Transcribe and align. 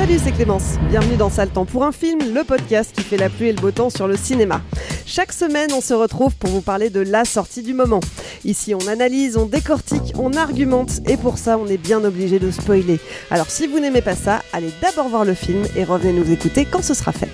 Salut, 0.00 0.18
c'est 0.18 0.32
Clémence. 0.32 0.78
Bienvenue 0.88 1.18
dans 1.18 1.28
Sale 1.28 1.50
Temps 1.50 1.66
pour 1.66 1.84
un 1.84 1.92
film, 1.92 2.20
le 2.32 2.42
podcast 2.42 2.90
qui 2.96 3.02
fait 3.02 3.18
la 3.18 3.28
pluie 3.28 3.48
et 3.48 3.52
le 3.52 3.60
beau 3.60 3.70
temps 3.70 3.90
sur 3.90 4.08
le 4.08 4.16
cinéma. 4.16 4.62
Chaque 5.04 5.30
semaine, 5.30 5.70
on 5.74 5.82
se 5.82 5.92
retrouve 5.92 6.34
pour 6.36 6.48
vous 6.48 6.62
parler 6.62 6.88
de 6.88 7.00
la 7.00 7.26
sortie 7.26 7.62
du 7.62 7.74
moment. 7.74 8.00
Ici, 8.46 8.74
on 8.74 8.88
analyse, 8.88 9.36
on 9.36 9.44
décortique, 9.44 10.14
on 10.18 10.32
argumente 10.32 11.06
et 11.06 11.18
pour 11.18 11.36
ça, 11.36 11.58
on 11.58 11.66
est 11.66 11.76
bien 11.76 12.02
obligé 12.02 12.38
de 12.38 12.50
spoiler. 12.50 12.98
Alors 13.30 13.50
si 13.50 13.66
vous 13.66 13.78
n'aimez 13.78 14.00
pas 14.00 14.14
ça, 14.14 14.40
allez 14.54 14.72
d'abord 14.80 15.10
voir 15.10 15.26
le 15.26 15.34
film 15.34 15.64
et 15.76 15.84
revenez 15.84 16.14
nous 16.14 16.32
écouter 16.32 16.64
quand 16.64 16.82
ce 16.82 16.94
sera 16.94 17.12
fait. 17.12 17.28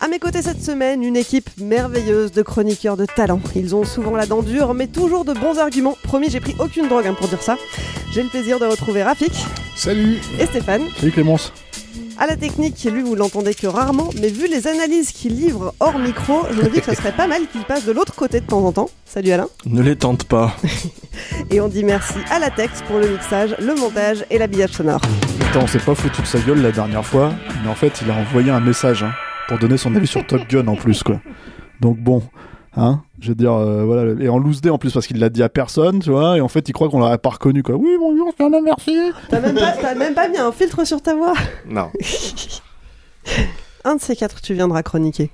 À 0.00 0.08
mes 0.08 0.18
côtés 0.18 0.42
cette 0.42 0.62
semaine, 0.62 1.02
une 1.02 1.16
équipe 1.16 1.48
merveilleuse 1.56 2.30
de 2.32 2.42
chroniqueurs 2.42 2.98
de 2.98 3.06
talent. 3.06 3.40
Ils 3.56 3.74
ont 3.74 3.84
souvent 3.84 4.16
la 4.16 4.26
dent 4.26 4.42
dure, 4.42 4.74
mais 4.74 4.86
toujours 4.86 5.24
de 5.24 5.32
bons 5.32 5.58
arguments. 5.58 5.96
Promis, 6.02 6.28
j'ai 6.28 6.40
pris 6.40 6.54
aucune 6.58 6.88
drogue 6.88 7.06
hein, 7.06 7.16
pour 7.18 7.28
dire 7.28 7.42
ça. 7.42 7.56
J'ai 8.12 8.22
le 8.22 8.28
plaisir 8.28 8.58
de 8.58 8.66
retrouver 8.66 9.02
Rafik. 9.02 9.32
Salut 9.76 10.18
Et 10.38 10.44
Stéphane. 10.44 10.82
Salut 10.98 11.12
Clémence 11.12 11.54
à 12.18 12.26
la 12.26 12.36
technique, 12.36 12.82
lui, 12.84 13.02
vous 13.02 13.14
l'entendez 13.14 13.54
que 13.54 13.66
rarement, 13.66 14.10
mais 14.20 14.28
vu 14.28 14.46
les 14.46 14.66
analyses 14.66 15.12
qu'il 15.12 15.36
livre 15.36 15.74
hors 15.80 15.98
micro, 15.98 16.42
je 16.50 16.62
me 16.62 16.68
dis 16.68 16.80
que 16.80 16.86
ça 16.86 16.94
serait 16.94 17.12
pas 17.12 17.26
mal 17.26 17.42
qu'il 17.50 17.62
passe 17.62 17.86
de 17.86 17.92
l'autre 17.92 18.14
côté 18.14 18.40
de 18.40 18.46
temps 18.46 18.64
en 18.64 18.72
temps. 18.72 18.90
Salut 19.06 19.30
Alain. 19.30 19.48
Ne 19.66 19.82
les 19.82 19.96
tente 19.96 20.24
pas. 20.24 20.54
et 21.50 21.60
on 21.60 21.68
dit 21.68 21.84
merci 21.84 22.18
à 22.30 22.38
la 22.38 22.50
Tex 22.50 22.82
pour 22.82 22.98
le 22.98 23.08
mixage, 23.08 23.56
le 23.58 23.74
montage 23.74 24.24
et 24.30 24.38
l'habillage 24.38 24.70
sonore. 24.70 25.00
Attends, 25.48 25.62
on 25.62 25.66
s'est 25.66 25.78
pas 25.78 25.94
foutu 25.94 26.22
de 26.22 26.26
sa 26.26 26.38
gueule 26.40 26.62
la 26.62 26.72
dernière 26.72 27.04
fois, 27.04 27.32
mais 27.62 27.70
en 27.70 27.74
fait, 27.74 28.00
il 28.02 28.10
a 28.10 28.14
envoyé 28.14 28.50
un 28.50 28.60
message 28.60 29.02
hein, 29.02 29.12
pour 29.48 29.58
donner 29.58 29.76
son 29.76 29.94
avis 29.96 30.06
sur 30.06 30.26
Top 30.26 30.42
Gun 30.48 30.66
en 30.66 30.76
plus, 30.76 31.02
quoi. 31.02 31.20
Donc 31.80 31.98
bon, 31.98 32.22
Hein 32.76 33.02
je 33.20 33.28
veux 33.28 33.34
dire, 33.34 33.52
euh, 33.52 33.84
voilà, 33.84 34.12
et 34.22 34.28
en 34.28 34.38
loose 34.38 34.60
day 34.60 34.70
en 34.70 34.78
plus 34.78 34.92
parce 34.92 35.06
qu'il 35.06 35.18
l'a 35.18 35.28
dit 35.28 35.42
à 35.42 35.48
personne, 35.48 35.98
tu 35.98 36.10
vois, 36.10 36.36
et 36.36 36.40
en 36.40 36.48
fait 36.48 36.68
il 36.68 36.72
croit 36.72 36.88
qu'on 36.88 37.00
l'aurait 37.00 37.18
pas 37.18 37.30
reconnu, 37.30 37.62
quoi. 37.62 37.74
Oui, 37.74 37.90
bonjour, 37.98 38.32
c'est 38.36 38.44
un 38.44 38.60
merci. 38.62 38.96
T'as 39.28 39.40
même, 39.40 39.56
pas, 39.56 39.94
même 39.94 40.14
pas 40.14 40.28
mis 40.28 40.38
un 40.38 40.52
filtre 40.52 40.84
sur 40.86 41.02
ta 41.02 41.14
voix 41.14 41.34
Non. 41.66 41.90
un 43.84 43.96
de 43.96 44.00
ces 44.00 44.14
quatre, 44.14 44.40
tu 44.40 44.54
viendras 44.54 44.82
chroniquer. 44.82 45.30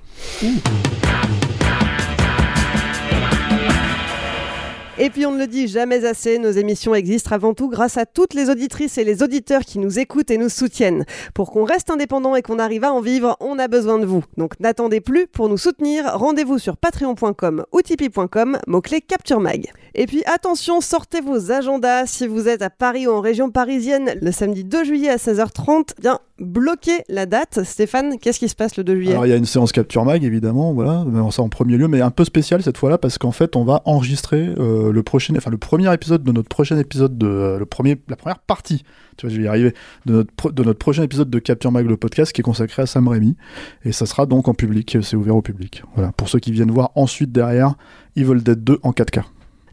Et 4.99 5.11
puis 5.11 5.27
on 5.27 5.31
ne 5.31 5.37
le 5.37 5.45
dit 5.45 5.67
jamais 5.67 6.05
assez, 6.05 6.39
nos 6.39 6.49
émissions 6.49 6.95
existent 6.95 7.35
avant 7.35 7.53
tout 7.53 7.69
grâce 7.69 7.97
à 7.97 8.07
toutes 8.07 8.33
les 8.33 8.49
auditrices 8.49 8.97
et 8.97 9.03
les 9.03 9.21
auditeurs 9.21 9.61
qui 9.61 9.77
nous 9.77 9.99
écoutent 9.99 10.31
et 10.31 10.39
nous 10.39 10.49
soutiennent. 10.49 11.05
Pour 11.35 11.51
qu'on 11.51 11.65
reste 11.65 11.91
indépendant 11.91 12.35
et 12.35 12.41
qu'on 12.41 12.57
arrive 12.57 12.83
à 12.83 12.91
en 12.91 12.99
vivre, 12.99 13.37
on 13.39 13.59
a 13.59 13.67
besoin 13.67 13.99
de 13.99 14.07
vous. 14.07 14.23
Donc 14.37 14.59
n'attendez 14.59 14.99
plus 14.99 15.27
pour 15.27 15.49
nous 15.49 15.57
soutenir, 15.57 16.17
rendez-vous 16.17 16.57
sur 16.57 16.77
patreon.com 16.77 17.65
ou 17.71 17.81
tipeee.com, 17.83 18.57
mot-clé 18.65 19.01
Capture 19.01 19.39
Mag. 19.39 19.71
Et 19.93 20.07
puis 20.07 20.23
attention, 20.25 20.81
sortez 20.81 21.21
vos 21.21 21.51
agendas 21.51 22.07
si 22.07 22.25
vous 22.25 22.47
êtes 22.47 22.63
à 22.63 22.71
Paris 22.71 23.05
ou 23.05 23.11
en 23.11 23.21
région 23.21 23.51
parisienne 23.51 24.15
le 24.19 24.31
samedi 24.31 24.63
2 24.63 24.83
juillet 24.83 25.09
à 25.09 25.17
16h30. 25.17 25.89
Bien, 26.01 26.19
bloquez 26.39 27.03
la 27.07 27.25
date. 27.25 27.63
Stéphane, 27.63 28.17
qu'est-ce 28.19 28.39
qui 28.39 28.49
se 28.49 28.55
passe 28.55 28.77
le 28.77 28.83
2 28.83 28.95
juillet? 28.95 29.11
Alors 29.11 29.25
il 29.25 29.29
y 29.29 29.33
a 29.33 29.37
une 29.37 29.45
séance 29.45 29.71
Capture 29.71 30.05
Mag 30.05 30.23
évidemment, 30.23 30.73
voilà, 30.73 31.05
ça 31.31 31.43
en 31.43 31.49
premier 31.49 31.77
lieu, 31.77 31.87
mais 31.87 32.01
un 32.01 32.11
peu 32.11 32.25
spécial 32.25 32.63
cette 32.63 32.77
fois-là 32.77 32.97
parce 32.97 33.17
qu'en 33.17 33.31
fait 33.31 33.55
on 33.55 33.63
va 33.63 33.81
enregistrer 33.85 34.49
euh, 34.57 34.86
le 34.91 35.03
prochain, 35.03 35.33
enfin 35.37 35.51
le 35.51 35.57
premier 35.57 35.93
épisode 35.93 36.23
de 36.23 36.31
notre 36.31 36.49
prochain 36.49 36.77
épisode 36.77 37.17
de 37.17 37.27
euh, 37.27 37.59
le 37.59 37.65
premier, 37.65 37.97
la 38.07 38.15
première 38.15 38.39
partie, 38.39 38.83
tu 39.17 39.25
vois, 39.25 39.33
je 39.33 39.39
vais 39.39 39.45
y 39.45 39.47
arriver, 39.47 39.73
de 40.05 40.13
notre, 40.13 40.51
de 40.51 40.63
notre 40.63 40.79
prochain 40.79 41.03
épisode 41.03 41.29
de 41.29 41.39
Capture 41.39 41.71
Mag 41.71 41.85
le 41.85 41.97
podcast 41.97 42.33
qui 42.33 42.41
est 42.41 42.43
consacré 42.43 42.83
à 42.83 42.85
Sam 42.85 43.07
Raimi 43.07 43.35
et 43.83 43.91
ça 43.91 44.05
sera 44.05 44.25
donc 44.25 44.47
en 44.47 44.53
public, 44.53 44.97
c'est 45.01 45.15
ouvert 45.15 45.35
au 45.35 45.41
public. 45.41 45.83
Voilà, 45.95 46.11
pour 46.11 46.29
ceux 46.29 46.39
qui 46.39 46.51
viennent 46.51 46.71
voir 46.71 46.91
ensuite 46.95 47.31
derrière 47.31 47.75
Evil 48.15 48.41
Dead 48.41 48.63
2 48.63 48.79
en 48.83 48.91
4K. 48.91 49.23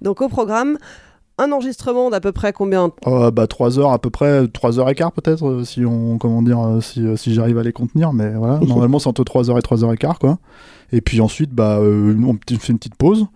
Donc 0.03 0.21
au 0.21 0.29
programme, 0.29 0.79
un 1.39 1.51
enregistrement 1.51 2.11
d'à 2.11 2.21
peu 2.21 2.33
près 2.33 2.53
combien 2.53 2.93
euh, 3.07 3.31
Bah 3.31 3.47
3 3.47 3.79
heures 3.79 3.93
à 3.93 3.99
peu 3.99 4.11
près, 4.11 4.47
3 4.47 4.79
heures 4.79 4.89
et 4.89 4.95
quart 4.95 5.13
peut-être, 5.13 5.47
euh, 5.49 5.65
si 5.65 5.85
on 5.85 6.19
comment 6.19 6.43
dire, 6.43 6.61
euh, 6.61 6.81
si, 6.81 7.05
si 7.17 7.35
j'arrive 7.35 7.59
à 7.59 7.63
les 7.63 7.73
contenir, 7.73 8.13
mais 8.13 8.33
voilà, 8.35 8.61
normalement 8.67 8.99
c'est 8.99 9.09
entre 9.09 9.25
3 9.25 9.51
heures 9.51 9.59
et 9.59 9.63
3 9.63 9.85
heures 9.85 9.93
et 9.93 9.97
quart 9.97 10.19
quoi. 10.19 10.39
Et 10.93 11.01
puis 11.01 11.21
ensuite 11.21 11.51
bah 11.51 11.81
on 11.81 12.39
fait 12.47 12.73
une 12.73 12.79
petite 12.79 12.95
pause. 12.95 13.27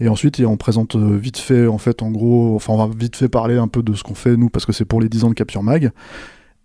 Et 0.00 0.08
ensuite, 0.08 0.40
on 0.40 0.56
présente 0.56 0.96
vite 0.96 1.38
fait, 1.38 1.66
en 1.66 1.78
fait, 1.78 2.02
en 2.02 2.10
gros, 2.10 2.54
enfin, 2.54 2.72
on 2.72 2.76
va 2.76 2.88
vite 2.94 3.16
fait 3.16 3.28
parler 3.28 3.56
un 3.56 3.68
peu 3.68 3.82
de 3.82 3.94
ce 3.94 4.04
qu'on 4.04 4.14
fait, 4.14 4.36
nous, 4.36 4.48
parce 4.48 4.64
que 4.64 4.72
c'est 4.72 4.84
pour 4.84 5.00
les 5.00 5.08
10 5.08 5.24
ans 5.24 5.28
de 5.28 5.34
Capture 5.34 5.62
Mag. 5.62 5.90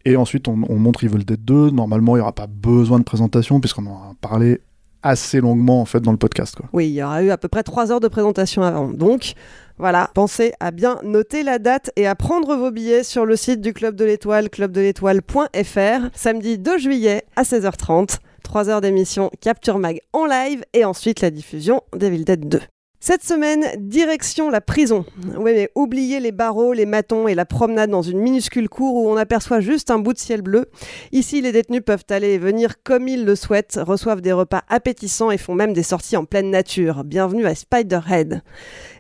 Et 0.06 0.16
ensuite, 0.16 0.48
on, 0.48 0.62
on 0.70 0.76
montre 0.76 1.04
Evil 1.04 1.24
Dead 1.26 1.44
2. 1.44 1.72
Normalement, 1.72 2.16
il 2.16 2.20
n'y 2.20 2.22
aura 2.22 2.34
pas 2.34 2.48
besoin 2.48 3.00
de 3.00 3.04
présentation, 3.04 3.60
puisqu'on 3.60 3.88
en 3.88 3.96
a 3.96 4.14
parlé 4.22 4.62
assez 5.02 5.42
longuement, 5.42 5.82
en 5.82 5.86
fait, 5.86 6.00
dans 6.00 6.12
le 6.12 6.18
podcast. 6.18 6.58
Oui, 6.72 6.88
il 6.88 6.94
y 6.94 7.04
aura 7.04 7.24
eu 7.24 7.32
à 7.32 7.38
peu 7.38 7.48
près 7.48 7.64
3 7.64 7.92
heures 7.92 8.00
de 8.00 8.08
présentation 8.08 8.64
avant. 8.64 8.90
Donc, 8.90 9.34
voilà, 9.78 10.10
pensez 10.14 10.54
à 10.60 10.72
bien 10.72 11.00
noter 11.04 11.44
la 11.44 11.60
date 11.60 11.92
et 11.96 12.08
à 12.08 12.16
prendre 12.16 12.56
vos 12.56 12.72
billets 12.72 13.04
sur 13.04 13.26
le 13.26 13.36
site 13.36 13.62
du 13.62 13.74
Club 13.74 13.96
de 13.96 14.06
l'Étoile, 14.06 14.50
clubdeletoile.fr, 14.50 16.10
samedi 16.14 16.58
2 16.58 16.78
juillet 16.78 17.24
à 17.36 17.44
16h30. 17.44 18.20
3 18.44 18.70
heures 18.70 18.82
d'émission 18.82 19.32
Capture 19.42 19.80
Mag 19.80 20.00
en 20.12 20.26
live 20.26 20.64
et 20.74 20.86
ensuite 20.86 21.22
la 21.22 21.32
diffusion 21.32 21.82
d'Evil 21.96 22.26
Dead 22.26 22.48
2. 22.48 22.60
Cette 23.06 23.26
semaine, 23.26 23.66
direction 23.80 24.50
la 24.50 24.62
prison. 24.62 25.04
Oui, 25.36 25.52
mais 25.54 25.70
oubliez 25.76 26.22
les 26.22 26.32
barreaux, 26.32 26.72
les 26.72 26.86
matons 26.86 27.28
et 27.28 27.36
la 27.36 27.44
promenade 27.44 27.90
dans 27.90 28.02
une 28.02 28.20
minuscule 28.20 28.70
cour 28.70 28.96
où 28.96 29.10
on 29.10 29.18
aperçoit 29.18 29.60
juste 29.60 29.92
un 29.92 30.00
bout 30.00 30.14
de 30.14 30.20
ciel 30.20 30.42
bleu. 30.42 30.70
Ici, 31.12 31.42
les 31.42 31.52
détenus 31.52 31.82
peuvent 31.86 32.06
aller 32.10 32.30
et 32.30 32.38
venir 32.38 32.82
comme 32.82 33.10
ils 33.10 33.26
le 33.26 33.36
souhaitent, 33.36 33.78
reçoivent 33.86 34.22
des 34.22 34.32
repas 34.32 34.64
appétissants 34.70 35.32
et 35.32 35.38
font 35.38 35.54
même 35.54 35.74
des 35.74 35.84
sorties 35.84 36.16
en 36.16 36.24
pleine 36.24 36.50
nature. 36.50 37.04
Bienvenue 37.04 37.46
à 37.46 37.56
Spiderhead. 37.56 38.42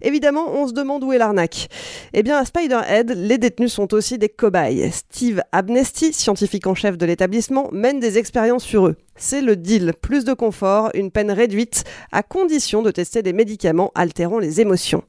Évidemment, 0.03 0.51
on 0.53 0.67
se 0.67 0.73
demande 0.73 1.03
où 1.03 1.13
est 1.13 1.17
l'arnaque. 1.17 1.69
Eh 2.13 2.23
bien, 2.23 2.37
à 2.37 2.45
Spiderhead, 2.45 3.11
les 3.15 3.37
détenus 3.37 3.71
sont 3.71 3.93
aussi 3.93 4.17
des 4.17 4.29
cobayes. 4.29 4.91
Steve 4.91 5.41
Abnesti, 5.51 6.13
scientifique 6.13 6.67
en 6.67 6.75
chef 6.75 6.97
de 6.97 7.05
l'établissement, 7.05 7.69
mène 7.71 7.99
des 7.99 8.17
expériences 8.17 8.65
sur 8.65 8.87
eux. 8.87 8.95
C'est 9.15 9.41
le 9.41 9.55
deal, 9.55 9.93
plus 10.01 10.25
de 10.25 10.33
confort, 10.33 10.89
une 10.93 11.09
peine 11.09 11.31
réduite, 11.31 11.85
à 12.11 12.21
condition 12.21 12.81
de 12.81 12.91
tester 12.91 13.23
des 13.23 13.33
médicaments 13.33 13.91
altérant 13.95 14.39
les 14.39 14.59
émotions. 14.59 15.03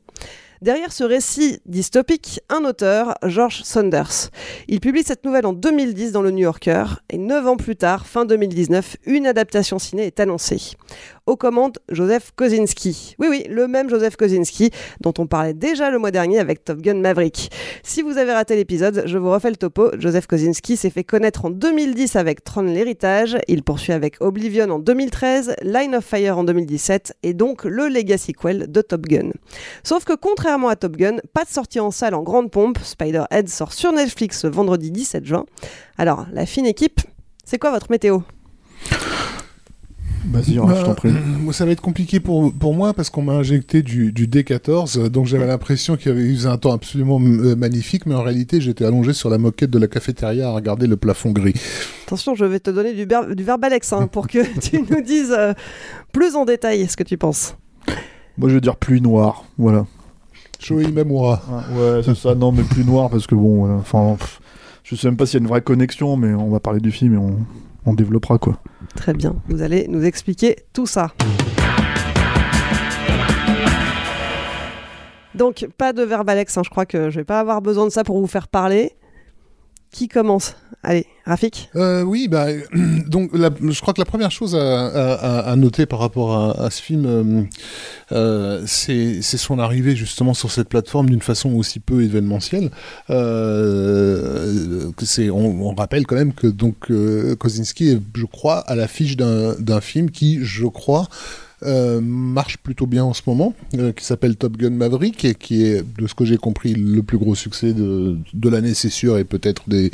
Derrière 0.65 0.93
ce 0.93 1.05
récit 1.05 1.61
dystopique, 1.67 2.41
un 2.49 2.65
auteur, 2.65 3.17
George 3.23 3.63
Saunders. 3.65 4.31
Il 4.67 4.81
publie 4.81 5.03
cette 5.03 5.25
nouvelle 5.25 5.45
en 5.45 5.53
2010 5.53 6.13
dans 6.13 6.23
le 6.23 6.31
New 6.31 6.45
Yorker 6.45 6.85
et 7.11 7.19
neuf 7.19 7.47
ans 7.47 7.59
plus 7.59 7.77
tard, 7.77 8.07
fin 8.07 8.25
2019, 8.25 8.97
une 9.05 9.27
adaptation 9.27 9.79
ciné 9.79 10.07
est 10.07 10.21
annoncée 10.21 10.73
aux 11.27 11.37
commandes 11.37 11.79
Joseph 11.91 12.33
Kosinski. 12.37 13.15
Oui, 13.19 13.29
oui, 13.31 13.45
le 13.49 13.67
même 13.67 13.89
Joseph 13.89 14.17
Kosinski 14.17 14.71
dont 15.01 15.15
on 15.19 15.27
parlait 15.27 15.55
déjà 15.55 15.91
le 15.91 15.99
mois 15.99 16.11
dernier 16.11 16.39
avec 16.39 16.65
Top 16.65 16.81
Gun 16.81 16.95
Maverick. 16.95 17.51
Si 17.83 18.03
vous 18.03 18.19
avez 18.19 18.33
raté 18.33 18.57
l'épisode, 18.57 19.05
je 19.07 19.19
vous 19.19 19.31
refais 19.31 19.51
le 19.51 19.57
topo. 19.57 19.91
Joseph 19.99 20.27
Kosinski 20.27 20.77
s'est 20.77 20.91
fait 20.91 21.05
connaître 21.05 21.45
en 21.45 21.51
2010 21.51 22.17
avec 22.17 22.45
Tron 22.45 22.63
l'héritage. 22.63 23.39
Il 23.49 23.63
poursuit 23.63 23.93
avec 23.93 24.21
Oblivion 24.21 24.71
en 24.71 24.79
2013, 24.79 25.57
Line 25.63 25.95
of 25.97 26.05
Fire 26.05 26.39
en 26.39 26.45
2017 26.45 27.15
et 27.23 27.35
donc 27.35 27.65
le 27.65 27.89
Legacy 27.89 28.33
Quell 28.33 28.71
de 28.71 28.81
Top 28.81 29.07
Gun. 29.07 29.31
Sauf 29.83 30.05
que 30.05 30.15
contrairement 30.15 30.69
à 30.69 30.77
Top 30.77 30.97
Gun, 30.97 31.17
pas 31.33 31.45
de 31.45 31.51
sortie 31.51 31.81
en 31.81 31.91
salle 31.91 32.15
en 32.15 32.23
grande 32.23 32.51
pompe. 32.51 32.79
Spider-Head 32.83 33.49
sort 33.49 33.73
sur 33.73 33.93
Netflix 33.93 34.45
vendredi 34.45 34.91
17 34.91 35.25
juin. 35.25 35.45
Alors, 35.99 36.27
la 36.33 36.47
fine 36.47 36.67
équipe, 36.67 37.01
C'est 37.45 37.59
quoi 37.59 37.71
votre 37.71 37.91
météo? 37.91 38.21
Vas-y, 40.27 40.59
hein, 40.59 40.67
je 40.79 40.85
t'en 40.85 40.95
prie. 40.95 41.11
Moi, 41.41 41.53
ça 41.53 41.65
va 41.67 41.73
être 41.73 41.81
compliqué 41.83 42.19
pour, 42.19 42.53
pour 42.53 42.75
moi 42.75 42.95
parce 42.95 43.11
qu'on 43.11 43.23
m'a 43.23 43.35
injecté 43.35 43.83
du, 43.83 44.11
du 44.13 44.27
D14, 44.27 45.09
donc 45.09 45.27
j'avais 45.27 45.47
l'impression 45.47 45.97
qu'il 45.97 46.09
y 46.13 46.15
avait 46.15 46.25
eu 46.25 46.47
un 46.47 46.57
temps 46.57 46.73
absolument 46.73 47.21
euh, 47.21 47.55
magnifique, 47.57 48.07
mais 48.07 48.15
en 48.15 48.23
réalité, 48.23 48.61
j'étais 48.61 48.85
allongé 48.85 49.13
sur 49.13 49.29
la 49.31 49.39
moquette 49.39 49.71
de 49.71 49.79
la 49.79 49.87
cafétéria 49.87 50.49
à 50.49 50.53
regarder 50.53 50.87
le 50.87 50.97
plafond 50.97 51.31
gris. 51.33 51.55
Attention, 52.07 52.35
je 52.35 52.45
vais 52.45 52.59
te 52.61 52.71
donner 52.71 52.95
du, 52.95 53.05
ber- 53.07 53.35
du 53.35 53.45
verbalex 53.45 53.93
hein, 53.93 54.07
pour 54.07 54.27
que 54.29 54.39
tu 54.61 54.83
nous 54.91 55.03
dises 55.03 55.35
euh, 55.37 55.53
plus 56.13 56.35
en 56.37 56.45
détail 56.45 56.87
ce 56.89 56.97
que 56.97 57.05
tu 57.05 57.19
penses. 57.19 57.57
Moi, 58.39 58.49
je 58.49 58.55
vais 58.55 58.61
dire 58.61 58.77
pluie 58.77 59.01
noire. 59.01 59.45
Voilà. 59.59 59.87
Shoei 60.59 60.91
Mamura. 60.91 61.43
Ouais, 61.77 62.01
c'est 62.05 62.17
ça. 62.17 62.35
Non, 62.35 62.51
mais 62.51 62.63
plus 62.63 62.85
noir 62.85 63.11
parce 63.11 63.27
que 63.27 63.35
bon. 63.35 63.79
Enfin, 63.79 64.17
pff, 64.19 64.41
je 64.83 64.97
sais 64.97 65.07
même 65.09 65.17
pas 65.17 65.27
s'il 65.27 65.35
y 65.35 65.43
a 65.43 65.45
une 65.45 65.49
vraie 65.49 65.61
connexion, 65.61 66.17
mais 66.17 66.33
on 66.33 66.49
va 66.49 66.59
parler 66.61 66.81
du 66.81 66.91
film 66.91 67.15
et 67.15 67.19
on, 67.19 67.37
on 67.85 67.93
développera 67.95 68.39
quoi. 68.39 68.59
Très 68.97 69.13
bien, 69.13 69.37
vous 69.49 69.63
allez 69.63 69.87
nous 69.89 70.05
expliquer 70.05 70.57
tout 70.73 70.87
ça. 70.87 71.13
Donc, 75.35 75.67
pas 75.77 75.93
de 75.93 76.03
verbalex, 76.03 76.57
hein, 76.57 76.63
je 76.65 76.71
crois 76.71 76.87
que 76.87 77.11
je 77.11 77.17
vais 77.17 77.25
pas 77.25 77.41
avoir 77.41 77.61
besoin 77.61 77.85
de 77.85 77.91
ça 77.91 78.05
pour 78.05 78.21
vous 78.21 78.27
faire 78.27 78.49
parler. 78.49 78.93
Qui 79.95 80.09
commence? 80.09 80.57
Allez, 80.83 81.07
Rafik 81.25 81.71
Euh, 81.77 82.03
oui, 82.03 82.27
bah, 82.27 82.49
donc 83.07 83.31
je 83.33 83.81
crois 83.81 83.95
que 83.95 84.01
la 84.01 84.05
première 84.05 84.33
chose 84.33 84.57
à, 84.57 85.55
noter 85.57 85.87
par 85.87 86.01
rapport 86.01 86.61
à, 86.61 86.69
ce 86.71 86.83
film, 86.83 87.07
euh, 87.07 87.45
euh, 88.11 88.65
c'est 88.67 89.23
son 89.23 89.61
arrivée 89.61 89.95
justement 89.95 90.35
sur 90.35 90.51
cette 90.51 90.69
plateforme 90.69 91.11
d'une 91.11 91.23
façon 91.23 91.55
aussi 91.55 91.79
peu 91.79 92.03
événementielle. 92.03 92.73
On, 93.09 93.15
on 95.31 95.75
rappelle 95.77 96.09
quand 96.09 96.17
même 96.17 96.33
que 96.33 96.49
donc 96.49 96.91
Kosinski 97.39 97.91
est, 97.91 98.01
je 98.17 98.27
crois, 98.27 98.59
à 98.59 98.75
l'affiche 98.75 99.17
d'un 99.17 99.81
film 99.81 100.11
qui, 100.11 100.41
je 100.43 100.67
crois, 100.67 101.07
euh, 101.63 102.01
marche 102.03 102.59
plutôt 102.59 102.87
bien 102.87 103.05
en 103.05 103.15
ce 103.15 103.23
moment, 103.27 103.55
euh, 103.79 103.93
qui 103.93 104.05
s'appelle 104.05 104.37
Top 104.37 104.57
Gun 104.57 104.71
Maverick 104.71 105.25
et 105.25 105.35
qui 105.35 105.65
est, 105.65 105.83
de 105.99 106.07
ce 106.07 106.15
que 106.15 106.25
j'ai 106.25 106.37
compris, 106.37 106.75
le 106.75 107.03
plus 107.03 107.19
gros 107.19 107.35
succès 107.35 107.73
de, 107.73 108.17
de 108.33 108.49
l'année, 108.49 108.75
c'est 108.75 108.91
sûr, 108.91 109.17
et 109.19 109.25
peut-être 109.25 109.69
des, 109.69 109.91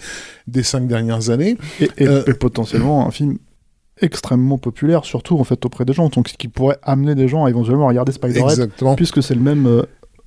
des 0.47 0.63
cinq 0.63 0.87
dernières 0.89 1.31
années. 1.31 1.57
Et, 1.81 1.89
et- 1.99 2.09
Euh, 2.09 2.25
et 2.27 2.35
potentiellement 2.35 3.07
un 3.07 3.11
film 3.11 3.39
extrêmement 4.03 4.57
populaire, 4.59 5.05
surtout 5.05 5.39
en 5.39 5.45
fait 5.45 5.63
auprès 5.67 5.85
des 5.85 5.93
gens, 5.93 6.09
donc 6.09 6.29
ce 6.29 6.35
qui 6.35 6.49
pourrait 6.49 6.79
amener 6.83 7.15
des 7.15 7.29
gens 7.29 7.45
à 7.45 7.51
éventuellement 7.51 7.87
regarder 7.87 8.13
Spider-Man, 8.13 8.49
puisque 8.97 9.23
c'est 9.23 9.35
le 9.35 9.43
même 9.43 9.67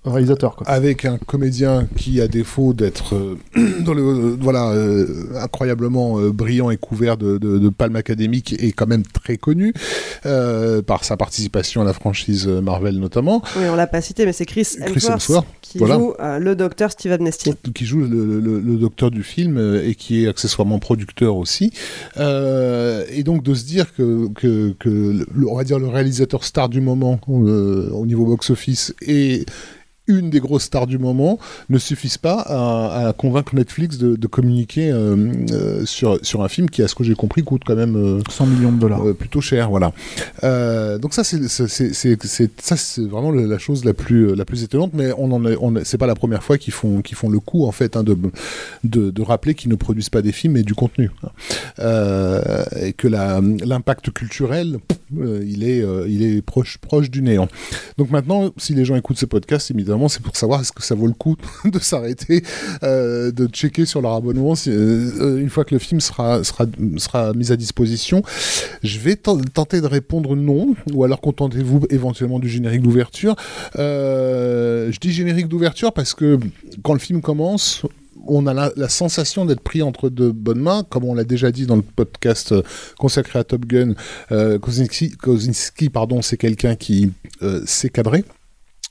réalisateur. 0.06 0.56
Quoi. 0.56 0.68
Avec 0.68 1.06
un 1.06 1.18
comédien 1.18 1.88
qui, 1.96 2.20
à 2.22 2.28
défaut 2.28 2.74
d'être 2.74 3.16
euh, 3.16 3.38
euh, 3.58 4.36
voilà, 4.40 4.72
euh, 4.72 5.08
incroyablement 5.42 6.20
euh, 6.20 6.32
brillant 6.32 6.70
et 6.72 6.78
couvert 6.78 7.18
de, 7.18 7.38
de, 7.38 7.58
de 7.58 7.70
palmes 7.70 7.96
académiques, 7.96 8.54
est 8.62 8.72
quand 8.74 8.88
même 8.88 9.04
très 9.04 9.38
connu 9.38 9.74
euh, 10.26 10.82
par 10.82 11.04
sa 11.04 11.16
participation 11.18 11.82
à 11.82 11.86
la 11.86 11.94
franchise 11.94 12.48
Marvel 12.48 13.00
notamment, 13.00 13.42
Oui, 13.58 13.64
on 13.72 13.76
l'a 13.76 13.88
pas 13.88 14.02
cité, 14.02 14.26
mais 14.26 14.34
c'est 14.34 14.46
Chris 14.46 14.64
Chris 14.64 14.82
Hemsworth, 15.06 15.14
Hemsworth, 15.14 15.48
qui 15.62 15.78
voilà. 15.78 15.96
joue 15.96 16.14
euh, 16.20 16.40
le 16.40 16.56
docteur 16.56 16.92
Steve 16.92 17.12
Amnesty. 17.12 17.54
qui 17.74 17.86
joue 17.86 18.00
le, 18.02 18.40
le- 18.40 18.60
le 18.60 18.76
docteur 18.78 19.12
du 19.12 19.24
film 19.24 19.58
euh, 19.58 19.88
et 19.88 19.96
qui 19.96 20.24
est 20.24 20.28
accessoirement 20.28 20.80
producteur 20.80 21.36
aussi. 21.38 21.72
Euh, 22.18 23.04
et 23.10 23.24
donc 23.24 23.44
de 23.44 23.54
se 23.54 23.66
dire 23.66 23.94
que, 23.96 24.28
que, 24.34 24.74
que 24.80 24.90
le- 24.90 25.48
on 25.48 25.56
va 25.56 25.64
dire 25.64 25.80
le 25.80 25.88
réalisateur 25.88 26.44
star 26.44 26.70
du 26.70 26.82
moment 26.82 27.20
euh, 27.30 27.90
au 27.92 28.06
niveau 28.06 28.26
box-office 28.26 28.94
et 29.02 29.46
une 30.08 30.30
des 30.30 30.40
grosses 30.40 30.64
stars 30.64 30.88
du 30.88 30.98
moment 30.98 31.40
ne 31.70 31.78
suffisent 31.78 32.18
pas 32.18 32.42
à, 32.42 33.08
à 33.08 33.14
convaincre 33.14 33.56
Netflix 33.56 33.98
de, 33.98 34.16
de 34.16 34.28
communiquer 34.28 34.92
euh, 34.92 35.16
euh, 35.52 35.86
sur, 35.86 36.20
sur 36.26 36.44
un 36.44 36.48
film 36.50 36.70
qui, 36.70 36.82
à 36.82 36.88
ce 36.88 36.96
que 36.96 37.04
j'ai 37.04 37.16
compris, 37.16 37.44
coûte 37.44 37.62
quand 37.66 37.76
même 37.76 37.96
euh, 37.96 38.22
100 38.30 38.46
millions 38.48 38.72
de 38.72 38.80
dollars. 38.80 39.08
euh, 39.08 39.14
plutôt 39.14 39.42
cher, 39.42 39.70
voilà. 39.70 39.94
Euh, 40.44 40.98
donc 40.98 41.14
ça, 41.14 41.24
c'est 41.24 41.48
ça, 41.48 42.76
vraiment 43.04 43.32
la 43.32 43.58
chose 43.58 43.86
la 43.86 43.94
plus 43.94 44.36
la 44.36 44.46
plus 44.46 44.64
étonnante, 44.64 44.92
mais 44.94 45.12
on 45.18 45.32
en 45.32 45.46
est, 45.46 45.56
on 45.60 45.76
est- 45.76 45.84
c'est 45.84 45.98
pas 45.98 46.08
la 46.08 46.16
première 46.16 46.44
fois 46.44 46.58
qu'ils 46.58 46.74
font 46.74 47.02
qu'ils 47.02 47.18
font 47.18 47.30
le 47.30 47.40
coup 47.40 47.66
en 47.66 47.72
fait 47.72 47.96
hein, 47.96 48.04
de, 48.04 48.18
de 48.84 49.10
de 49.12 49.22
rappeler 49.22 49.54
qu'ils 49.56 49.70
ne 49.70 49.76
produisent 49.76 50.10
pas 50.10 50.22
des 50.22 50.32
films 50.32 50.54
mais 50.54 50.64
du 50.64 50.74
contenu, 50.74 51.12
hein. 51.24 51.30
Euh, 51.80 52.64
et 52.80 52.94
que 52.94 53.08
l'impact 53.08 54.12
culturel, 54.12 54.78
euh, 55.20 55.44
il 55.46 55.64
est 55.64 55.82
euh, 55.82 56.06
il 56.08 56.24
est 56.24 56.42
proche 56.42 56.78
proche 56.78 57.10
du 57.10 57.22
néant. 57.22 57.48
Donc 57.98 58.10
maintenant, 58.12 58.52
si 58.58 58.74
les 58.74 58.86
gens 58.86 58.96
écoutent 58.96 59.18
ce 59.18 59.26
podcast, 59.26 59.72
évidemment, 59.72 59.93
c'est 60.08 60.22
pour 60.22 60.36
savoir 60.36 60.62
est-ce 60.62 60.72
que 60.72 60.84
ça 60.84 60.96
vaut 60.96 61.08
le 61.08 61.14
coup 61.14 61.36
de 61.66 61.80
s'arrêter, 61.80 62.44
euh, 62.84 63.32
de 63.32 63.48
checker 63.48 63.86
sur 63.86 64.02
leur 64.02 64.14
abonnement 64.14 64.56
si, 64.56 64.70
euh, 64.70 65.40
une 65.40 65.50
fois 65.50 65.66
que 65.66 65.74
le 65.74 65.80
film 65.80 66.02
sera 66.02 66.44
sera 66.44 66.66
sera 66.98 67.34
mis 67.34 67.52
à 67.52 67.56
disposition. 67.56 68.24
Je 68.84 69.00
vais 69.00 69.16
ten- 69.16 69.44
tenter 69.54 69.82
de 69.82 69.88
répondre 69.88 70.36
non, 70.36 70.76
ou 70.94 71.04
alors 71.04 71.22
contentez-vous 71.22 71.82
éventuellement 71.90 72.40
du 72.40 72.50
générique 72.50 72.82
d'ouverture. 72.82 73.36
Euh, 73.78 74.92
je 74.92 75.00
dis 75.00 75.12
générique 75.12 75.48
d'ouverture 75.48 75.94
parce 75.94 76.14
que 76.14 76.40
quand 76.84 76.94
le 76.94 77.00
film 77.00 77.22
commence, 77.22 77.84
on 78.28 78.48
a 78.48 78.54
la, 78.54 78.90
sensation 78.90 79.46
d'être 79.46 79.62
pris 79.62 79.82
entre 79.82 80.10
de 80.10 80.30
bonnes 80.30 80.60
mains, 80.60 80.84
comme 80.90 81.04
on 81.04 81.14
l'a 81.14 81.24
déjà 81.24 81.52
dit 81.52 81.66
dans 81.66 81.76
le 81.76 81.82
podcast 81.82 82.52
euh, 82.52 82.62
consacré 82.98 83.40
à 83.40 83.44
Top 83.44 83.66
Gun. 83.66 83.94
Euh, 84.32 84.60
Kosinski, 84.60 85.12
Kosinski, 85.12 85.90
pardon, 85.90 86.22
c'est 86.22 86.38
quelqu'un 86.38 86.76
qui 86.76 87.12
euh, 87.42 87.62
sait 87.66 87.90
cadrer. 87.90 88.24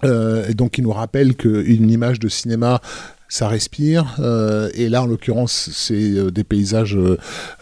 Euh, 0.04 0.48
et 0.48 0.54
donc, 0.54 0.78
il 0.78 0.84
nous 0.84 0.92
rappelle 0.92 1.34
qu'une 1.34 1.90
image 1.90 2.18
de 2.18 2.28
cinéma, 2.28 2.80
ça 3.28 3.48
respire. 3.48 4.16
euh, 4.18 4.68
et 4.74 4.88
là, 4.88 5.02
en 5.02 5.06
l'occurrence, 5.06 5.70
c'est 5.72 5.94
euh, 5.94 6.30
des 6.30 6.44
paysages 6.44 6.98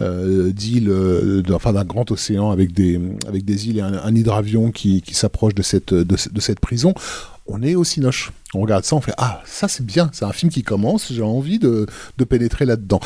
d'îles, 0.01 0.93
enfin 1.53 1.73
d'un 1.73 1.85
grand 1.85 2.11
océan 2.11 2.51
avec 2.51 2.73
des, 2.73 2.99
îles 3.69 3.79
et 3.79 3.83
un, 3.83 4.15
hydravion 4.15 4.71
qui, 4.71 5.03
s'approche 5.13 5.55
de 5.55 5.63
cette, 5.63 6.61
prison. 6.61 6.95
On 7.47 7.63
est 7.63 7.75
au 7.75 7.85
Cinoche. 7.85 8.33
On 8.55 8.61
regarde 8.61 8.85
ça, 8.85 8.97
on 8.97 9.01
fait 9.01 9.15
Ah, 9.17 9.43
ça 9.45 9.69
c'est 9.69 9.87
bien, 9.87 10.11
c'est 10.13 10.25
un 10.25 10.33
film 10.33 10.51
qui 10.51 10.63
commence, 10.63 11.13
j'ai 11.13 11.23
envie 11.23 11.59
de 11.59 11.87
pénétrer 12.29 12.65
là-dedans. 12.65 13.01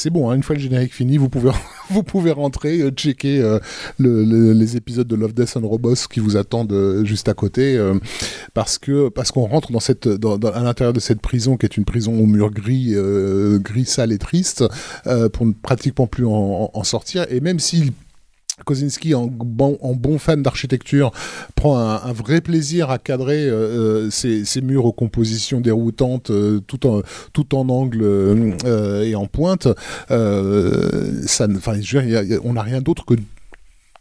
C'est 0.00 0.10
bon, 0.10 0.30
hein, 0.30 0.36
une 0.36 0.44
fois 0.44 0.54
le 0.54 0.60
générique 0.60 0.94
fini, 0.94 1.16
vous 1.16 1.28
pouvez, 1.28 1.50
vous 1.90 2.04
pouvez 2.04 2.30
rentrer, 2.30 2.78
euh, 2.82 2.90
checker 2.90 3.40
euh, 3.40 3.58
le- 3.98 4.22
le- 4.22 4.52
les 4.52 4.76
épisodes 4.76 5.08
de 5.08 5.16
Love, 5.16 5.34
Death 5.34 5.56
and 5.56 5.66
Robots 5.66 5.96
qui 6.08 6.20
vous 6.20 6.36
attendent 6.36 6.72
euh, 6.72 7.04
juste 7.04 7.28
à 7.28 7.34
côté, 7.34 7.76
parce 8.54 8.78
parce 9.12 9.32
qu'on 9.32 9.46
rentre 9.46 9.72
dans 9.72 9.80
cette, 9.80 10.06
à 10.06 10.62
l'intérieur 10.62 10.92
de 10.92 11.00
cette 11.00 11.20
prison 11.20 11.56
qui 11.56 11.66
est 11.66 11.76
une 11.76 11.84
prison 11.84 12.12
au 12.16 12.26
mur 12.26 12.52
gris, 12.52 12.94
gris 13.58 13.86
sale 13.86 14.12
et 14.12 14.18
triste, 14.18 14.62
pour 15.32 15.46
ne 15.46 15.52
pratiquement 15.52 16.06
plus 16.06 16.26
en, 16.26 16.70
en- 16.72 16.84
sortir. 16.84 17.26
Et 17.30 17.40
même 17.40 17.58
si 17.58 17.92
Kozinski, 18.68 19.14
en 19.14 19.28
bon, 19.28 20.18
fan 20.18 20.42
d'architecture, 20.42 21.10
prend 21.54 21.78
un, 21.78 22.12
vrai 22.12 22.42
plaisir 22.42 22.90
à 22.90 22.98
cadrer 22.98 23.48
euh, 23.48 23.54
euh, 23.54 24.10
ces, 24.10 24.44
ces 24.44 24.60
murs 24.60 24.84
aux 24.84 24.92
compositions 24.92 25.62
déroutantes, 25.62 26.30
euh, 26.30 26.60
tout, 26.60 26.86
en, 26.86 27.68
angle 27.70 28.02
euh, 28.02 28.52
euh, 28.66 29.04
et 29.04 29.14
en 29.14 29.24
pointe. 29.26 29.68
Euh, 30.10 31.22
on 32.44 32.52
n'a 32.52 32.62
rien 32.62 32.82
d'autre 32.82 33.06
que 33.06 33.14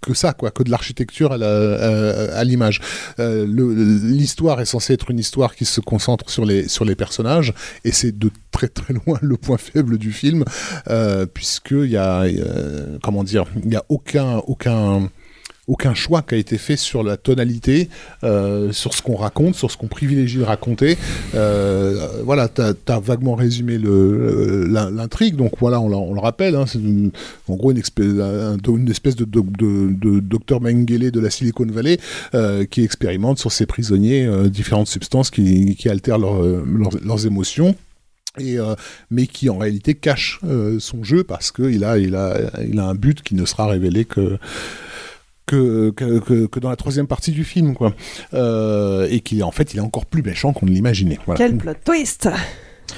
que 0.02 0.14
ça, 0.14 0.34
quoi, 0.34 0.52
que 0.52 0.64
de 0.64 0.70
l'architecture 0.70 1.32
à 1.34 2.44
l'image. 2.44 2.82
Euh, 3.20 3.46
L'histoire 3.48 4.62
est 4.62 4.66
censée 4.66 4.94
être 4.94 5.12
une 5.12 5.20
histoire 5.20 5.56
qui 5.56 5.66
se 5.66 5.82
concentre 5.82 6.30
sur 6.30 6.46
les, 6.46 6.68
sur 6.68 6.86
les 6.86 6.96
personnages, 6.96 7.54
et 7.84 7.92
c'est 7.92 8.18
de 8.18 8.32
très 8.52 8.68
très 8.68 8.94
loin 8.94 9.18
le 9.22 9.38
point 9.38 9.58
faible 9.58 9.98
du 9.98 10.12
film, 10.12 10.44
euh, 10.90 11.26
puisqu'il 11.26 11.90
y 11.90 11.98
a, 11.98 12.22
euh, 12.22 12.98
comment 13.02 13.24
dire, 13.24 13.46
il 13.64 13.70
n'y 13.70 13.76
a 13.76 13.84
aucun, 13.90 14.38
aucun, 14.48 15.10
aucun 15.68 15.94
choix 15.94 16.22
qui 16.22 16.36
a 16.36 16.38
été 16.38 16.58
fait 16.58 16.78
sur 16.78 17.04
la 17.04 17.18
tonalité, 17.18 17.90
euh, 18.24 18.72
sur 18.72 18.94
ce 18.94 19.02
qu'on 19.02 19.18
raconte, 19.18 19.56
sur 19.56 19.70
ce 19.70 19.76
qu'on 19.78 19.88
privilégie 19.88 20.38
de 20.38 20.44
raconter. 20.44 20.98
Euh, 21.36 22.08
voilà, 22.24 22.48
tu 22.48 22.62
as, 22.62 23.00
vaguement 23.00 23.36
résumé 23.36 23.78
l'intrigue, 23.78 25.36
donc 25.36 25.52
voilà, 25.60 25.82
on, 25.82 26.14
le 26.14 26.20
rappelle, 26.20 26.56
hein, 26.56 26.66
c'est 26.66 26.80
en 26.80 27.56
gros 27.56 27.72
une 27.72 27.78
espèce, 27.78 29.16
de, 29.16 30.20
docteur 30.20 30.62
Mengele 30.62 31.12
de 31.12 31.20
la 31.20 31.30
Silicon 31.30 31.68
Valley 31.70 32.00
euh, 32.34 32.66
qui 32.66 32.84
expérimente 32.84 33.38
sur 33.38 33.52
ses 33.52 33.66
prisonniers 33.66 34.28
différentes 34.50 34.88
substances 34.88 35.30
qui, 35.30 35.78
altèrent 35.90 36.20
leur, 36.20 36.42
leurs- 37.04 37.26
émotions. 37.26 37.76
Mais 39.10 39.26
qui 39.26 39.50
en 39.50 39.58
réalité 39.58 39.96
cache 39.96 40.40
son 40.80 41.04
jeu 41.04 41.24
parce 41.24 41.52
qu'il 41.52 41.84
a, 41.84 41.98
il 41.98 42.16
a, 42.16 42.38
il 42.64 42.80
a 42.80 42.86
un 42.86 42.94
but 42.94 43.24
qui 43.24 43.34
ne 43.34 43.46
sera 43.46 43.68
révélé 43.68 44.06
que, 44.06 44.38
que, 45.48 45.90
que, 45.90 46.20
que- 46.20 46.46
que 46.46 46.60
dans 46.60 46.70
la 46.70 46.76
troisième 46.76 47.08
partie 47.08 47.32
du 47.32 47.44
film. 47.44 47.74
Quoi. 47.74 47.96
Euh, 48.36 49.08
et 49.10 49.22
qui 49.22 49.42
en 49.42 49.52
fait 49.52 49.74
il 49.74 49.78
est 49.78 49.82
encore 49.82 50.06
plus 50.06 50.22
méchant 50.22 50.54
qu'on 50.54 50.68
ne 50.68 50.72
l'imaginait. 50.72 51.18
Voilà. 51.26 51.38
Quel 51.40 51.58
plot 51.58 51.74
twist 51.84 52.30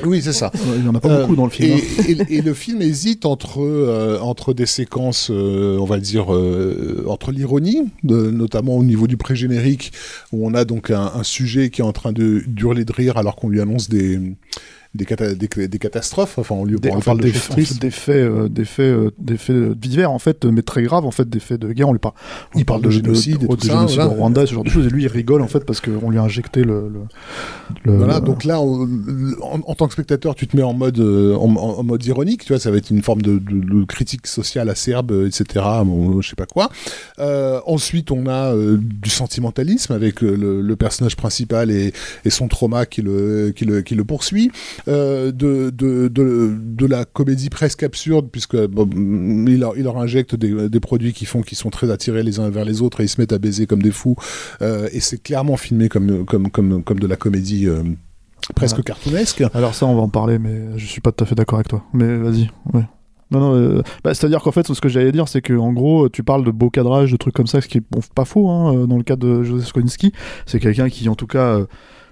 Oui, 0.05 0.21
c'est 0.21 0.33
ça. 0.33 0.51
Il 0.75 0.81
n'y 0.83 0.87
en 0.87 0.93
a 0.95 0.99
pas 0.99 1.09
Euh, 1.09 1.21
beaucoup 1.21 1.35
dans 1.35 1.45
le 1.45 1.49
film. 1.51 1.77
Et, 1.77 1.81
hein. 2.19 2.25
et- 2.29 2.35
et 2.37 2.41
le 2.41 2.53
film 2.53 2.81
hésite 2.81 3.25
entre, 3.25 3.59
euh, 3.61 4.19
entre 4.19 4.53
des 4.53 4.65
séquences, 4.67 5.29
euh, 5.31 5.77
on 5.79 5.85
va 5.85 5.99
dire, 5.99 6.33
euh, 6.33 7.05
entre 7.07 7.31
l'ironie, 7.31 7.89
notamment 8.03 8.77
au 8.77 8.83
niveau 8.83 9.07
du 9.07 9.17
pré-générique, 9.17 9.91
où 10.31 10.45
on 10.47 10.53
a 10.53 10.63
donc 10.65 10.91
un, 10.91 11.11
un 11.15 11.23
sujet 11.23 11.69
qui 11.71 11.81
est 11.81 11.85
en 11.85 11.91
train 11.93 12.11
de 12.13 12.43
d'hurler 12.47 12.85
de 12.85 12.93
rire 12.93 13.17
alors 13.17 13.35
qu'on 13.35 13.49
lui 13.49 13.61
annonce 13.61 13.89
des, 13.89 14.19
des, 14.95 15.05
cata- 15.05 15.35
des, 15.35 15.67
des 15.67 15.79
catastrophes. 15.79 16.37
Enfin, 16.39 16.55
on, 16.55 16.65
lui, 16.65 16.79
Des, 16.79 16.89
on 16.89 16.97
en 16.97 17.01
parle 17.01 17.19
de 17.19 17.23
des, 17.23 17.33
choses 17.33 17.49
en 17.51 17.53
tristes. 17.53 17.73
fait, 17.73 17.79
des 17.79 17.91
faits, 17.91 18.15
euh, 18.15 18.49
des 18.49 18.65
faits, 18.65 18.85
euh, 18.85 19.11
des 19.19 19.37
faits 19.37 19.71
divers 19.79 20.11
en 20.11 20.19
fait, 20.19 20.45
mais 20.45 20.61
très 20.63 20.81
graves 20.83 21.05
en 21.05 21.11
fait, 21.11 21.29
des 21.29 21.39
faits 21.39 21.59
de 21.61 21.71
guerre. 21.73 21.89
On 21.89 21.93
lui 21.93 21.99
parle, 21.99 22.15
on 22.55 22.59
Il 22.59 22.65
parle 22.65 22.81
de 22.81 22.89
génocide 22.89 23.35
et 23.43 23.47
de, 23.47 23.47
tout 23.47 23.55
de 23.55 23.61
ça, 23.63 23.73
génocide 23.73 23.95
voilà. 23.97 24.11
au 24.11 24.15
Rwanda, 24.15 24.45
ce 24.45 24.53
genre 24.53 24.63
de 24.63 24.69
choses. 24.69 24.85
Et 24.87 24.89
lui, 24.89 25.03
il 25.03 25.07
rigole 25.07 25.41
en 25.41 25.47
fait 25.47 25.63
parce 25.65 25.79
qu'on 25.81 26.09
lui 26.09 26.17
a 26.17 26.23
injecté 26.23 26.63
le. 26.63 26.89
le, 26.89 26.99
le- 27.83 27.97
Voilà, 27.97 28.19
donc 28.19 28.43
là, 28.45 28.61
on- 28.61 28.87
en, 29.41 29.59
en 29.65 29.75
tant 29.75 29.87
que 29.87 29.93
spectateur, 29.93 30.33
tu 30.35 30.47
te 30.47 30.57
mets 30.57 30.63
en 30.63 30.73
mode, 30.73 30.99
euh, 30.99 31.35
en, 31.35 31.83
mode 31.83 32.03
ironique, 32.05 32.43
tu 32.45 32.53
vois, 32.53 32.59
ça 32.59 32.71
va 32.71 32.77
être 32.77 32.89
une 32.89 33.03
forme 33.03 33.21
de, 33.21 33.37
de- 33.37 33.79
de 33.79 33.85
critique 33.85 34.25
sociale 34.27 34.69
acerbe, 34.69 35.11
euh, 35.11 35.27
etc. 35.27 35.65
Bon, 35.85 36.21
je 36.21 36.29
sais 36.29 36.35
pas 36.35 36.45
quoi. 36.47 36.69
Euh, 37.19 37.59
ensuite, 37.65 38.11
on 38.11 38.25
a 38.27 38.53
euh, 38.55 38.77
du 38.81 39.09
sentimentalisme 39.09 39.93
avec 39.93 40.23
euh, 40.23 40.35
le, 40.35 40.61
le 40.61 40.75
personnage 40.75 41.15
principal 41.15 41.69
et, 41.71 41.93
et 42.25 42.29
son 42.29 42.47
trauma 42.47 42.85
qui 42.85 43.01
le, 43.01 43.51
qui 43.55 43.65
le, 43.65 43.81
qui 43.81 43.95
le 43.95 44.03
poursuit. 44.03 44.51
Euh, 44.87 45.31
de, 45.31 45.69
de, 45.69 46.07
de, 46.07 46.53
de 46.59 46.85
la 46.85 47.05
comédie 47.05 47.49
presque 47.49 47.83
absurde, 47.83 48.29
puisque 48.31 48.55
bon, 48.67 48.87
il, 49.47 49.59
leur, 49.59 49.77
il 49.77 49.83
leur 49.83 49.97
injecte 49.97 50.35
des, 50.35 50.69
des 50.69 50.79
produits 50.79 51.13
qui 51.13 51.25
font 51.25 51.41
qu'ils 51.41 51.57
sont 51.57 51.69
très 51.69 51.89
attirés 51.91 52.23
les 52.23 52.39
uns 52.39 52.49
vers 52.49 52.65
les 52.65 52.81
autres 52.81 53.01
et 53.01 53.03
ils 53.05 53.09
se 53.09 53.19
mettent 53.19 53.33
à 53.33 53.37
baiser 53.39 53.65
comme 53.67 53.81
des 53.81 53.91
fous. 53.91 54.15
Euh, 54.61 54.87
et 54.93 54.99
c'est 54.99 55.21
clairement 55.21 55.57
filmé 55.57 55.89
comme, 55.89 56.25
comme, 56.25 56.49
comme, 56.49 56.83
comme 56.83 56.99
de 56.99 57.07
la 57.07 57.15
comédie. 57.15 57.67
euh, 57.67 57.83
presque 58.55 58.75
Voilà. 58.77 58.83
cartoonesque. 58.83 59.43
Alors 59.53 59.75
ça, 59.75 59.85
on 59.85 59.95
va 59.95 60.01
en 60.01 60.09
parler, 60.09 60.39
mais 60.39 60.77
je 60.77 60.85
suis 60.85 61.01
pas 61.01 61.11
tout 61.11 61.23
à 61.23 61.27
fait 61.27 61.35
d'accord 61.35 61.57
avec 61.59 61.67
toi. 61.67 61.83
Mais 61.93 62.17
vas-y. 62.17 62.49
Ouais. 62.73 62.83
Non, 63.31 63.39
non. 63.41 63.55
euh, 63.55 63.81
bah, 64.03 64.13
C'est-à-dire 64.15 64.41
qu'en 64.41 64.51
fait, 64.51 64.65
ce 64.73 64.81
que 64.81 64.89
j'allais 64.89 65.11
dire, 65.11 65.27
c'est 65.27 65.41
que 65.41 65.53
en 65.53 65.71
gros, 65.71 66.09
tu 66.09 66.23
parles 66.23 66.43
de 66.43 66.49
beau 66.51 66.69
cadrage, 66.71 67.11
de 67.11 67.17
trucs 67.17 67.35
comme 67.35 67.45
ça, 67.47 67.61
ce 67.61 67.67
qui 67.67 67.77
est 67.77 67.83
bon, 67.91 67.99
pas 68.15 68.25
faux 68.25 68.49
hein, 68.49 68.87
dans 68.87 68.97
le 68.97 69.03
cas 69.03 69.15
de 69.17 69.43
Joseph 69.43 69.67
Skolinski. 69.67 70.13
C'est 70.47 70.59
quelqu'un 70.59 70.89
qui, 70.89 71.07
en 71.09 71.15
tout 71.15 71.27
cas, 71.27 71.57
euh, 71.59 71.65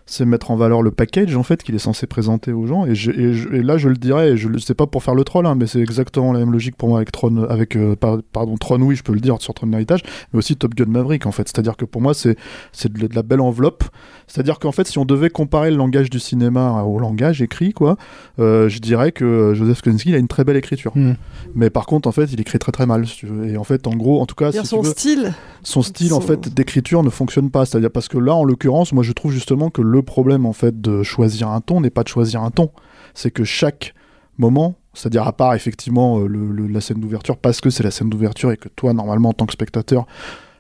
sait 0.08 0.26
mettre 0.26 0.50
en 0.50 0.56
valeur 0.56 0.82
le 0.82 0.90
package 0.92 1.36
en 1.36 1.44
fait 1.44 1.62
qu'il 1.62 1.76
est 1.76 1.80
censé 1.80 2.08
présenter 2.08 2.52
aux 2.54 2.66
gens. 2.66 2.86
Et, 2.86 2.96
je- 2.96 3.12
et 3.12 3.34
je- 3.34 3.50
et 3.54 3.62
là, 3.62 3.78
je 3.78 3.90
le 3.90 3.96
dirais, 3.98 4.32
et 4.32 4.38
je 4.38 4.48
le 4.48 4.58
sais 4.58 4.74
pas 4.74 4.88
pour 4.88 5.04
faire 5.04 5.14
le 5.14 5.24
troll, 5.24 5.46
hein, 5.46 5.54
mais 5.56 5.68
c'est 5.68 5.80
exactement 5.82 6.34
la 6.34 6.40
même 6.40 6.52
logique 6.52 6.76
pour 6.76 6.90
moi 6.90 6.98
avec 6.98 7.12
Tron, 7.12 7.44
avec 7.50 7.76
euh, 7.76 7.96
par- 7.96 8.18
pardon 8.32 8.56
Tron, 8.58 8.82
oui, 8.82 8.96
je 8.96 9.04
peux 9.04 9.14
le 9.14 9.20
dire 9.20 9.36
sur 9.40 9.54
Tron 9.54 9.68
l'héritage, 9.68 10.02
mais 10.34 10.40
aussi 10.40 10.56
Top 10.56 10.74
Gun 10.74 10.86
Maverick 10.88 11.26
en 11.28 11.32
fait. 11.32 11.48
C'est-à-dire 11.48 11.76
que 11.78 11.86
pour 11.86 12.02
moi, 12.02 12.14
c'est 12.14 12.36
c'est 12.72 12.92
de, 12.92 13.06
de 13.08 13.16
la 13.16 13.22
belle 13.24 13.42
enveloppe. 13.42 13.84
C'est-à-dire 14.28 14.60
qu'en 14.60 14.72
fait, 14.72 14.88
si 14.88 14.98
on 14.98 15.06
devait 15.06 15.30
comparer 15.30 15.70
le 15.72 15.78
langage 15.78 16.10
du 16.10 16.20
cinéma 16.20 16.82
au 16.84 17.00
langage 17.00 17.42
écrit, 17.42 17.74
quoi, 17.74 17.98
euh, 18.40 18.70
je 18.70 18.80
dirais 18.80 19.12
que 19.12 19.54
Joseph 19.54 19.82
Kosinski 19.82 20.10
il 20.10 20.16
a 20.16 20.18
une 20.18 20.28
très 20.28 20.44
belle 20.44 20.58
écriture. 20.58 20.92
Hmm. 20.96 21.14
Mais 21.56 21.70
par 21.70 21.86
contre, 21.86 22.08
en 22.08 22.12
fait, 22.12 22.32
il 22.32 22.40
écrit 22.40 22.60
très 22.60 22.72
très 22.72 22.86
mal. 22.86 23.06
Si 23.08 23.18
tu 23.18 23.26
veux. 23.28 23.48
Et 23.50 23.58
en 23.58 23.64
fait, 23.64 23.88
en 23.88 23.96
gros, 23.96 24.22
en 24.22 24.26
tout 24.26 24.36
cas, 24.36 24.52
si 24.52 24.66
son 24.66 24.82
tu 24.82 24.88
veux, 24.88 24.92
style. 24.92 25.34
son 25.64 25.82
style 25.82 26.14
en 26.14 26.22
son- 26.22 26.28
fait 26.28 26.54
d'écriture 26.54 27.04
ne 27.04 27.10
fonctionne 27.10 27.50
pas. 27.50 27.66
C'est-à-dire 27.66 27.92
parce 27.92 28.08
que 28.08 28.18
là, 28.18 28.34
en 28.36 28.44
l'occurrence, 28.44 28.94
moi, 28.94 29.04
je 29.04 29.12
trouve 29.14 29.32
justement 29.32 29.70
que 29.70 29.82
le 29.82 29.97
problème 30.02 30.46
en 30.46 30.54
fait 30.54 30.80
de 30.82 31.04
choisir 31.04 31.50
un 31.50 31.62
ton 31.62 31.82
n'est 31.82 31.90
pas 31.90 32.04
de 32.04 32.08
choisir 32.10 32.42
un 32.44 32.52
ton, 32.52 32.72
c'est 33.14 33.32
que 33.32 33.44
chaque 33.44 33.94
moment, 34.38 34.76
c'est-à-dire 34.94 35.28
à 35.28 35.34
part 35.34 35.54
effectivement 35.56 36.20
euh, 36.20 36.28
le- 36.28 36.52
le- 36.52 36.68
la 36.68 36.82
scène 36.82 37.00
d'ouverture, 37.00 37.38
parce 37.38 37.62
que 37.62 37.70
c'est 37.70 37.84
la 37.84 37.92
scène 37.92 38.10
d'ouverture 38.10 38.52
et 38.52 38.58
que 38.58 38.70
toi, 38.70 38.94
normalement, 38.94 39.30
en 39.30 39.34
tant 39.34 39.46
que 39.46 39.54
spectateur, 39.54 40.06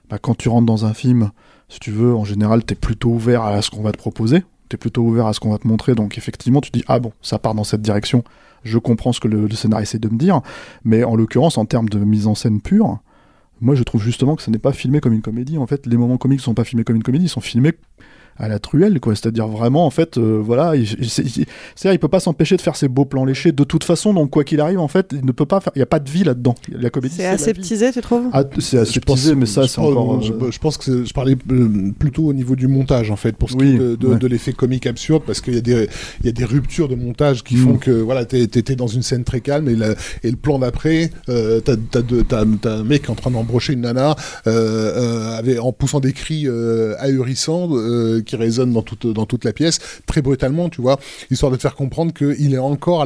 bah, 0.09 0.17
quand 0.19 0.35
tu 0.35 0.49
rentres 0.49 0.65
dans 0.65 0.85
un 0.85 0.93
film, 0.93 1.31
si 1.69 1.79
tu 1.79 1.91
veux, 1.91 2.15
en 2.15 2.23
général, 2.23 2.63
t'es 2.63 2.75
plutôt 2.75 3.09
ouvert 3.09 3.43
à 3.43 3.61
ce 3.61 3.69
qu'on 3.69 3.81
va 3.81 3.91
te 3.91 3.97
proposer, 3.97 4.43
t'es 4.69 4.77
plutôt 4.77 5.03
ouvert 5.03 5.27
à 5.27 5.33
ce 5.33 5.39
qu'on 5.39 5.51
va 5.51 5.57
te 5.57 5.67
montrer, 5.67 5.95
donc 5.95 6.17
effectivement, 6.17 6.61
tu 6.61 6.71
dis 6.71 6.83
ah 6.87 6.99
bon, 6.99 7.11
ça 7.21 7.39
part 7.39 7.53
dans 7.55 7.63
cette 7.63 7.81
direction. 7.81 8.23
Je 8.63 8.77
comprends 8.79 9.13
ce 9.13 9.19
que 9.19 9.27
le, 9.27 9.45
le 9.47 9.55
scénario 9.55 9.83
essaie 9.83 9.99
de 9.99 10.09
me 10.09 10.17
dire, 10.17 10.41
mais 10.83 11.03
en 11.03 11.15
l'occurrence, 11.15 11.57
en 11.57 11.65
termes 11.65 11.89
de 11.89 11.99
mise 11.99 12.25
en 12.27 12.35
scène 12.35 12.59
pure, 12.61 12.99
moi, 13.61 13.75
je 13.75 13.83
trouve 13.83 14.01
justement 14.03 14.35
que 14.35 14.41
ce 14.43 14.49
n'est 14.51 14.59
pas 14.59 14.71
filmé 14.71 14.99
comme 14.99 15.13
une 15.13 15.21
comédie. 15.21 15.57
En 15.57 15.65
fait, 15.67 15.85
les 15.87 15.97
moments 15.97 16.17
comiques 16.17 16.39
ne 16.39 16.43
sont 16.43 16.53
pas 16.53 16.63
filmés 16.63 16.83
comme 16.83 16.95
une 16.95 17.03
comédie, 17.03 17.25
ils 17.25 17.29
sont 17.29 17.41
filmés 17.41 17.73
à 18.39 18.47
la 18.47 18.59
truelle, 18.59 18.99
quoi. 18.99 19.15
C'est-à-dire 19.15 19.47
vraiment, 19.47 19.85
en 19.85 19.89
fait, 19.89 20.17
euh, 20.17 20.39
voilà, 20.43 20.75
il, 20.75 20.83
il- 20.99 21.09
c'est- 21.09 21.23
il- 21.23 21.45
c'est-à-dire, 21.75 21.93
il 21.95 21.99
peut 21.99 22.07
pas 22.07 22.19
s'empêcher 22.19 22.55
de 22.57 22.61
faire 22.61 22.75
ses 22.75 22.87
beaux 22.87 23.05
plans 23.05 23.25
léchés 23.25 23.51
de 23.51 23.63
toute 23.63 23.83
façon. 23.83 24.13
Donc, 24.13 24.29
quoi 24.29 24.43
qu'il 24.43 24.59
arrive, 24.61 24.79
en 24.79 24.87
fait, 24.87 25.09
il 25.11 25.25
ne 25.25 25.31
peut 25.31 25.45
pas 25.45 25.59
faire. 25.59 25.71
Il 25.75 25.79
y 25.79 25.83
a 25.83 25.85
pas 25.87 25.99
de 25.99 26.09
vie 26.09 26.23
là-dedans. 26.23 26.55
La 26.71 26.89
comédie, 26.89 27.15
C'est 27.17 27.25
aseptisé, 27.25 27.91
tu 27.91 28.01
trouves? 28.01 28.25
Ah, 28.33 28.43
c'est 28.59 28.79
aseptisé, 28.79 29.35
mais 29.35 29.45
ça, 29.45 29.67
c'est 29.67 29.79
encore. 29.79 30.21
Je, 30.21 30.33
euh, 30.33 30.51
je 30.51 30.59
pense 30.59 30.77
que 30.77 31.05
je 31.05 31.13
parlais 31.13 31.35
euh, 31.51 31.91
plutôt 31.97 32.25
au 32.25 32.33
niveau 32.33 32.55
du 32.55 32.67
montage 32.67 33.11
en 33.11 33.15
fait, 33.15 33.35
pour 33.35 33.49
ce 33.49 33.55
qui 33.55 33.63
Oui, 33.63 33.75
est 33.75 33.77
de, 33.77 33.95
de- 33.95 34.07
ouais. 34.07 34.17
de 34.17 34.27
l'effet 34.27 34.53
comique 34.53 34.87
absurde, 34.87 35.23
parce 35.25 35.41
qu'il 35.41 35.55
y 35.55 35.57
a 35.57 35.61
des 35.61 35.87
il 36.21 36.25
y 36.25 36.29
a 36.29 36.31
des 36.31 36.45
ruptures 36.45 36.87
de 36.87 36.95
montage 36.95 37.43
qui 37.43 37.55
Mm. 37.55 37.63
font 37.63 37.77
que 37.77 37.91
voilà, 37.91 38.25
t'es 38.25 38.47
t'es 38.47 38.75
dans 38.75 38.87
une 38.87 39.01
scène 39.03 39.23
très 39.23 39.41
calme 39.41 39.67
et, 39.69 39.75
la- 39.75 39.95
et 40.23 40.29
le 40.31 40.37
plan 40.37 40.59
d'après, 40.59 41.11
euh, 41.29 41.59
t'as 41.59 41.75
t'as 41.91 42.01
de- 42.01 42.21
t'as- 42.21 42.45
t'as 42.61 42.75
un 42.77 42.83
mec 42.83 43.09
en 43.09 43.15
train 43.15 43.31
d'embrocher 43.31 43.73
une 43.73 43.81
nana 43.81 44.15
euh, 44.47 44.51
euh, 44.51 45.37
avec, 45.37 45.59
en 45.59 45.71
poussant 45.73 45.99
des 45.99 46.13
cris 46.13 46.43
euh, 46.47 46.95
ahurissants 46.99 47.69
euh, 47.71 48.21
qui 48.27 48.35
résonnent 48.35 48.73
dans 48.73 48.83
toute 49.25 49.43
la 49.43 49.53
pièce, 49.53 49.79
très 50.05 50.21
brutalement, 50.21 50.69
tu 50.69 50.81
vois, 50.81 50.99
histoire 51.31 51.51
de 51.51 51.57
te 51.57 51.61
faire 51.61 51.75
comprendre 51.75 52.13
qu'il 52.13 52.53
est 52.53 52.59
encore 52.59 53.05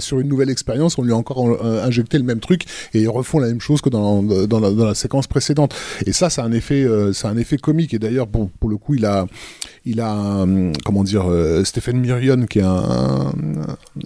sur 0.00 0.20
une 0.20 0.28
nouvelle 0.28 0.50
expérience, 0.50 0.98
on 0.98 1.02
lui 1.02 1.12
a 1.12 1.16
encore 1.16 1.40
euh, 1.40 1.84
injecté 1.84 2.18
le 2.18 2.24
même 2.24 2.40
truc 2.40 2.64
et 2.94 3.00
ils 3.00 3.08
refont 3.08 3.38
la 3.38 3.48
même 3.48 3.60
chose 3.60 3.80
que 3.80 3.88
dans, 3.88 4.22
la, 4.22 4.94
séquence 4.94 5.26
précédente. 5.26 5.74
Et 6.06 6.12
ça, 6.12 6.30
c'est 6.30 6.40
un 6.40 6.52
effet, 6.52 6.82
euh, 6.82 7.12
un 7.24 7.36
effet 7.36 7.56
comique. 7.56 7.94
Et 7.94 7.98
d'ailleurs, 7.98 8.28
pour, 8.28 8.50
pour 8.50 8.70
le 8.70 8.76
coup, 8.76 8.94
il 8.94 9.04
a, 9.06 9.26
il 9.90 10.00
a, 10.00 10.46
comment 10.84 11.04
dire, 11.04 11.24
euh, 11.28 11.64
Stephen 11.64 11.98
Mirion, 12.00 12.46
qui 12.46 12.60
est 12.60 12.62
un, 12.62 13.32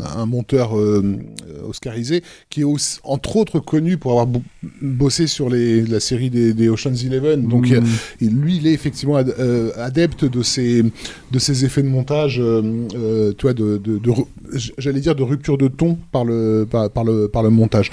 un, 0.00 0.20
un 0.22 0.26
monteur 0.26 0.78
euh, 0.78 1.16
oscarisé, 1.68 2.22
qui 2.50 2.62
est 2.62 2.64
aussi, 2.64 2.98
entre 3.04 3.36
autres 3.36 3.60
connu 3.60 3.96
pour 3.96 4.12
avoir 4.12 4.26
bo- 4.26 4.42
bossé 4.80 5.26
sur 5.26 5.50
les, 5.50 5.82
la 5.82 6.00
série 6.00 6.30
des, 6.30 6.54
des 6.54 6.68
Ocean's 6.68 7.04
Eleven. 7.04 7.46
Donc, 7.48 7.68
mm. 7.68 7.84
et 8.20 8.28
lui, 8.28 8.56
il 8.56 8.66
est 8.66 8.72
effectivement 8.72 9.16
ad- 9.16 9.34
euh, 9.38 9.70
adepte 9.76 10.24
de 10.24 10.42
ces, 10.42 10.82
de 10.82 11.38
ces 11.38 11.64
effets 11.64 11.82
de 11.82 11.88
montage, 11.88 12.40
euh, 12.40 13.32
tu 13.36 13.42
vois, 13.42 13.54
de, 13.54 13.78
de, 13.78 13.98
de 13.98 14.10
ru- 14.10 14.26
j'allais 14.78 15.00
dire 15.00 15.14
de 15.14 15.22
rupture 15.22 15.58
de 15.58 15.68
ton 15.68 15.98
par 16.12 16.24
le, 16.24 16.66
par, 16.70 16.90
par 16.90 17.04
le, 17.04 17.28
par 17.28 17.42
le 17.42 17.50
montage. 17.50 17.90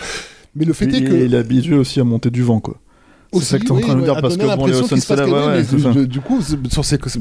Mais 0.55 0.65
le 0.65 0.73
fait 0.73 0.85
il, 0.85 0.95
est 0.95 1.03
que 1.03 1.13
il 1.13 1.33
est 1.33 1.37
habitué 1.37 1.75
aussi 1.75 1.99
à 1.99 2.03
monter 2.03 2.29
du 2.29 2.43
vent, 2.43 2.59
quoi. 2.59 2.77
C'est 3.39 3.45
ça 3.45 3.59
que 3.59 3.63
t'es 3.65 3.71
en 3.71 3.79
train 3.79 3.95
de 3.95 4.01
dire, 4.03 4.21
parce 4.21 4.35
que 4.37 4.45
bon, 4.57 4.65
les 4.65 4.73
Ocean's 4.81 5.01
se 5.01 5.15
c'est 5.63 6.05
du- 6.07 6.19
coup, 6.21 6.39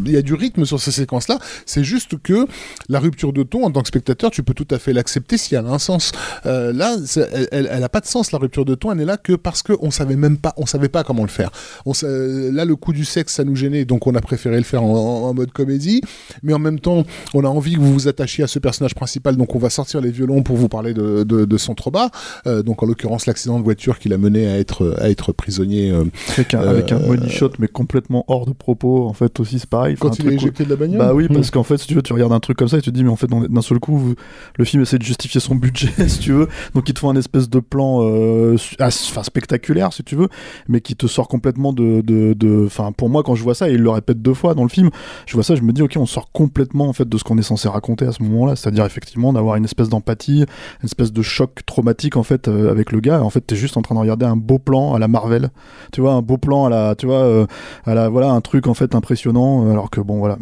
il 0.06 0.12
y 0.12 0.16
a 0.16 0.22
du 0.22 0.34
rythme 0.34 0.64
sur 0.64 0.80
ces 0.80 0.90
séquences-là. 0.90 1.38
C'est 1.66 1.84
juste 1.84 2.20
que 2.22 2.46
la 2.88 2.98
rupture 2.98 3.32
de 3.32 3.42
ton, 3.42 3.64
en 3.64 3.70
tant 3.70 3.82
que 3.82 3.88
spectateur, 3.88 4.30
tu 4.30 4.42
peux 4.42 4.54
tout 4.54 4.66
à 4.70 4.78
fait 4.78 4.92
l'accepter 4.92 5.38
si 5.38 5.54
elle 5.54 5.66
a 5.66 5.70
un 5.70 5.78
sens. 5.78 6.12
Euh, 6.46 6.72
là, 6.72 6.96
elle, 7.16 7.48
elle, 7.52 7.68
elle 7.70 7.84
a 7.84 7.88
pas 7.88 8.00
de 8.00 8.06
sens 8.06 8.32
la 8.32 8.38
rupture 8.38 8.64
de 8.64 8.74
ton. 8.74 8.90
Elle 8.92 8.98
n'est 8.98 9.04
là 9.04 9.16
que 9.16 9.34
parce 9.34 9.62
que 9.62 9.72
on 9.80 9.90
savait 9.90 10.16
même 10.16 10.36
pas, 10.38 10.52
on 10.56 10.66
savait 10.66 10.88
pas 10.88 11.04
comment 11.04 11.22
le 11.22 11.28
faire. 11.28 11.50
On, 11.86 11.94
sa- 11.94 12.08
là, 12.08 12.64
le 12.64 12.76
coup 12.76 12.92
du 12.92 13.04
sexe, 13.04 13.34
ça 13.34 13.44
nous 13.44 13.54
gênait, 13.56 13.84
donc 13.84 14.06
on 14.06 14.14
a 14.14 14.20
préféré 14.20 14.56
le 14.56 14.64
faire 14.64 14.82
en, 14.82 15.32
mode 15.34 15.52
comédie. 15.52 16.00
Mais 16.42 16.52
en 16.52 16.58
même 16.58 16.80
temps, 16.80 17.04
on 17.34 17.44
a 17.44 17.48
envie 17.48 17.74
que 17.74 17.80
vous 17.80 17.92
vous 17.92 18.08
attachiez 18.08 18.42
à 18.44 18.46
ce 18.48 18.58
personnage 18.58 18.94
principal, 18.94 19.36
donc 19.36 19.54
on 19.54 19.58
va 19.58 19.70
sortir 19.70 20.00
les 20.00 20.10
violons 20.10 20.42
pour 20.42 20.56
vous 20.56 20.68
parler 20.68 20.92
de, 20.92 21.22
de, 21.24 21.44
de 21.44 21.56
son 21.58 21.74
trauma. 21.74 22.10
Euh, 22.46 22.62
donc 22.62 22.82
en 22.82 22.86
l'occurrence, 22.86 23.26
l'accident 23.26 23.58
de 23.58 23.64
voiture 23.64 23.98
qui 23.98 24.08
l'a 24.08 24.18
mené 24.18 24.46
à 24.48 24.58
être 24.58 24.96
à 25.00 25.08
être 25.08 25.32
prisonnier. 25.32 25.92
Euh, 26.00 26.04
Avec 26.36 26.54
un, 26.54 26.60
Euh, 26.62 26.70
avec 26.70 26.92
un 26.92 26.98
money 26.98 27.28
shot, 27.28 27.50
mais 27.58 27.68
complètement 27.68 28.24
hors 28.28 28.46
de 28.46 28.52
propos. 28.52 29.06
En 29.06 29.12
fait, 29.12 29.38
aussi, 29.40 29.58
c'est 29.58 29.68
pareil. 29.68 29.94
Enfin, 29.94 30.08
quand 30.10 30.20
un 30.20 30.24
il 30.26 30.32
est 30.32 30.36
éjecté 30.36 30.64
de 30.64 30.70
la 30.70 30.76
bagnole. 30.76 30.98
Bah 30.98 31.14
oui, 31.14 31.26
Hmm. 31.30 31.34
parce 31.34 31.50
qu'en 31.50 31.62
fait, 31.62 31.78
si 31.78 31.86
tu 31.86 31.94
veux, 31.94 32.02
tu 32.02 32.12
regardes 32.12 32.32
un 32.32 32.40
truc 32.40 32.56
comme 32.58 32.68
ça 32.68 32.78
et 32.78 32.82
tu 32.82 32.90
te 32.90 32.94
dis, 32.96 33.04
mais 33.04 33.10
en 33.10 33.16
fait, 33.16 33.28
d'un 33.28 33.62
seul 33.62 33.78
coup, 33.78 33.96
vous- 33.96 34.14
le 34.56 34.64
film 34.64 34.82
essaie 34.82 34.98
de 34.98 35.02
justifier 35.04 35.40
son 35.40 35.54
budget, 35.54 35.90
si 36.08 36.18
tu 36.20 36.32
veux. 36.32 36.48
Donc, 36.74 36.88
il 36.88 36.94
te 36.94 36.98
faut 37.00 37.08
un 37.10 37.16
espèce 37.16 37.48
de 37.48 37.60
plan, 37.60 38.00
euh, 38.02 38.56
su- 38.56 38.76
enfin, 38.80 39.22
spectaculaire, 39.22 39.92
si 39.92 40.02
tu 40.04 40.16
veux, 40.16 40.28
mais 40.68 40.80
qui 40.80 40.96
te 40.96 41.06
sort 41.06 41.28
complètement 41.28 41.72
de, 41.72 42.00
de, 42.02 42.34
de- 42.34 42.64
enfin, 42.66 42.92
pour 42.92 43.08
moi, 43.08 43.22
quand 43.22 43.34
je 43.34 43.42
vois 43.42 43.54
ça, 43.54 43.68
et 43.70 43.74
il 43.74 43.80
le 43.82 43.90
répète 43.90 44.20
deux 44.22 44.34
fois 44.34 44.54
dans 44.54 44.62
le 44.64 44.68
film, 44.68 44.90
je 45.26 45.34
vois 45.34 45.42
ça, 45.42 45.54
je 45.54 45.62
me 45.62 45.72
dis, 45.72 45.82
ok, 45.82 45.94
on 45.96 46.06
sort 46.06 46.30
complètement, 46.32 46.88
en 46.88 46.92
fait, 46.92 47.08
de 47.08 47.18
ce 47.18 47.24
qu'on 47.24 47.38
est 47.38 47.42
censé 47.42 47.68
raconter 47.68 48.04
à 48.06 48.12
ce 48.12 48.22
moment-là. 48.22 48.56
C'est-à-dire, 48.56 48.84
effectivement, 48.84 49.32
d'avoir 49.32 49.56
une 49.56 49.64
espèce 49.64 49.88
d'empathie, 49.88 50.40
une 50.40 50.46
espèce 50.84 51.12
de 51.12 51.22
choc 51.22 51.60
traumatique, 51.66 52.16
en 52.16 52.22
fait, 52.22 52.48
euh, 52.48 52.70
avec 52.70 52.92
le 52.92 53.00
gars. 53.00 53.22
En 53.22 53.30
fait, 53.30 53.40
t'es 53.42 53.56
juste 53.56 53.76
en 53.76 53.82
train 53.82 53.94
de 53.94 54.00
regarder 54.00 54.26
un 54.26 54.36
beau 54.36 54.58
plan 54.58 54.94
à 54.94 54.98
la 54.98 55.08
Marvel. 55.08 55.50
Tu 55.92 56.00
vois, 56.00 56.12
un 56.12 56.22
beau 56.22 56.38
plan 56.38 56.66
à 56.66 56.70
la, 56.70 56.94
tu 56.94 57.06
vois, 57.06 57.22
euh, 57.22 57.46
à 57.84 57.94
la, 57.94 58.08
voilà, 58.08 58.30
un 58.30 58.40
truc, 58.40 58.66
en 58.66 58.74
fait, 58.74 58.94
impressionnant, 58.94 59.66
euh, 59.66 59.70
alors 59.72 59.90
que 59.90 60.00
bon, 60.00 60.18
voilà. 60.18 60.38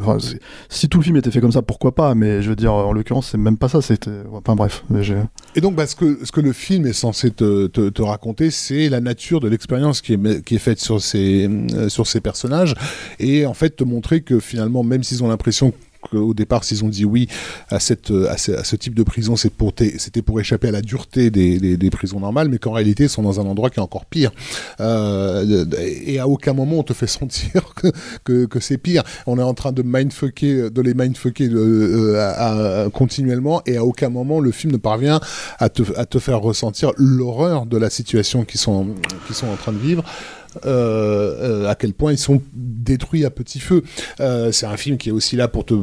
Si 0.69 0.89
tout 0.89 0.99
le 0.99 1.05
film 1.05 1.17
était 1.17 1.31
fait 1.31 1.41
comme 1.41 1.53
ça, 1.53 1.63
pourquoi 1.63 1.95
pas 1.95 2.15
Mais 2.15 2.43
je 2.43 2.51
veux 2.51 2.57
dire, 2.57 2.73
en 2.73 2.93
l'occurrence, 2.93 3.29
c'est 3.31 3.39
même 3.39 3.57
pas 3.57 3.69
ça. 3.69 3.83
C'était, 3.83 4.11
enfin 4.33 4.55
bref. 4.55 4.85
Et 5.55 5.61
donc, 5.61 5.75
bah, 5.75 5.87
ce, 5.87 5.97
que, 5.97 6.19
ce 6.25 6.33
que 6.33 6.41
le 6.41 6.53
film 6.53 6.87
est 6.87 6.93
censé 6.93 7.31
te, 7.31 7.67
te, 7.67 7.89
te 7.89 8.03
raconter, 8.03 8.51
c'est 8.51 8.89
la 8.89 9.01
nature 9.01 9.41
de 9.41 9.49
l'expérience 9.49 10.01
qui 10.01 10.15
est, 10.15 10.45
qui 10.45 10.57
est 10.57 10.61
faite 10.61 10.81
sur 10.81 11.01
ces, 11.01 11.49
euh, 11.49 11.89
sur 11.89 12.07
ces 12.07 12.21
personnages. 12.21 12.75
Et 13.19 13.47
en 13.47 13.55
fait, 13.55 13.77
te 13.77 13.85
montrer 13.85 14.23
que 14.23 14.41
finalement, 14.41 14.83
même 14.83 15.03
s'ils 15.03 15.23
ont 15.23 15.29
l'impression 15.29 15.73
qu'au 16.01 16.35
départ, 16.35 16.65
s'ils 16.65 16.85
ont 16.85 16.89
dit 16.89 17.05
oui 17.05 17.29
à, 17.71 17.81
cette, 17.81 18.11
euh, 18.11 18.33
ce, 18.37 18.77
type 18.77 18.95
de 18.95 19.03
prison, 19.03 19.37
c'était 19.37 20.23
pour 20.23 20.41
échapper 20.41 20.69
à 20.69 20.71
la 20.71 20.81
dureté 20.81 21.31
des, 21.31 21.91
prisons 21.91 22.21
normales, 22.21 22.49
mais 22.49 22.59
qu'en 22.59 22.73
réalité, 22.73 23.05
ils 23.05 23.09
sont 23.09 23.23
dans 23.23 23.41
un 23.41 23.47
endroit 23.47 23.71
qui 23.71 23.81
est 23.81 23.83
encore 23.83 24.07
pire. 24.07 24.31
Euh, 24.81 25.65
et 25.81 26.19
à 26.19 26.29
aucun 26.29 26.53
moment, 26.53 26.79
on 26.79 26.83
te 26.83 26.93
fait 26.93 27.07
sentir 27.07 27.75
que, 28.25 28.47
c'est 28.61 28.79
pire. 28.79 29.03
On 29.27 29.39
est 29.39 29.43
en 29.43 29.55
train 29.55 29.73
de 29.73 29.83
les 29.83 30.95
mindfucker 30.95 31.49
euh, 31.53 32.91
continuellement, 32.91 33.63
et 33.67 33.77
à 33.77 33.85
aucun 33.85 34.09
moment, 34.09 34.41
le 34.41 34.53
film 34.53 34.73
ne 34.73 34.79
parvient 34.79 35.21
à 35.59 35.69
te, 35.69 36.19
faire 36.19 36.41
ressentir 36.41 36.93
l'horreur 36.97 37.67
de 37.67 37.77
la 37.77 37.91
situation 37.91 38.45
qu'ils 38.45 38.61
sont, 38.61 38.89
qu'ils 39.27 39.37
sont 39.37 39.49
en 39.49 39.57
train 39.57 39.73
de 39.73 39.79
vivre. 39.79 40.05
Euh, 40.67 41.65
euh, 41.65 41.69
à 41.69 41.75
quel 41.75 41.93
point 41.93 42.13
ils 42.13 42.19
sont 42.19 42.43
détruits 42.55 43.25
à 43.25 43.31
petit 43.31 43.61
feu. 43.61 43.83
Euh, 44.21 44.53
c'est 44.53 44.67
un 44.67 44.77
film 44.77 44.97
qui 44.97 45.09
est 45.09 45.13
aussi 45.13 45.37
là 45.37 45.49
pour 45.49 45.65
te, 45.65 45.75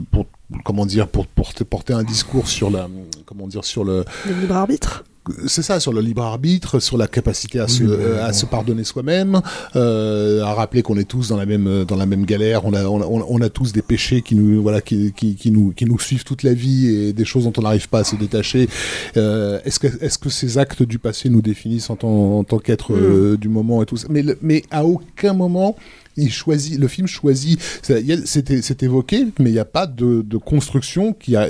comment 0.63 0.85
dire, 0.85 1.07
pour 1.07 1.27
porter, 1.27 1.65
porter 1.65 1.93
un 1.93 2.03
discours 2.03 2.47
sur 2.47 2.69
la, 2.69 2.87
comment 3.25 3.47
dire, 3.47 3.65
sur 3.65 3.83
le, 3.83 4.05
Le 4.27 4.33
libre 4.41 4.55
arbitre. 4.55 5.03
c'est 5.47 5.63
ça, 5.63 5.79
sur 5.79 5.91
le 5.91 6.01
libre 6.01 6.21
arbitre, 6.21 6.79
sur 6.79 6.97
la 6.97 7.07
capacité 7.07 7.59
à, 7.59 7.67
se, 7.67 7.83
euh, 7.83 8.23
à 8.23 8.31
se 8.31 8.45
pardonner 8.45 8.83
soi-même, 8.83 9.41
euh, 9.75 10.43
à 10.43 10.53
rappeler 10.53 10.83
qu'on 10.83 10.97
est 10.97 11.07
tous 11.09 11.29
dans 11.29 11.37
la 11.37 11.47
même 11.47 11.83
dans 11.85 11.95
la 11.95 12.05
même 12.05 12.25
galère. 12.25 12.63
On 12.65 12.73
a 12.73 12.83
on 12.85 13.01
a, 13.01 13.25
on 13.27 13.41
a 13.41 13.49
tous 13.49 13.71
des 13.73 13.81
péchés 13.81 14.21
qui 14.21 14.35
nous 14.35 14.61
voilà 14.61 14.81
qui, 14.81 15.13
qui, 15.13 15.35
qui 15.35 15.49
nous 15.49 15.71
qui 15.71 15.85
nous 15.85 15.97
suivent 15.99 16.23
toute 16.23 16.43
la 16.43 16.53
vie 16.53 16.87
et 16.89 17.13
des 17.13 17.25
choses 17.25 17.45
dont 17.45 17.53
on 17.57 17.61
n'arrive 17.63 17.89
pas 17.89 17.99
à 17.99 18.03
se 18.03 18.15
détacher. 18.15 18.69
Euh, 19.17 19.59
est-ce 19.65 19.79
que 19.79 19.87
est-ce 20.03 20.19
que 20.19 20.29
ces 20.29 20.59
actes 20.59 20.83
du 20.83 20.99
passé 20.99 21.29
nous 21.29 21.41
définissent 21.41 21.89
en 21.89 21.95
tant 21.95 22.37
en 22.37 22.43
tant 22.43 22.59
qu'être 22.59 22.93
euh, 22.93 23.35
du 23.35 23.49
moment 23.49 23.81
et 23.81 23.87
tout 23.87 23.97
ça? 23.97 24.07
Mais 24.11 24.23
mais 24.43 24.61
à 24.69 24.85
aucun 24.85 25.33
moment 25.33 25.75
il 26.17 26.31
choisit, 26.31 26.79
le 26.79 26.87
film 26.87 27.07
choisit, 27.07 27.59
c'est 27.81 28.83
évoqué, 28.83 29.27
mais 29.39 29.49
il 29.49 29.53
n'y 29.53 29.59
a 29.59 29.65
pas 29.65 29.87
de, 29.87 30.21
de 30.21 30.37
construction 30.37 31.13
qui 31.13 31.35
a 31.35 31.47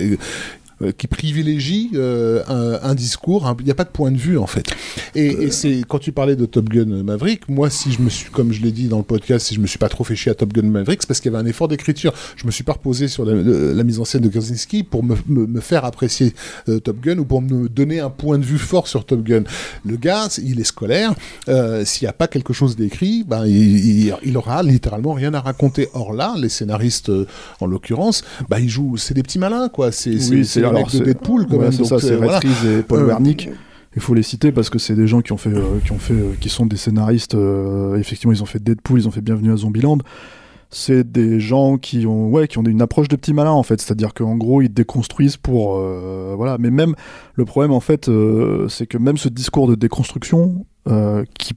qui 0.91 1.07
privilégie 1.07 1.91
euh, 1.95 2.43
un, 2.47 2.89
un 2.89 2.95
discours, 2.95 3.55
il 3.59 3.65
n'y 3.65 3.71
a 3.71 3.75
pas 3.75 3.83
de 3.83 3.89
point 3.89 4.11
de 4.11 4.17
vue 4.17 4.37
en 4.37 4.47
fait. 4.47 4.67
Et, 5.15 5.27
et 5.27 5.51
c'est 5.51 5.81
quand 5.87 5.99
tu 5.99 6.11
parlais 6.11 6.35
de 6.35 6.45
Top 6.45 6.69
Gun 6.69 7.03
Maverick, 7.03 7.47
moi 7.49 7.69
si 7.69 7.91
je 7.91 8.01
me 8.01 8.09
suis, 8.09 8.29
comme 8.29 8.51
je 8.53 8.61
l'ai 8.61 8.71
dit 8.71 8.87
dans 8.87 8.97
le 8.97 9.03
podcast, 9.03 9.45
si 9.47 9.55
je 9.55 9.59
me 9.59 9.67
suis 9.67 9.79
pas 9.79 9.89
trop 9.89 10.03
fait 10.03 10.15
chier 10.15 10.31
à 10.31 10.35
Top 10.35 10.53
Gun 10.53 10.63
Maverick, 10.69 11.01
c'est 11.01 11.07
parce 11.07 11.19
qu'il 11.19 11.31
y 11.31 11.35
avait 11.35 11.43
un 11.43 11.47
effort 11.47 11.67
d'écriture. 11.67 12.13
Je 12.35 12.45
me 12.45 12.51
suis 12.51 12.63
pas 12.63 12.73
reposé 12.73 13.07
sur 13.07 13.25
la, 13.25 13.83
mise 13.83 13.99
en 13.99 14.05
scène 14.05 14.21
de 14.21 14.29
Krasinski 14.29 14.83
pour 14.83 15.03
me, 15.03 15.15
me- 15.27 15.45
me 15.47 15.59
faire 15.61 15.85
apprécier 15.85 16.33
euh, 16.69 16.79
Top 16.79 16.99
Gun 17.01 17.17
ou 17.19 17.25
pour 17.25 17.41
me 17.41 17.69
donner 17.69 17.99
un 17.99 18.09
point 18.09 18.37
de 18.37 18.43
vue 18.45 18.57
fort 18.57 18.87
sur 18.87 19.05
Top 19.05 19.23
Gun. 19.23 19.43
Le 19.85 19.95
gars, 19.97 20.27
il 20.43 20.59
est 20.59 20.63
scolaire. 20.65 21.13
euh, 21.49 21.85
S'il 21.85 22.05
n'y 22.05 22.09
a 22.09 22.13
pas 22.13 22.27
quelque 22.27 22.53
chose 22.53 22.75
d'écrit, 22.75 23.23
ben 23.27 23.45
il, 23.45 24.05
il, 24.07 24.15
il 24.23 24.37
aura 24.37 24.63
littéralement 24.63 25.13
rien 25.13 25.33
à 25.33 25.39
raconter. 25.41 25.87
Or 25.93 26.13
là, 26.13 26.33
les 26.37 26.49
scénaristes, 26.49 27.09
euh, 27.09 27.25
en 27.59 27.67
l'occurrence, 27.67 28.23
bah 28.49 28.59
ils 28.59 28.69
jouent, 28.69 28.97
c'est 28.97 29.13
des 29.13 29.23
petits 29.23 29.39
malins 29.39 29.69
quoi. 29.69 29.91
C'est 29.91 30.11
Oui, 30.11 30.19
alors, 30.77 30.87
de 30.87 30.91
c'est- 30.97 31.03
Deadpool 31.03 31.45
quand 31.47 31.53
ouais, 31.57 31.63
même. 31.63 31.71
c'est 31.71 31.83
ça, 31.85 31.99
c'est 31.99 32.11
euh, 32.13 32.17
voilà. 32.17 32.39
Et 32.43 32.81
Paul 32.83 32.99
Euh, 33.01 33.05
Wernick. 33.05 33.49
Il 33.95 34.01
faut 34.01 34.13
les 34.13 34.23
citer 34.23 34.51
parce 34.51 34.69
que 34.69 34.77
c'est 34.77 34.95
des 34.95 35.07
gens 35.07 35.21
qui 35.21 35.31
ont 35.31 35.37
fait, 35.37 35.53
euh, 35.53 35.79
qui 35.85 35.91
ont 35.93 35.97
fait, 35.99 36.13
qui 36.41 36.49
sont 36.49 36.65
des 36.65 36.75
scénaristes. 36.75 37.35
effectivement, 37.97 38.33
ils 38.33 38.43
ont 38.43 38.45
fait 38.45 38.61
Deadpool, 38.61 38.99
ils 38.99 39.07
ont 39.07 39.11
fait 39.11 39.21
Bienvenue 39.21 39.53
à 39.53 39.57
Zombieland. 39.57 39.99
C'est 40.69 41.09
des 41.09 41.39
gens 41.39 41.77
qui 41.77 42.05
ont, 42.05 42.27
ouais, 42.29 42.47
qui 42.49 42.57
ont 42.57 42.63
une 42.63 42.81
approche 42.81 43.07
de 43.07 43.15
petits 43.15 43.33
malins 43.33 43.51
en 43.51 43.63
fait. 43.63 43.79
C'est-à-dire 43.79 44.13
qu'en 44.13 44.35
gros, 44.35 44.61
ils 44.61 44.73
déconstruisent 44.73 45.37
pour, 45.37 45.77
euh, 45.77 46.33
voilà. 46.35 46.57
Mais 46.59 46.71
même 46.71 46.95
le 47.35 47.45
problème 47.45 47.71
en 47.71 47.79
fait, 47.79 48.09
euh, 48.09 48.67
c'est 48.67 48.85
que 48.87 48.97
même 48.97 49.15
ce 49.17 49.29
discours 49.29 49.67
de 49.67 49.75
déconstruction 49.75 50.65
euh, 50.89 51.23
qui 51.39 51.53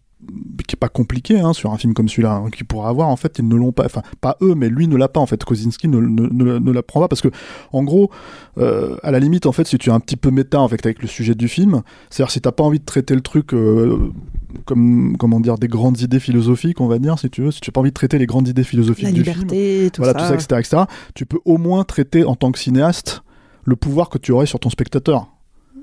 qui 0.68 0.76
est 0.76 0.78
pas 0.78 0.88
compliqué 0.88 1.40
hein, 1.40 1.52
sur 1.52 1.72
un 1.72 1.78
film 1.78 1.94
comme 1.94 2.08
celui-là, 2.08 2.34
hein, 2.34 2.50
qui 2.50 2.62
pourra 2.62 2.90
avoir 2.90 3.08
en 3.08 3.16
fait 3.16 3.38
ils 3.38 3.48
ne 3.48 3.56
l'ont 3.56 3.72
pas, 3.72 3.87
enfin 3.87 4.02
pas 4.20 4.37
eux, 4.42 4.54
mais 4.54 4.68
lui 4.68 4.87
ne 4.87 4.96
l'a 4.96 5.08
pas 5.08 5.18
en 5.18 5.26
fait. 5.26 5.42
Kozinski 5.42 5.88
ne, 5.88 5.98
ne, 5.98 6.28
ne, 6.28 6.58
ne 6.58 6.72
l'apprend 6.72 7.00
pas 7.00 7.08
parce 7.08 7.22
que 7.22 7.28
en 7.72 7.82
gros, 7.82 8.10
euh, 8.58 8.96
à 9.02 9.10
la 9.10 9.18
limite 9.18 9.46
en 9.46 9.52
fait, 9.52 9.66
si 9.66 9.78
tu 9.78 9.90
es 9.90 9.92
un 9.92 10.00
petit 10.00 10.16
peu 10.16 10.30
méta 10.30 10.60
en 10.60 10.68
fait 10.68 10.84
avec 10.84 11.02
le 11.02 11.08
sujet 11.08 11.34
du 11.34 11.48
film, 11.48 11.82
c'est-à-dire 12.10 12.30
si 12.30 12.40
t'as 12.40 12.52
pas 12.52 12.62
envie 12.62 12.78
de 12.78 12.84
traiter 12.84 13.14
le 13.14 13.22
truc 13.22 13.54
euh, 13.54 14.12
comme 14.66 15.16
comment 15.18 15.40
dire 15.40 15.56
des 15.56 15.68
grandes 15.68 16.00
idées 16.00 16.20
philosophiques, 16.20 16.80
on 16.80 16.87
va 16.87 16.98
dire 16.98 17.18
si 17.18 17.30
tu 17.30 17.42
veux, 17.42 17.50
si 17.50 17.60
tu 17.60 17.70
as 17.70 17.72
pas 17.72 17.80
envie 17.80 17.90
de 17.90 17.94
traiter 17.94 18.18
les 18.18 18.26
grandes 18.26 18.48
idées 18.48 18.64
philosophiques 18.64 19.04
La 19.04 19.12
du 19.12 19.25
film, 19.25 19.37
liberté, 19.37 19.90
tout 19.90 20.02
voilà 20.02 20.18
ça. 20.18 20.34
tout 20.34 20.40
ça, 20.40 20.58
etc., 20.58 20.60
etc., 20.60 20.82
tu 21.14 21.25
peux 21.25 21.38
au 21.46 21.56
moins 21.56 21.84
traiter 21.84 22.25
en 22.25 22.37
tant 22.37 22.52
que 22.52 22.58
cinéaste 22.58 23.22
le 23.64 23.76
pouvoir 23.76 24.10
que 24.10 24.18
tu 24.18 24.32
aurais 24.32 24.46
sur 24.46 24.60
ton 24.60 24.70
spectateur 24.70 25.28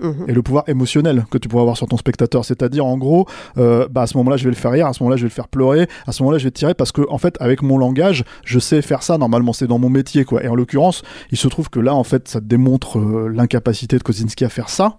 Mhm. 0.02 0.26
et 0.28 0.34
le 0.34 0.42
pouvoir 0.42 0.64
émotionnel 0.68 1.26
que 1.30 1.38
tu 1.38 1.48
pourras 1.48 1.62
avoir 1.62 1.78
sur 1.78 1.88
ton 1.88 1.98
spectateur. 1.98 2.46
C'est-à-dire, 2.46 2.86
en 2.86 2.98
gros, 2.98 3.28
euh, 3.58 3.88
bah, 3.90 4.02
à 4.04 4.08
ce 4.08 4.18
moment-là, 4.18 4.38
je 4.38 4.44
vais 4.44 4.50
le 4.50 4.56
faire 4.56 4.72
rire, 4.72 4.88
à 4.88 4.94
ce 4.94 5.02
moment-là, 5.04 5.18
je 5.18 5.24
vais 5.24 5.30
le 5.30 5.34
faire 5.34 5.48
pleurer, 5.48 5.88
à 6.08 6.12
ce 6.12 6.24
moment-là, 6.24 6.38
je 6.38 6.46
vais 6.46 6.52
tirer 6.52 6.74
parce 6.74 6.92
que, 6.92 7.02
en 7.10 7.18
fait, 7.18 7.38
avec 7.40 7.62
mon 7.62 7.78
langage, 7.78 8.24
je 8.44 8.60
sais 8.60 8.82
faire 8.82 9.04
ça. 9.04 9.18
Normalement, 9.18 9.54
c'est 9.54 9.68
dans 9.68 9.80
mon 9.80 9.90
métier, 9.90 10.26
quoi. 10.26 10.44
Et 10.44 10.48
en 10.48 10.56
l'occurrence, 10.56 11.04
il 11.32 11.38
se 11.38 11.48
trouve 11.48 11.70
que 11.70 11.80
là, 11.80 11.96
en 11.96 12.04
fait, 12.04 12.28
ça 12.28 12.40
démontre 12.42 13.00
euh, 13.00 13.30
l'incapacité 13.34 13.98
de 13.98 14.04
Kozinski 14.04 14.46
à 14.46 14.50
faire 14.50 14.70
ça. 14.70 14.98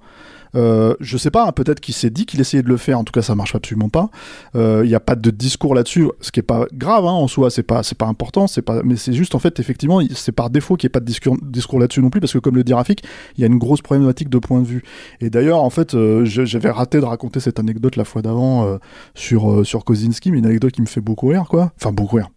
Euh, 0.56 0.94
je 1.00 1.16
sais 1.16 1.30
pas, 1.30 1.46
hein, 1.46 1.52
peut-être 1.52 1.80
qu'il 1.80 1.94
s'est 1.94 2.10
dit 2.10 2.26
qu'il 2.26 2.40
essayait 2.40 2.62
de 2.62 2.68
le 2.68 2.76
faire. 2.76 2.98
En 2.98 3.04
tout 3.04 3.12
cas, 3.12 3.22
ça 3.22 3.34
marche 3.34 3.54
absolument 3.54 3.88
pas. 3.88 4.10
Euh, 4.54 4.82
Il 4.84 4.88
n'y 4.88 4.94
a 4.94 5.00
pas 5.00 5.14
de 5.14 5.30
discours 5.30 5.75
là-dessus, 5.75 6.08
ce 6.20 6.32
qui 6.32 6.40
est 6.40 6.42
pas 6.42 6.66
grave 6.72 7.04
hein, 7.04 7.12
en 7.12 7.28
soi. 7.28 7.50
C'est 7.50 7.62
pas, 7.62 7.82
c'est 7.82 7.98
pas 7.98 8.06
important. 8.06 8.47
C'est 8.47 8.62
pas, 8.62 8.82
mais 8.84 8.97
c'est 8.97 9.12
juste 9.12 9.34
en 9.34 9.38
fait, 9.38 9.60
effectivement, 9.60 10.00
c'est 10.14 10.32
par 10.32 10.50
défaut 10.50 10.76
qu'il 10.76 10.86
n'y 10.86 10.90
ait 10.90 10.97
pas 10.97 11.00
de 11.00 11.04
discours, 11.04 11.36
discours 11.42 11.78
là-dessus 11.78 12.00
non 12.00 12.10
plus, 12.10 12.21
parce 12.21 12.32
que 12.32 12.38
comme 12.38 12.56
le 12.56 12.64
dit 12.64 12.75
Rafik, 12.75 13.04
il 13.36 13.40
y 13.40 13.45
a 13.45 13.47
une 13.47 13.58
grosse 13.58 13.82
problématique 13.82 14.28
de 14.28 14.38
point 14.38 14.60
de 14.60 14.66
vue. 14.66 14.82
Et 15.21 15.30
d'ailleurs, 15.30 15.62
en 15.62 15.71
fait, 15.71 15.95
euh, 15.95 16.25
j'avais 16.25 16.71
raté 16.71 17.00
de 17.00 17.04
raconter 17.04 17.40
cette 17.40 17.58
anecdote 17.58 17.97
la 17.97 18.04
fois 18.04 18.23
d'avant 18.23 18.66
euh, 18.66 18.78
sur 19.14 19.50
euh, 19.50 19.64
sur 19.64 19.84
Kozinski, 19.84 20.32
mais 20.32 20.38
une 20.38 20.47
anecdote 20.47 20.73
qui 20.73 20.82
me 20.82 20.86
fait 20.86 21.00
beaucoup 21.00 21.28
rire, 21.28 21.47
quoi. 21.49 21.73
Enfin, 21.80 21.92
beaucoup 21.92 22.16
rire. 22.16 22.30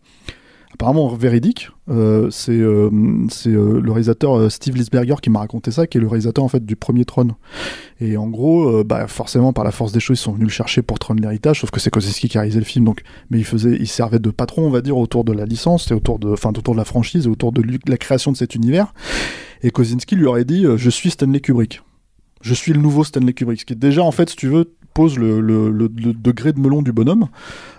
Apparemment 0.74 1.08
véridique. 1.08 1.70
Euh, 1.90 2.30
c'est 2.30 2.52
euh, 2.52 2.90
euh, 3.48 3.82
le 3.82 3.92
réalisateur 3.92 4.52
Steve 4.52 4.76
Lisberger 4.76 5.16
qui 5.22 5.32
m'a 5.32 5.40
raconté 5.40 5.72
ça, 5.72 5.88
qui 5.88 5.98
est 5.98 6.02
le 6.02 6.08
réalisateur 6.08 6.44
en 6.44 6.48
fait 6.48 6.64
du 6.64 6.76
premier 6.76 7.06
Tron. 7.06 7.30
Et 8.00 8.18
en 8.18 8.28
gros, 8.28 8.84
bah, 8.84 9.08
forcément, 9.08 9.52
par 9.52 9.64
la 9.64 9.72
force 9.72 9.92
des 9.92 10.00
choses, 10.00 10.20
ils 10.20 10.22
sont 10.22 10.32
venus 10.32 10.48
le 10.48 10.54
chercher 10.54 10.82
pour 10.82 11.00
Tron 11.00 11.16
l'héritage, 11.16 11.62
sauf 11.62 11.72
que 11.72 11.80
c'est 11.80 11.90
Kozinski 11.90 12.30
qui 12.30 12.38
a 12.38 12.42
réalisé 12.42 12.60
le 12.60 12.66
film, 12.66 12.86
donc, 12.86 13.02
mais 13.30 13.40
il 13.40 13.46
faisait, 13.46 13.76
il 13.80 13.88
servait 13.88 14.20
de 14.20 14.30
patron, 14.30 14.68
on 14.68 14.70
va 14.70 14.82
dire, 14.82 14.98
autour 14.98 15.24
de 15.24 15.34
la 15.34 15.46
licence, 15.46 15.90
et 15.92 15.94
autour 15.94 16.20
de, 16.20 16.30
autour 16.30 16.74
de 16.74 16.78
la 16.78 16.86
franchise, 16.86 17.26
et 17.26 17.30
autour 17.30 17.52
de 17.52 17.64
la 17.88 17.98
création 17.98 18.32
de 18.32 18.38
cet 18.38 18.56
univers. 18.56 18.94
Et 19.64 19.72
Kozinski 19.72 20.16
lui 20.16 20.28
aurait 20.28 20.46
dit, 20.46 20.66
je 20.78 20.90
suis 20.90 21.10
Stanley 21.10 21.40
Kubrick. 21.40 21.82
Je 22.42 22.54
suis 22.54 22.72
le 22.72 22.80
nouveau 22.80 23.04
Stanley 23.04 23.34
Kubrick. 23.34 23.60
Ce 23.60 23.66
qui 23.66 23.74
est 23.74 23.76
déjà, 23.76 24.04
en 24.04 24.12
fait, 24.12 24.30
si 24.30 24.36
tu 24.36 24.48
veux, 24.48 24.76
pose 25.00 25.18
le, 25.18 25.88
degré 26.14 26.52
de 26.52 26.60
melon 26.60 26.82
du 26.82 26.92
bonhomme, 26.92 27.30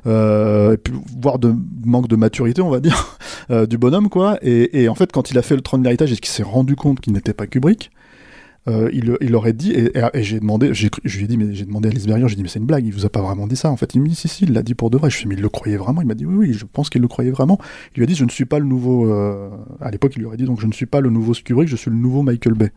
euh, 0.07 0.73
et 0.73 0.77
puis, 0.79 0.95
voire 1.21 1.39
de 1.39 1.55
manque 1.85 2.09
de 2.09 2.17
maturité, 2.17 2.63
on 2.63 2.71
va 2.71 2.81
dire, 2.81 3.19
euh, 3.51 3.67
du 3.67 3.77
bonhomme, 3.77 4.09
quoi. 4.09 4.39
Et, 4.41 4.89
en 4.89 4.95
fait, 4.95 5.13
quand 5.13 5.31
il 5.31 5.37
a 5.37 5.43
fait 5.43 5.55
le 5.55 5.61
Tron 5.61 5.83
l'héritage 5.83 6.11
et 6.13 6.17
qu'il 6.17 6.33
s'est 6.33 6.43
rendu 6.43 6.77
compte 6.77 6.99
qu'il 7.01 7.13
n'était 7.13 7.35
pas 7.35 7.47
Kubrick, 7.47 7.91
euh, 8.69 8.89
il, 8.95 9.19
il 9.21 9.37
aurait 9.37 9.53
dit, 9.53 9.73
et, 9.73 9.93
j'ai 10.23 10.41
demandé, 10.41 10.73
je 10.73 10.89
lui 11.05 11.25
ai 11.25 11.27
dit, 11.27 11.37
mais 11.37 11.53
j'ai 11.53 11.67
demandé 11.67 11.91
à 11.91 11.93
Lisberger, 11.93 12.27
j'ai 12.27 12.37
dit, 12.37 12.43
mais 12.43 12.49
c'est 12.49 12.59
une 12.59 12.65
blague, 12.65 12.87
il 12.87 12.95
vous 12.95 13.05
a 13.05 13.11
pas 13.11 13.21
vraiment 13.21 13.47
dit 13.47 13.57
ça. 13.57 13.71
En 13.71 13.77
fait, 13.77 13.95
il 13.95 14.01
me 14.01 14.09
dit, 14.09 14.15
si, 14.15 14.27
si, 14.27 14.45
il 14.45 14.55
l'a 14.55 14.63
dit 14.63 14.75
pour 14.75 14.89
de 14.89 14.97
vrai. 14.97 15.11
Je 15.11 15.19
fais, 15.19 15.27
mais 15.27 15.35
il 15.35 15.43
le 15.43 15.51
croyait 15.51 15.77
vraiment? 15.77 16.01
Il 16.01 16.09
m'a 16.09 16.15
dit, 16.15 16.25
oui, 16.25 16.37
oui, 16.37 16.53
je 16.55 16.65
pense 16.65 16.89
qu'il 16.89 17.03
le 17.03 17.09
croyait 17.09 17.33
vraiment. 17.33 17.59
Il 17.95 17.99
lui 17.99 18.05
a 18.05 18.07
dit, 18.07 18.15
je 18.15 18.25
ne 18.25 18.31
suis 18.31 18.47
pas 18.47 18.59
le 18.59 18.65
nouveau, 18.65 19.13
à 19.13 19.91
l'époque, 19.91 20.13
il 20.17 20.21
lui 20.21 20.27
aurait 20.27 20.39
dit, 20.39 20.45
donc, 20.45 20.59
je 20.59 20.67
ne 20.67 20.73
suis 20.73 20.87
pas 20.87 21.03
le 21.03 21.11
nouveau 21.11 21.35
Kubrick, 21.35 21.69
je 21.69 21.77
suis 21.77 21.91
le 21.91 21.99
nouveau 21.99 22.23
Michael 22.23 22.55
Bay. 22.55 22.73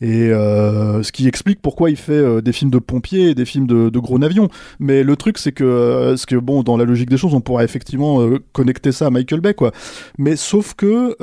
Et 0.00 0.30
euh, 0.30 1.02
ce 1.02 1.10
qui 1.10 1.26
explique 1.26 1.60
pourquoi 1.60 1.90
il 1.90 1.96
fait 1.96 2.12
euh, 2.12 2.40
des 2.40 2.52
films 2.52 2.70
de 2.70 2.78
pompiers 2.78 3.30
et 3.30 3.34
des 3.34 3.44
films 3.44 3.66
de, 3.66 3.98
gros 3.98 4.18
navions. 4.18 4.48
Mais 4.78 5.02
le 5.02 5.16
truc, 5.16 5.38
c'est 5.38 5.52
que, 5.52 5.64
euh, 5.64 6.16
que 6.26 6.36
bon, 6.36 6.62
dans 6.62 6.76
la 6.76 6.84
logique 6.84 7.10
des 7.10 7.16
choses, 7.16 7.34
on 7.34 7.40
pourrait 7.40 7.64
effectivement 7.64 8.28
connecter 8.52 8.92
ça 8.92 9.06
à 9.06 9.10
Michael 9.10 9.40
Bay, 9.40 9.54
quoi. 9.54 9.72
Mais 10.18 10.36
sauf 10.36 10.74
que, 10.74 11.16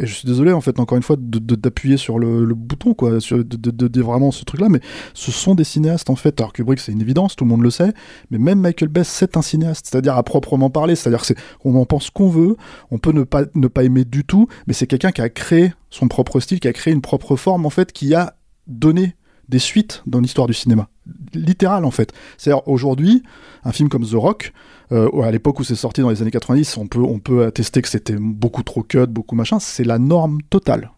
et 0.00 0.06
je 0.06 0.12
suis 0.12 0.26
désolé 0.26 0.52
en 0.52 0.60
fait, 0.60 0.78
encore 0.78 0.96
une 0.96 1.02
fois, 1.02 1.16
d'appuyer 1.18 1.96
sur 1.96 2.18
le, 2.18 2.54
bouton, 2.54 2.94
quoi, 2.94 3.20
sur, 3.20 3.42
de, 3.42 4.02
vraiment 4.02 4.30
ce 4.30 4.44
truc-là. 4.44 4.68
Mais 4.68 4.80
ce 5.14 5.30
sont 5.32 5.54
des 5.54 5.64
cinéastes 5.64 6.10
en 6.10 6.16
fait. 6.16 6.38
Alors 6.40 6.52
Kubrick, 6.52 6.78
c'est 6.78 6.92
une 6.92 7.00
évidence, 7.00 7.36
tout 7.36 7.44
le 7.44 7.50
monde 7.50 7.62
le 7.62 7.70
sait. 7.70 7.92
Mais 8.30 8.38
même 8.38 8.60
Michael 8.60 8.88
Bay, 8.88 9.02
c'est 9.04 9.36
un 9.36 9.42
cinéaste, 9.42 9.86
c'est-à-dire 9.90 10.16
à 10.16 10.22
proprement 10.22 10.68
parler. 10.68 10.94
C'est-à-dire 10.94 11.20
que 11.20 11.26
c'est, 11.26 11.38
on 11.64 11.74
en 11.76 11.86
pense 11.86 12.10
qu'on 12.10 12.28
veut, 12.28 12.56
on 12.90 12.98
peut 12.98 13.12
ne 13.12 13.22
pas 13.22 13.44
ne 13.54 13.68
pas 13.68 13.84
aimer 13.84 14.04
du 14.04 14.24
tout, 14.24 14.48
mais 14.66 14.74
c'est 14.74 14.86
quelqu'un 14.86 15.12
qui 15.12 15.22
a 15.22 15.28
créé 15.28 15.72
son 15.96 16.08
propre 16.08 16.40
style, 16.40 16.60
qui 16.60 16.68
a 16.68 16.72
créé 16.72 16.92
une 16.92 17.00
propre 17.00 17.36
forme 17.36 17.66
en 17.66 17.70
fait, 17.70 17.92
qui 17.92 18.14
a 18.14 18.36
donné 18.66 19.16
des 19.48 19.58
suites 19.58 20.02
dans 20.06 20.20
l'histoire 20.20 20.46
du 20.46 20.54
cinéma. 20.54 20.88
Littéral 21.34 21.84
en 21.84 21.90
fait. 21.90 22.12
C'est-à-dire 22.36 22.66
aujourd'hui, 22.68 23.22
un 23.64 23.72
film 23.72 23.88
comme 23.88 24.04
The 24.04 24.14
Rock, 24.14 24.52
euh, 24.92 25.22
à 25.22 25.30
l'époque 25.30 25.60
où 25.60 25.64
c'est 25.64 25.76
sorti 25.76 26.00
dans 26.00 26.10
les 26.10 26.22
années 26.22 26.30
90, 26.30 26.76
on 26.78 26.86
peut, 26.86 27.00
on 27.00 27.18
peut 27.18 27.44
attester 27.44 27.80
que 27.82 27.88
c'était 27.88 28.16
beaucoup 28.18 28.62
trop 28.62 28.82
cut, 28.82 29.06
beaucoup 29.06 29.36
machin, 29.36 29.58
c'est 29.58 29.84
la 29.84 29.98
norme 29.98 30.40
totale 30.50 30.90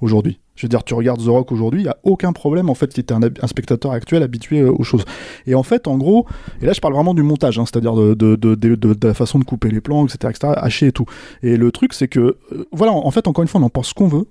aujourd'hui. 0.00 0.40
Je 0.54 0.66
veux 0.66 0.68
dire, 0.68 0.84
tu 0.84 0.92
regardes 0.94 1.24
The 1.24 1.28
Rock 1.28 1.50
aujourd'hui, 1.50 1.80
il 1.80 1.84
n'y 1.84 1.88
a 1.88 1.96
aucun 2.02 2.32
problème 2.32 2.68
en 2.68 2.74
fait 2.74 2.92
si 2.92 3.02
tu 3.02 3.14
un, 3.14 3.20
un 3.22 3.46
spectateur 3.46 3.92
actuel 3.92 4.22
habitué 4.22 4.60
euh, 4.60 4.70
aux 4.70 4.84
choses. 4.84 5.04
Et 5.46 5.54
en 5.54 5.62
fait, 5.62 5.88
en 5.88 5.96
gros, 5.96 6.26
et 6.60 6.66
là 6.66 6.72
je 6.72 6.80
parle 6.80 6.94
vraiment 6.94 7.14
du 7.14 7.22
montage, 7.22 7.58
hein, 7.58 7.64
c'est-à-dire 7.64 7.94
de, 7.94 8.14
de, 8.14 9.06
la 9.06 9.14
façon 9.14 9.38
de 9.38 9.44
couper 9.44 9.70
les 9.70 9.80
plans, 9.80 10.04
etc., 10.04 10.18
etc., 10.30 10.52
hacher 10.56 10.88
et 10.88 10.92
tout. 10.92 11.06
Et 11.42 11.56
le 11.56 11.72
truc, 11.72 11.94
c'est 11.94 12.08
que, 12.08 12.36
euh, 12.52 12.66
voilà, 12.72 12.92
en 12.92 13.10
fait, 13.10 13.26
encore 13.28 13.42
une 13.42 13.48
fois, 13.48 13.60
on 13.60 13.64
en 13.64 13.70
pense 13.70 13.88
ce 13.88 13.94
qu'on 13.94 14.08
veut. 14.08 14.26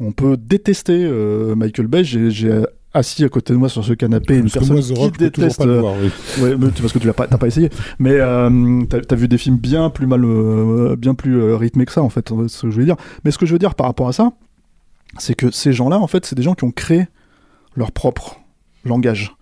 On 0.00 0.12
peut 0.12 0.36
détester 0.36 1.04
euh, 1.04 1.54
Michael 1.54 1.86
Bay. 1.86 2.04
J'ai 2.04 2.62
assis 2.92 3.24
à 3.24 3.28
côté 3.28 3.52
de 3.52 3.58
moi 3.58 3.68
sur 3.68 3.84
ce 3.84 3.92
canapé 3.92 4.36
une 4.36 4.42
Parce 4.42 4.54
personne 4.54 4.76
moi, 4.76 4.82
The 4.86 4.98
Rock, 4.98 5.12
qui 5.12 5.18
déteste. 5.18 5.58
pas 5.58 5.66
le 5.66 5.72
euh, 5.72 5.80
voir, 5.80 5.94
oui. 6.00 6.10
Ouais, 6.42 6.56
mais 6.56 6.70
tu- 6.70 6.80
parce 6.82 6.92
que 6.92 6.98
tu 6.98 7.06
l'as 7.06 7.12
pas, 7.14 7.26
essayé. 7.46 7.70
Mais 7.98 8.12
euh, 8.14 8.82
t'as 8.88 8.98
as 9.10 9.14
vu 9.14 9.28
des 9.28 9.38
films 9.38 9.56
bien 9.58 9.90
plus 9.90 10.06
mal, 10.06 10.24
euh, 10.24 10.96
bien 10.96 11.14
plus 11.14 11.40
euh, 11.40 11.56
rythmés 11.56 11.84
que 11.86 11.92
ça, 11.92 12.02
en 12.02 12.08
fait. 12.10 12.28
C'est 12.28 12.48
ce 12.48 12.62
que 12.62 12.70
je 12.70 12.78
veux 12.78 12.84
dire. 12.86 12.96
Mais 13.24 13.30
ce 13.30 13.38
que 13.38 13.46
je 13.46 13.52
veux 13.52 13.58
dire 13.58 13.74
par 13.74 13.86
rapport 13.86 14.08
à 14.08 14.12
ça, 14.12 14.32
c'est 15.18 15.34
que 15.34 15.50
ces 15.50 15.72
gens-là, 15.72 15.98
en 15.98 16.06
fait, 16.06 16.24
c'est 16.26 16.34
des 16.36 16.42
gens 16.42 16.54
qui 16.54 16.64
ont 16.64 16.70
créé 16.72 17.06
leur 17.74 17.92
propre 17.92 18.40
langage 18.84 19.34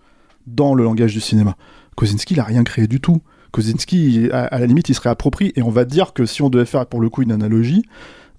dans 0.47 0.73
le 0.75 0.83
langage 0.83 1.13
du 1.13 1.21
cinéma. 1.21 1.55
Kozinski, 1.95 2.33
il 2.33 2.39
a 2.39 2.43
rien 2.43 2.63
créé 2.63 2.87
du 2.87 2.99
tout. 3.01 3.21
Kozinski, 3.51 4.29
à, 4.33 4.43
à 4.45 4.59
la 4.59 4.65
limite, 4.65 4.89
il 4.89 4.95
serait 4.95 5.09
approprié. 5.09 5.53
Et 5.57 5.61
on 5.63 5.69
va 5.69 5.85
dire 5.85 6.13
que 6.13 6.25
si 6.25 6.41
on 6.41 6.49
devait 6.49 6.65
faire 6.65 6.85
pour 6.87 6.99
le 6.99 7.09
coup 7.09 7.21
une 7.23 7.31
analogie, 7.31 7.83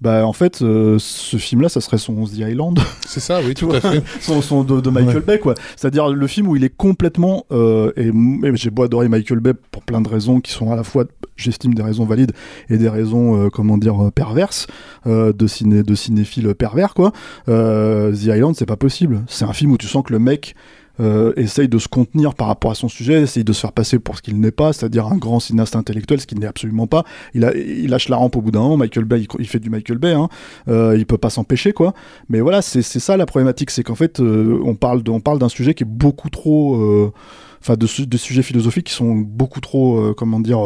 bah 0.01 0.25
en 0.25 0.33
fait, 0.33 0.61
euh, 0.61 0.97
ce 0.99 1.37
film-là, 1.37 1.69
ça 1.69 1.81
serait 1.81 1.97
son 1.97 2.25
The 2.25 2.37
Island. 2.37 2.79
C'est 3.07 3.19
ça, 3.19 3.39
oui, 3.43 3.53
tout 3.53 3.71
à 3.71 3.81
fait. 3.81 4.03
son, 4.21 4.41
son 4.41 4.63
de, 4.63 4.79
de 4.81 4.89
Michael 4.89 5.17
Ouais. 5.17 5.21
Bay 5.21 5.39
quoi 5.39 5.53
c'est-à-dire 5.75 6.09
le 6.09 6.27
film 6.27 6.47
où 6.47 6.55
il 6.55 6.63
est 6.63 6.75
complètement 6.75 7.45
euh, 7.51 7.91
et, 7.97 8.07
et 8.09 8.55
j'ai 8.55 8.69
beau 8.69 8.83
adorer 8.83 9.07
Michael 9.09 9.39
Bay 9.39 9.53
pour 9.71 9.83
plein 9.83 10.01
de 10.01 10.07
raisons 10.09 10.39
qui 10.41 10.51
sont 10.51 10.71
à 10.71 10.75
la 10.75 10.83
fois 10.83 11.05
j'estime 11.35 11.73
des 11.73 11.81
raisons 11.81 12.05
valides 12.05 12.31
et 12.69 12.77
des 12.77 12.89
raisons 12.89 13.45
euh, 13.45 13.49
comment 13.49 13.77
dire 13.77 14.05
euh, 14.07 14.11
perverses 14.11 14.67
euh, 15.07 15.33
de 15.33 15.47
ciné 15.47 15.83
de 15.83 15.95
cinéphiles 15.95 16.53
pervers 16.55 16.93
quoi 16.93 17.11
euh, 17.49 18.11
The 18.13 18.25
Island 18.35 18.55
c'est 18.55 18.65
pas 18.65 18.75
possible 18.77 19.23
c'est 19.27 19.45
un 19.45 19.53
film 19.53 19.71
où 19.71 19.77
tu 19.77 19.87
sens 19.87 20.03
que 20.03 20.13
le 20.13 20.19
mec 20.19 20.55
euh, 20.99 21.33
essaye 21.35 21.67
de 21.67 21.77
se 21.77 21.87
contenir 21.87 22.33
par 22.33 22.47
rapport 22.47 22.71
à 22.71 22.75
son 22.75 22.89
sujet, 22.89 23.21
essaye 23.21 23.43
de 23.43 23.53
se 23.53 23.61
faire 23.61 23.71
passer 23.71 23.99
pour 23.99 24.17
ce 24.17 24.21
qu'il 24.21 24.39
n'est 24.39 24.51
pas, 24.51 24.73
c'est-à-dire 24.73 25.07
un 25.07 25.17
grand 25.17 25.39
cinéaste 25.39 25.75
intellectuel, 25.75 26.19
ce 26.19 26.27
qu'il 26.27 26.39
n'est 26.39 26.47
absolument 26.47 26.87
pas. 26.87 27.03
Il, 27.33 27.41
lâche 27.89 28.09
la 28.09 28.17
rampe 28.17 28.35
au 28.35 28.41
bout 28.41 28.51
d'un 28.51 28.59
moment. 28.59 28.77
Michael 28.77 29.05
Bay, 29.05 29.25
il, 29.39 29.47
fait 29.47 29.59
du 29.59 29.69
Michael 29.69 29.97
Bay, 29.97 30.13
hein. 30.13 30.29
Euh, 30.67 30.95
il 30.97 31.05
peut 31.05 31.17
pas 31.17 31.29
s'empêcher, 31.29 31.71
quoi. 31.71 31.93
Mais 32.29 32.41
voilà, 32.41 32.61
c'est 32.61 32.81
ça 32.81 33.17
la 33.17 33.25
problématique, 33.25 33.71
c'est 33.71 33.83
qu'en 33.83 33.95
fait, 33.95 34.19
euh, 34.19 34.59
on 34.63 34.75
parle 34.75 35.03
d'un 35.03 35.49
sujet 35.49 35.73
qui 35.73 35.83
est 35.83 35.89
beaucoup 35.89 36.29
trop, 36.29 36.75
euh, 36.75 37.13
enfin, 37.61 37.75
de, 37.75 37.85
su- 37.87 38.07
de 38.07 38.17
sujets 38.17 38.43
philosophiques 38.43 38.87
qui 38.87 38.93
sont 38.93 39.15
beaucoup 39.15 39.61
trop, 39.61 40.13
comment 40.15 40.39
dire. 40.39 40.59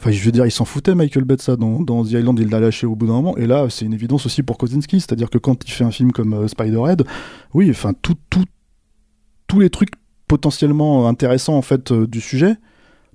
Enfin, 0.00 0.10
je 0.10 0.22
veux 0.22 0.32
dire, 0.32 0.44
il 0.44 0.50
s'en 0.50 0.64
foutait, 0.64 0.94
Michael 0.94 1.24
Bay, 1.24 1.36
de 1.36 1.40
ça. 1.40 1.56
Dans, 1.56 2.04
The 2.04 2.10
Island, 2.10 2.38
il 2.38 2.50
l'a 2.50 2.60
lâché 2.60 2.86
au 2.86 2.94
bout 2.94 3.06
d'un 3.06 3.14
moment. 3.14 3.36
Et 3.38 3.46
là, 3.46 3.68
c'est 3.70 3.86
une 3.86 3.94
évidence 3.94 4.26
aussi 4.26 4.42
pour 4.42 4.58
Kozinski. 4.58 5.00
C'est-à-dire 5.00 5.30
que 5.30 5.38
quand 5.38 5.66
il 5.66 5.70
fait 5.70 5.84
un 5.84 5.90
film 5.90 6.12
comme 6.12 6.46
Spider-Head, 6.46 7.04
oui, 7.54 7.70
enfin, 7.70 7.92
tout, 8.02 8.16
tout, 8.28 8.44
tous 9.54 9.60
les 9.60 9.70
trucs 9.70 9.90
potentiellement 10.26 11.06
intéressants, 11.06 11.54
en 11.56 11.62
fait, 11.62 11.92
euh, 11.92 12.06
du 12.08 12.20
sujet 12.20 12.56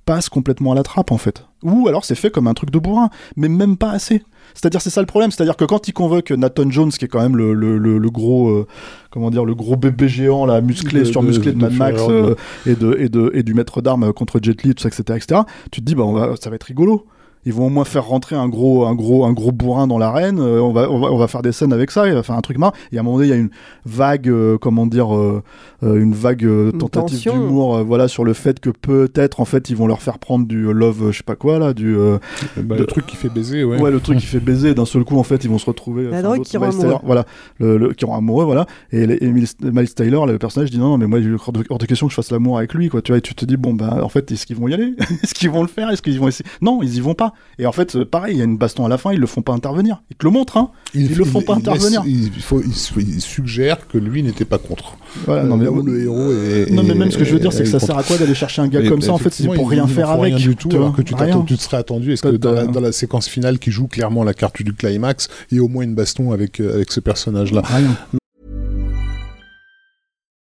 passent 0.06 0.30
complètement 0.30 0.72
à 0.72 0.76
la 0.76 0.84
trappe, 0.84 1.12
en 1.12 1.18
fait. 1.18 1.46
Ou 1.64 1.88
alors 1.90 2.06
c'est 2.06 2.16
fait 2.16 2.30
comme 2.32 2.48
un 2.48 2.54
truc 2.54 2.72
de 2.72 2.80
bourrin, 2.80 3.10
mais 3.36 3.50
même 3.50 3.76
pas 3.76 3.92
assez. 3.92 4.24
C'est-à-dire, 4.56 4.82
c'est 4.82 4.90
ça 4.90 5.02
le 5.02 5.06
problème. 5.08 5.30
C'est-à-dire 5.32 5.58
que 5.58 5.66
quand 5.66 5.88
il 5.90 5.92
convoque 5.94 6.32
Nathan 6.32 6.70
Jones, 6.72 6.92
qui 6.92 7.04
est 7.04 7.08
quand 7.10 7.22
même 7.22 7.36
le, 7.36 7.54
le, 7.54 7.78
le, 7.78 7.98
le 7.98 8.10
gros, 8.10 8.50
euh, 8.50 8.68
comment 9.12 9.30
dire, 9.30 9.44
le 9.44 9.54
gros 9.54 9.76
bébé 9.76 10.08
géant, 10.08 10.46
là, 10.46 10.62
musclé, 10.62 11.02
De- 11.02 11.06
surmusclé 11.06 11.52
de, 11.52 11.58
de- 11.58 11.62
Mad 11.62 11.74
Max 11.74 12.02
euh, 12.08 12.36
et, 12.66 12.76
de, 12.76 12.96
et, 12.98 13.10
de, 13.10 13.30
et 13.34 13.44
du 13.44 13.54
maître 13.54 13.82
d'armes 13.82 14.14
contre 14.14 14.40
Jet 14.42 14.64
Li, 14.64 14.74
tout 14.74 14.82
ça, 14.82 14.88
etc., 14.88 15.04
etc., 15.18 15.42
tu 15.72 15.82
te 15.82 15.86
dis, 15.86 15.94
bah, 15.96 16.04
on 16.04 16.14
va, 16.14 16.36
ça 16.40 16.50
va 16.50 16.56
être 16.56 16.64
rigolo. 16.64 17.06
Ils 17.46 17.54
vont 17.54 17.68
au 17.68 17.70
moins 17.70 17.86
faire 17.86 18.06
rentrer 18.06 18.36
un 18.36 18.48
gros, 18.50 18.86
un 18.86 18.96
gros, 18.96 19.26
un 19.26 19.32
gros 19.34 19.52
bourrin 19.52 19.88
dans 19.88 19.98
l'arène. 19.98 20.40
euh, 20.40 20.60
on, 20.62 20.72
va, 20.74 20.90
on, 20.92 21.00
va, 21.00 21.08
on 21.12 21.18
va 21.18 21.28
faire 21.28 21.42
des 21.42 21.52
scènes 21.54 21.72
avec 21.74 21.90
ça. 21.90 22.08
Il 22.08 22.14
va 22.14 22.22
faire 22.24 22.36
un 22.36 22.42
truc 22.42 22.58
marrant. 22.58 22.74
Et 22.92 22.98
à 22.98 23.00
un 23.00 23.04
moment 23.04 23.18
donné, 23.18 23.28
il 23.28 23.32
y 23.32 23.34
a 23.34 23.38
une 23.38 23.50
vague, 23.86 24.28
euh, 24.28 24.58
comment 24.58 24.86
dire, 24.86 25.16
euh, 25.16 25.42
une 25.82 26.14
vague 26.14 26.44
euh, 26.44 26.72
tentative 26.72 27.18
d'humour, 27.34 27.78
euh, 27.78 27.84
voilà, 27.84 28.08
sur 28.10 28.26
le 28.26 28.34
fait 28.34 28.60
que 28.60 28.70
peut-être, 28.70 29.40
en 29.40 29.46
fait, 29.46 29.70
ils 29.70 29.76
vont 29.78 29.88
leur 29.88 30.02
faire 30.02 30.20
prendre 30.20 30.46
du 30.46 30.72
love, 30.74 31.04
euh, 31.08 31.12
je 31.12 31.18
sais 31.18 31.24
pas 31.24 31.36
quoi 31.38 31.60
là, 31.60 31.74
du. 31.74 31.96
euh, 31.96 32.18
Bah, 32.58 32.76
de- 32.76 32.82
Le 32.82 32.86
truc 32.88 33.06
qui 33.08 33.16
fait 33.16 33.30
baiser, 33.30 33.64
ouais. 33.64 33.80
Ouais, 33.80 33.90
le 33.92 34.00
truc 34.02 34.18
qui 34.20 34.26
fait 34.26 34.40
baiser, 34.42 34.74
d'un 34.76 34.86
seul 34.86 35.04
coup, 35.06 35.18
en 35.18 35.24
fait, 35.24 35.44
ils 35.46 35.50
vont 35.50 35.58
se 35.60 35.66
retrouver. 35.66 36.04
La 36.04 36.22
drogue 36.24 36.38
qui 36.52 36.58
rend 36.58 36.66
amoureux. 36.84 37.00
Voilà, 37.06 37.26
le, 37.60 37.78
le- 37.78 37.94
qui 37.94 38.04
rend 38.06 38.18
amoureux, 38.18 38.44
voilà. 38.46 38.66
Et 38.92 39.08
les- 39.08 39.18
et 39.22 39.32
Miles, 39.32 39.94
Taylor, 39.94 40.28
le 40.28 40.38
personnage, 40.38 40.70
dit 40.72 40.78
non, 40.78 40.90
non, 40.90 40.98
mais 40.98 41.08
moi, 41.08 41.20
il 41.20 41.28
est 41.28 41.34
hors 41.34 41.54
de, 41.54 41.64
hors 41.70 41.78
de 41.78 41.86
question 41.86 42.08
que 42.08 42.12
je 42.12 42.16
fasse 42.16 42.32
l'amour 42.32 42.58
avec 42.58 42.74
lui, 42.74 42.90
quoi. 42.90 43.02
Tu 43.02 43.12
vois, 43.14 43.18
et 43.20 43.22
tu 43.22 43.34
te 43.34 43.46
dis, 43.46 43.56
bon, 43.58 43.74
ben, 43.74 44.02
en 44.04 44.10
fait, 44.10 44.30
est-ce 44.32 44.46
qu'ils 44.46 44.58
vont 44.58 44.68
y 44.68 44.74
aller? 44.74 44.94
Est-ce 45.24 45.34
qu'ils 45.34 45.50
vont 45.50 45.62
le 45.62 45.68
faire? 45.70 45.90
Est-ce 45.90 46.02
qu'ils 46.02 46.20
vont 46.20 46.28
essayer? 46.28 46.50
Non, 46.62 46.82
ils 46.84 46.96
y 46.98 47.00
vont 47.00 47.14
pas. 47.14 47.29
Et 47.58 47.66
en 47.66 47.72
fait, 47.72 47.96
euh, 47.96 48.06
pareil, 48.06 48.36
il 48.36 48.40
y 48.40 48.42
a 48.42 48.46
une 48.46 48.58
baston 48.58 48.86
à 48.86 48.90
la 48.90 48.98
fin, 48.98 49.12
ils 49.14 49.20
le 49.20 49.28
font 49.28 49.42
pas 49.42 49.54
intervenir. 49.54 50.02
Ils 50.10 50.16
te 50.16 50.26
le 50.26 50.32
montrent, 50.32 50.58
hein. 50.58 50.72
Ils 50.94 51.16
le 51.16 51.26
font 51.26 51.42
pas 51.42 51.56
laisse- 51.56 51.68
intervenir. 51.68 52.04
il, 52.06 52.32
faut, 52.42 52.62
il, 52.62 52.74
su- 52.76 52.94
il 53.02 53.22
suggère 53.22 53.88
que 53.88 53.98
lui 53.98 54.24
n'était 54.24 54.46
pas 54.46 54.58
contre. 54.58 54.98
Voilà, 55.26 55.44
Euh, 55.44 55.46
non, 55.46 55.58
mais, 55.58 55.66
là 55.66 55.72
où 55.72 55.82
le 55.82 56.02
héros 56.02 56.32
est. 56.32 56.72
non, 56.72 56.84
mais 56.84 56.94
même 56.96 57.12
ce 57.12 57.18
que 57.18 57.24
je 57.26 57.34
veux 57.34 57.40
dire, 57.40 57.52
c'est 57.54 57.64
que 57.64 57.70
ça 57.70 57.80
contre. 57.80 57.86
sert 57.88 57.98
à 57.98 58.04
quoi 58.04 58.18
d'aller 58.18 58.36
chercher 58.36 58.62
un 58.62 58.68
gars 58.68 58.82
Et 58.82 58.88
comme 58.90 59.02
ça 59.02 59.14
En 59.14 59.18
fait, 59.18 59.34
c'est 59.34 59.46
pour 59.46 59.56
ils- 59.56 59.76
rien 59.76 59.86
ils 59.88 59.94
faire 59.94 60.10
avec. 60.12 60.36
Rien 60.36 60.38
du 60.38 60.56
tout, 60.56 60.70
alors 60.72 60.94
que 60.96 61.02
tu, 61.02 61.14
tu 61.48 61.58
te 61.58 61.62
serais 61.62 61.78
attendu. 61.78 62.14
Est-ce 62.14 62.22
que 62.24 62.30
dans 62.38 62.52
la, 62.52 62.62
euh, 62.62 62.68
dans 62.68 62.82
la 62.82 62.92
séquence 62.92 63.28
finale 63.28 63.60
qui 63.60 63.72
joue 63.72 63.88
clairement 63.88 64.24
la 64.24 64.34
carte 64.34 64.62
du 64.62 64.74
climax, 64.74 65.28
il 65.52 65.58
y 65.58 65.60
a 65.60 65.64
au 65.64 65.68
moins 65.68 65.84
une 65.84 65.96
baston 65.96 66.32
avec, 66.32 66.60
euh, 66.60 66.76
avec 66.76 66.92
ce 66.92 67.00
personnage-là 67.00 67.62
Rien. 67.66 67.96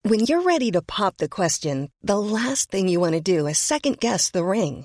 When 0.09 0.25
you're 0.27 0.45
ready 0.45 0.71
to 0.73 0.81
pop 0.81 1.17
the 1.19 1.29
question, 1.29 1.89
the 2.07 2.15
last 2.17 2.71
thing 2.71 2.89
you 2.89 3.01
want 3.01 3.13
to 3.13 3.21
do 3.21 3.47
is 3.47 3.55
second 3.59 3.97
guess 4.01 4.31
the 4.33 4.43
ring. 4.43 4.85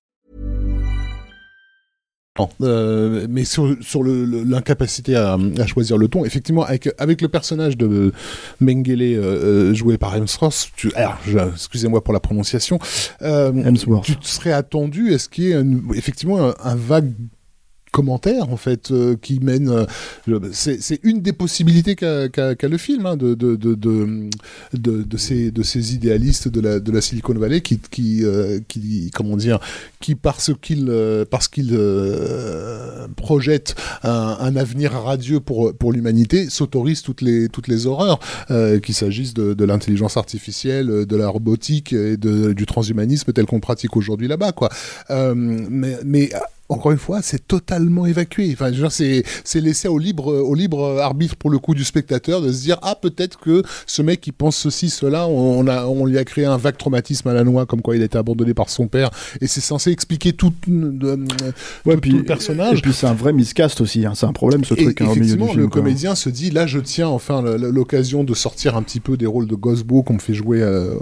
Euh, 2.61 3.27
mais 3.29 3.43
sur, 3.43 3.75
sur 3.81 4.03
le- 4.03 4.23
le- 4.23 4.43
l'incapacité 4.43 5.15
à, 5.15 5.33
à 5.57 5.65
choisir 5.67 5.97
le 5.97 6.07
ton, 6.07 6.23
effectivement, 6.23 6.63
avec, 6.63 6.89
avec 6.97 7.21
le 7.21 7.27
personnage 7.27 7.75
de 7.77 8.13
Mengele 8.61 9.01
euh, 9.01 9.21
euh, 9.21 9.73
joué 9.73 9.97
par 9.97 10.15
Hemsworth, 10.15 10.69
tu, 10.77 10.93
alors, 10.95 11.17
je- 11.27 11.37
excusez-moi 11.53 12.01
pour 12.03 12.13
la 12.13 12.21
prononciation, 12.21 12.79
euh, 13.21 13.51
Hemsworth. 13.51 14.05
tu 14.05 14.15
te 14.15 14.25
serais 14.25 14.53
attendu, 14.53 15.11
est-ce 15.13 15.27
qu'il 15.27 15.43
y 15.43 15.51
ait 15.51 15.61
effectivement 15.93 16.49
un, 16.49 16.55
un 16.63 16.75
vague 16.75 17.11
commentaire 17.91 18.49
en 18.49 18.57
fait 18.57 18.91
euh, 18.91 19.15
qui 19.21 19.39
mène 19.41 19.69
euh, 19.69 20.39
c'est 20.53 20.99
une 21.03 21.21
des 21.21 21.33
possibilités 21.33 21.95
qu'a 21.95 22.29
le 22.61 22.77
film 22.77 23.05
hein, 23.05 23.17
de, 23.17 23.33
de, 23.33 23.55
de, 23.55 23.75
de, 24.73 25.17
ces, 25.17 25.51
de 25.51 25.61
ces 25.61 25.93
idéalistes 25.93 26.47
de 26.47 26.61
la, 26.61 26.79
de 26.79 26.91
la 26.91 27.01
Silicon 27.01 27.33
Valley 27.33 27.61
qui, 27.61 27.79
qui, 27.79 28.23
euh, 28.23 28.59
qui 28.67 29.11
comment 29.13 29.35
dire 29.35 29.59
qui 29.99 30.15
parce 30.15 30.51
qu'ils 30.57 30.91
parce 31.29 31.49
projettent 33.17 33.75
un, 34.03 34.55
avenir 34.55 34.91
radieux 34.93 35.39
pour, 35.39 35.73
pour 35.73 35.91
l'humanité 35.91 36.49
s'autorisent 36.49 37.01
toutes 37.01 37.21
les, 37.21 37.49
toutes 37.49 37.67
les 37.67 37.87
horreurs 37.87 38.19
qu'il 38.81 38.95
s'agisse 38.95 39.33
de, 39.33 39.65
l'intelligence 39.65 40.17
artificielle 40.17 41.05
de 41.05 41.15
la 41.15 41.27
robotique 41.27 41.93
et 41.93 42.15
du 42.17 42.65
transhumanisme 42.65 43.33
tel 43.33 43.45
qu'on 43.45 43.59
pratique 43.59 43.97
aujourd'hui 43.97 44.27
là-bas 44.27 44.53
quoi. 44.53 44.69
Mais 45.09 46.29
encore 46.71 46.91
une 46.91 46.97
fois, 46.97 47.21
c'est 47.21 47.47
totalement 47.47 48.05
évacué. 48.05 48.49
Enfin, 48.53 48.71
c'est, 48.89 49.23
laissé 49.61 49.87
au 49.87 49.97
libre, 49.99 50.33
au 50.33 50.55
libre 50.55 50.99
arbitre 50.99 51.35
pour 51.35 51.49
le 51.49 51.59
coup 51.59 51.75
du 51.75 51.83
spectateur 51.83 52.41
de 52.41 52.51
se 52.51 52.61
dire 52.61 52.77
ah 52.81 52.95
peut-être 52.99 53.39
que 53.39 53.61
ce 53.85 54.01
mec 54.01 54.21
qui 54.21 54.31
pense 54.31 54.55
ceci, 54.57 54.89
cela, 54.89 55.27
on, 55.27 55.67
a, 55.67 55.85
on 55.85 56.05
lui 56.05 56.17
a 56.17 56.23
créé 56.23 56.45
un 56.45 56.57
vague 56.57 56.77
traumatisme 56.77 57.27
à 57.27 57.33
la 57.33 57.43
noix, 57.43 57.65
comme 57.65 57.81
quoi 57.81 57.95
il 57.95 58.01
a 58.01 58.05
été 58.05 58.17
abandonné 58.17 58.53
par 58.53 58.69
son 58.69 58.87
père, 58.87 59.09
et 59.41 59.47
c'est 59.47 59.61
censé 59.61 59.91
expliquer 59.91 60.33
tout, 60.33 60.53
de, 60.67 61.19
Ouais, 61.85 61.95
tout, 61.95 62.01
puis- 62.01 62.11
tout 62.11 62.17
le 62.17 62.23
personnage. 62.23 62.79
Et 62.79 62.81
puis 62.81 62.93
c'est 62.93 63.07
un 63.07 63.13
vrai 63.13 63.33
miscast 63.33 63.81
aussi, 63.81 64.05
hein. 64.05 64.13
c'est 64.15 64.25
un 64.25 64.33
problème 64.33 64.63
ce 64.63 64.73
Et 64.75 64.83
truc 64.83 65.01
hein, 65.01 65.05
au 65.05 65.09
milieu 65.09 65.19
du 65.21 65.25
effectivement, 65.27 65.47
film. 65.51 65.59
le 65.61 65.67
quoi. 65.67 65.81
comédien 65.81 66.15
se 66.15 66.29
dit 66.29 66.49
là, 66.51 66.65
je 66.67 66.79
tiens 66.79 67.07
enfin 67.09 67.41
l'occasion 67.41 68.23
de 68.23 68.33
sortir 68.33 68.75
un 68.77 68.83
petit 68.83 68.99
peu 68.99 69.17
des 69.17 69.25
rôles 69.25 69.47
de 69.47 69.55
Gosbo 69.55 70.03
qu'on 70.03 70.13
me 70.13 70.19
fait 70.19 70.33
jouer. 70.33 70.61
euh, 70.61 70.95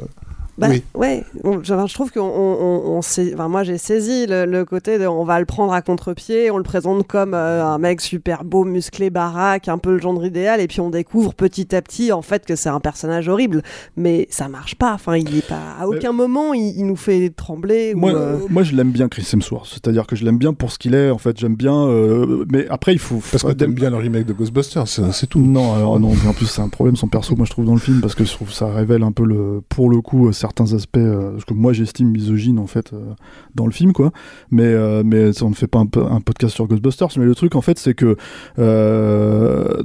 Bah, 0.60 0.68
oui. 0.70 0.84
Ouais, 0.94 1.24
on- 1.44 1.64
je, 1.64 1.74
je 1.88 1.94
trouve 1.94 2.12
qu'on 2.12 2.20
on, 2.22 2.98
on, 2.98 3.02
sait- 3.02 3.32
enfin, 3.34 3.48
moi 3.48 3.64
j'ai 3.64 3.78
saisi 3.78 4.26
le, 4.28 4.46
le 4.46 4.66
côté 4.66 5.00
de 5.00 5.06
on 5.08 5.24
va 5.24 5.40
le 5.40 5.46
prendre 5.46 5.72
à 5.74 5.82
contre-pied, 5.82 6.52
on 6.52 6.58
le 6.58 6.64
présente 6.64 7.08
comme 7.08 7.34
euh, 7.34 7.64
un 7.66 7.78
mec 7.78 8.02
super 8.02 8.44
beau, 8.44 8.66
musclé, 8.66 9.10
baraque, 9.10 9.68
un 9.70 9.78
peu 9.78 9.94
le 9.94 10.00
genre 10.00 10.24
idéal, 10.26 10.60
et 10.60 10.68
puis 10.68 10.82
on 10.82 10.90
découvre 10.90 11.34
petit 11.34 11.74
à 11.76 11.82
petit 11.82 12.12
en 12.12 12.22
fait 12.22 12.46
que 12.46 12.56
c'est 12.56 12.70
un 12.70 12.80
personnage 12.80 13.28
horrible, 13.30 13.62
mais 13.96 14.28
ça 14.30 14.48
marche 14.50 14.76
pas. 14.76 14.94
Enfin, 14.94 15.16
il 15.18 15.38
est 15.38 15.48
pas 15.48 15.76
à 15.80 15.88
aucun 15.88 16.12
moment 16.12 16.54
il, 16.54 16.74
il 16.78 16.86
nous 16.86 16.96
fait 16.96 17.30
trembler. 17.36 17.94
ou, 17.96 18.00
Moi, 18.00 18.12
euh, 18.14 18.38
moi 18.50 18.64
je 18.64 18.76
l'aime 18.76 18.92
bien 18.92 19.08
Chris 19.08 19.28
Hemsworth, 19.34 19.68
c'est-à-dire 19.72 20.08
que 20.08 20.16
je 20.16 20.26
l'aime 20.26 20.38
bien 20.38 20.54
pour 20.54 20.72
ce 20.72 20.80
qu'il 20.80 20.94
est. 20.96 21.10
En 21.10 21.18
fait, 21.18 21.38
j'aime 21.40 21.56
bien. 21.56 21.88
euh, 21.88 22.44
mais 22.52 22.68
après, 22.70 22.92
il 22.94 23.00
faut. 23.00 23.22
Parce 23.32 23.44
que 23.44 23.52
t'aimes 23.54 23.74
bien 23.74 23.90
le 23.92 23.98
remake 23.98 24.26
de 24.26 24.34
Ghostbusters, 24.34 24.88
c'est 24.88 25.28
tout. 25.28 25.40
Non, 25.40 25.74
alors 25.74 26.00
non. 26.00 26.12
En 26.28 26.34
plus, 26.34 26.48
c'est 26.48 26.62
un 26.62 26.70
problème 26.70 26.96
son 26.96 27.08
perso. 27.08 27.36
Moi, 27.36 27.46
je 27.46 27.52
trouve 27.52 27.66
dans 27.66 27.74
le 27.74 27.80
film 27.80 28.02
parce 28.02 28.16
que 28.16 28.26
je 28.26 28.32
trouve 28.32 28.50
que 28.50 28.54
ça 28.54 28.68
révèle 28.72 29.04
un 29.04 29.12
peu 29.12 29.24
le, 29.24 29.62
pour 29.70 29.90
le 29.90 30.02
coup, 30.02 30.28
euh, 30.28 30.32
certains 30.50 30.74
aspects, 30.76 30.98
euh, 30.98 31.40
ce 31.40 31.46
que 31.46 31.54
moi 31.54 31.74
j'estime 31.74 32.10
misogyne 32.12 32.60
en 32.60 32.68
fait 32.68 32.92
euh, 32.94 33.14
dans 33.56 33.66
le 33.66 33.72
film, 33.72 33.94
quoi. 33.94 34.12
Mais 34.52 34.64
euh, 34.64 35.04
mais 35.06 35.32
ça, 35.34 35.46
on 35.46 35.50
ne 35.52 35.56
fait 35.56 35.68
pas 35.68 35.80
un, 35.80 35.86
po- 35.86 36.06
un 36.10 36.22
podcast 36.22 36.54
sur 36.56 36.68
Ghostbusters. 36.68 37.10
Mais 37.18 37.26
le 37.26 37.36
truc, 37.36 37.56
en 37.56 37.62
fait, 37.62 37.78
c'est 37.80 37.94
que 37.94 38.16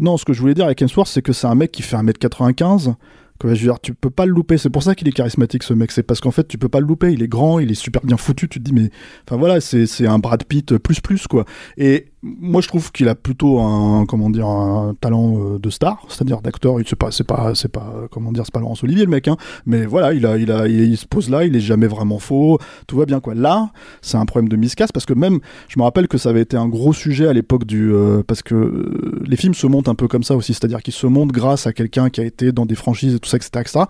non, 0.01 0.17
ce 0.17 0.25
que 0.25 0.33
je 0.33 0.41
voulais 0.41 0.55
dire 0.55 0.65
avec 0.67 0.81
Hemsworth, 0.83 1.09
c'est 1.09 1.23
que 1.23 1.33
c'est 1.33 1.47
un 1.47 1.55
mec 1.55 1.71
qui 1.73 1.83
fait 1.83 1.97
1m95 1.97 2.95
que, 3.41 3.49
je 3.49 3.55
veux 3.55 3.67
dire, 3.73 3.81
tu 3.81 3.95
peux 3.95 4.11
pas 4.11 4.27
le 4.27 4.33
louper. 4.33 4.59
C'est 4.59 4.71
pour 4.71 4.85
ça 4.85 4.95
qu'il 4.95 5.09
est 5.09 5.13
charismatique, 5.13 5.65
ce 5.65 5.75
mec. 5.75 5.91
C'est 5.91 6.05
parce 6.05 6.21
qu'en 6.21 6.31
fait, 6.31 6.47
tu 6.47 6.57
peux 6.57 6.69
pas 6.69 6.79
le 6.79 6.87
louper. 6.87 7.13
Il 7.13 7.21
est 7.23 7.27
grand, 7.29 7.59
il 7.59 7.69
est 7.71 7.75
super 7.75 8.01
bien 8.05 8.17
foutu. 8.17 8.49
Tu 8.49 8.61
te 8.61 8.65
dis, 8.65 8.73
mais 8.73 8.91
enfin 9.27 9.37
voilà, 9.39 9.61
c'est 9.61 10.07
un 10.07 10.19
Brad 10.21 10.45
Pitt 10.45 10.79
plus 10.79 11.01
plus 11.01 11.27
quoi. 11.27 11.45
Et 11.77 12.07
moi 12.25 12.63
je 12.63 12.69
trouve 12.69 12.91
qu'il 12.91 13.09
a 13.09 13.15
plutôt 13.15 13.61
un 13.61 14.07
comment 14.07 14.31
dire 14.31 14.47
un 14.47 14.95
talent 14.99 15.37
euh, 15.39 15.59
de 15.59 15.71
star, 15.71 16.05
c'est-à-dire 16.09 16.41
d'acteur. 16.41 16.81
Il 16.81 16.89
c'est 16.89 16.97
pas 16.97 17.11
c'est 17.11 17.27
pas 17.27 17.53
c'est 17.55 17.71
pas 17.71 17.93
comment 18.11 18.33
dire 18.33 18.45
c'est 18.47 18.53
pas 18.53 18.61
Laurence 18.61 18.83
Olivier 18.83 19.05
le 19.05 19.11
mec, 19.11 19.29
hein. 19.29 19.37
Mais 19.67 19.85
voilà, 19.85 20.15
il 20.15 20.25
a 20.25 20.39
il 20.39 20.51
a 20.51 20.67
il, 20.67 20.81
il 20.81 20.97
se 20.97 21.07
pose 21.07 21.29
là, 21.29 21.45
il 21.45 21.55
est 21.55 21.61
jamais 21.61 21.87
vraiment 21.87 22.19
faux, 22.19 22.59
tout 22.87 22.97
va 22.97 23.05
bien 23.05 23.21
quoi. 23.21 23.35
Là, 23.35 23.71
c'est 24.01 24.17
un 24.17 24.25
problème 24.25 24.49
de 24.49 24.57
miscast 24.57 24.93
parce 24.93 25.05
que 25.05 25.13
même 25.13 25.41
je 25.69 25.79
me 25.79 25.85
rappelle 25.85 26.09
que 26.09 26.17
ça 26.17 26.31
avait 26.31 26.41
été 26.41 26.57
un 26.57 26.69
gros 26.69 26.93
sujet 26.93 27.29
à 27.29 27.33
l'époque 27.33 27.65
du 27.65 27.93
euh, 27.93 28.23
parce 28.27 28.43
que 28.43 28.55
euh, 28.55 29.23
les 29.27 29.37
films 29.37 29.55
se 29.55 29.67
montent 29.67 29.89
un 29.89 29.95
peu 29.95 30.09
comme 30.09 30.23
ça 30.23 30.35
aussi, 30.35 30.55
c'est-à-dire 30.55 30.83
qu'ils 30.83 30.95
se 30.95 31.07
montent 31.07 31.33
grâce 31.33 31.67
à 31.67 31.73
quelqu'un 31.75 32.09
qui 32.09 32.21
a 32.23 32.25
été 32.25 32.53
dans 32.53 32.65
des 32.65 32.75
franchises 32.75 33.15
et 33.15 33.19
tout 33.19 33.29
ça 33.29 33.37
etc. 33.37 33.51
etc. 33.61 33.81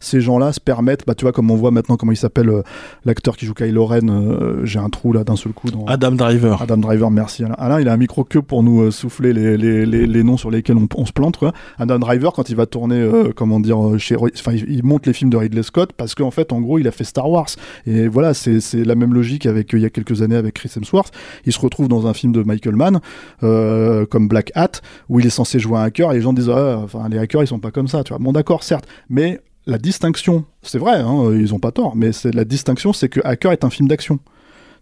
Ces 0.00 0.20
gens-là 0.20 0.52
se 0.52 0.60
permettent, 0.60 1.06
bah 1.06 1.14
tu 1.14 1.24
vois 1.24 1.32
comme 1.32 1.50
on 1.50 1.56
voit 1.56 1.70
maintenant 1.70 1.96
comment 1.96 2.12
il 2.12 2.16
s'appelle 2.16 2.48
euh, 2.48 2.62
l'acteur 3.04 3.36
qui 3.36 3.46
joue 3.46 3.54
Kylo 3.54 3.86
Ren, 3.86 4.64
j'ai 4.64 4.78
un 4.80 4.88
trou 4.88 5.12
là 5.12 5.22
d'un 5.22 5.36
seul 5.36 5.52
coup 5.52 5.70
dans 5.70 5.84
Adam 5.86 6.12
Driver. 6.12 6.60
Adam 6.60 6.78
Driver, 6.78 7.10
merci 7.10 7.44
Alain. 7.44 7.54
Alain, 7.58 7.83
il 7.84 7.88
a 7.88 7.92
un 7.92 7.96
micro 7.96 8.24
que 8.24 8.38
pour 8.38 8.62
nous 8.62 8.82
euh, 8.82 8.90
souffler 8.90 9.32
les, 9.32 10.22
noms 10.24 10.36
sur 10.36 10.50
lesquels 10.50 10.76
on, 10.76 11.06
se 11.06 11.12
plante. 11.12 11.36
Quoi. 11.36 11.52
Adam 11.78 11.98
Driver, 11.98 12.32
quand 12.32 12.48
il 12.48 12.56
va 12.56 12.66
tourner, 12.66 12.96
euh, 12.96 13.32
comment 13.34 13.60
dire, 13.60 13.78
euh, 13.78 13.98
il, 14.66 14.84
monte 14.84 15.06
les 15.06 15.12
films 15.12 15.30
de 15.30 15.36
Ridley 15.36 15.62
Scott 15.62 15.92
parce 15.92 16.14
qu'en 16.14 16.30
fait, 16.30 16.52
en 16.52 16.60
gros, 16.60 16.78
il 16.78 16.88
a 16.88 16.90
fait 16.90 17.04
Star 17.04 17.30
Wars. 17.30 17.48
Et 17.86 18.08
voilà, 18.08 18.34
c'est 18.34 18.60
la 18.74 18.94
même 18.94 19.12
logique 19.12 19.46
avec 19.46 19.72
il 19.72 19.80
y 19.80 19.84
a 19.84 19.90
quelques 19.90 20.22
années 20.22 20.36
avec 20.36 20.54
Chris 20.54 20.70
Hemsworth. 20.76 21.12
Il 21.44 21.52
se 21.52 21.60
retrouve 21.60 21.88
dans 21.88 22.06
un 22.06 22.14
film 22.14 22.32
de 22.32 22.42
Michael 22.42 22.76
Mann, 22.76 23.00
comme 23.40 24.28
Black 24.28 24.50
Hat, 24.54 24.80
où 25.08 25.20
il 25.20 25.26
est 25.26 25.30
censé 25.30 25.58
jouer 25.58 25.78
un 25.78 25.82
hacker 25.82 26.12
et 26.12 26.16
les 26.16 26.20
gens 26.22 26.32
disent, 26.32 26.50
ah, 26.50 26.80
enfin, 26.82 27.08
les 27.08 27.18
hackers, 27.18 27.42
ils 27.42 27.46
sont 27.46 27.58
pas 27.58 27.70
comme 27.70 27.88
ça. 27.88 28.02
Tu 28.02 28.10
vois, 28.10 28.18
bon, 28.18 28.32
d'accord, 28.32 28.62
certes, 28.62 28.86
mais 29.10 29.40
la 29.66 29.78
distinction, 29.78 30.44
c'est 30.62 30.78
vrai, 30.78 30.96
hein, 30.96 31.32
ils 31.34 31.54
ont 31.54 31.58
pas 31.58 31.72
tort, 31.72 31.96
mais 31.96 32.10
la 32.24 32.44
distinction, 32.44 32.92
c'est 32.92 33.08
que 33.08 33.20
Hacker 33.24 33.52
est 33.52 33.64
un 33.64 33.70
film 33.70 33.88
d'action. 33.88 34.18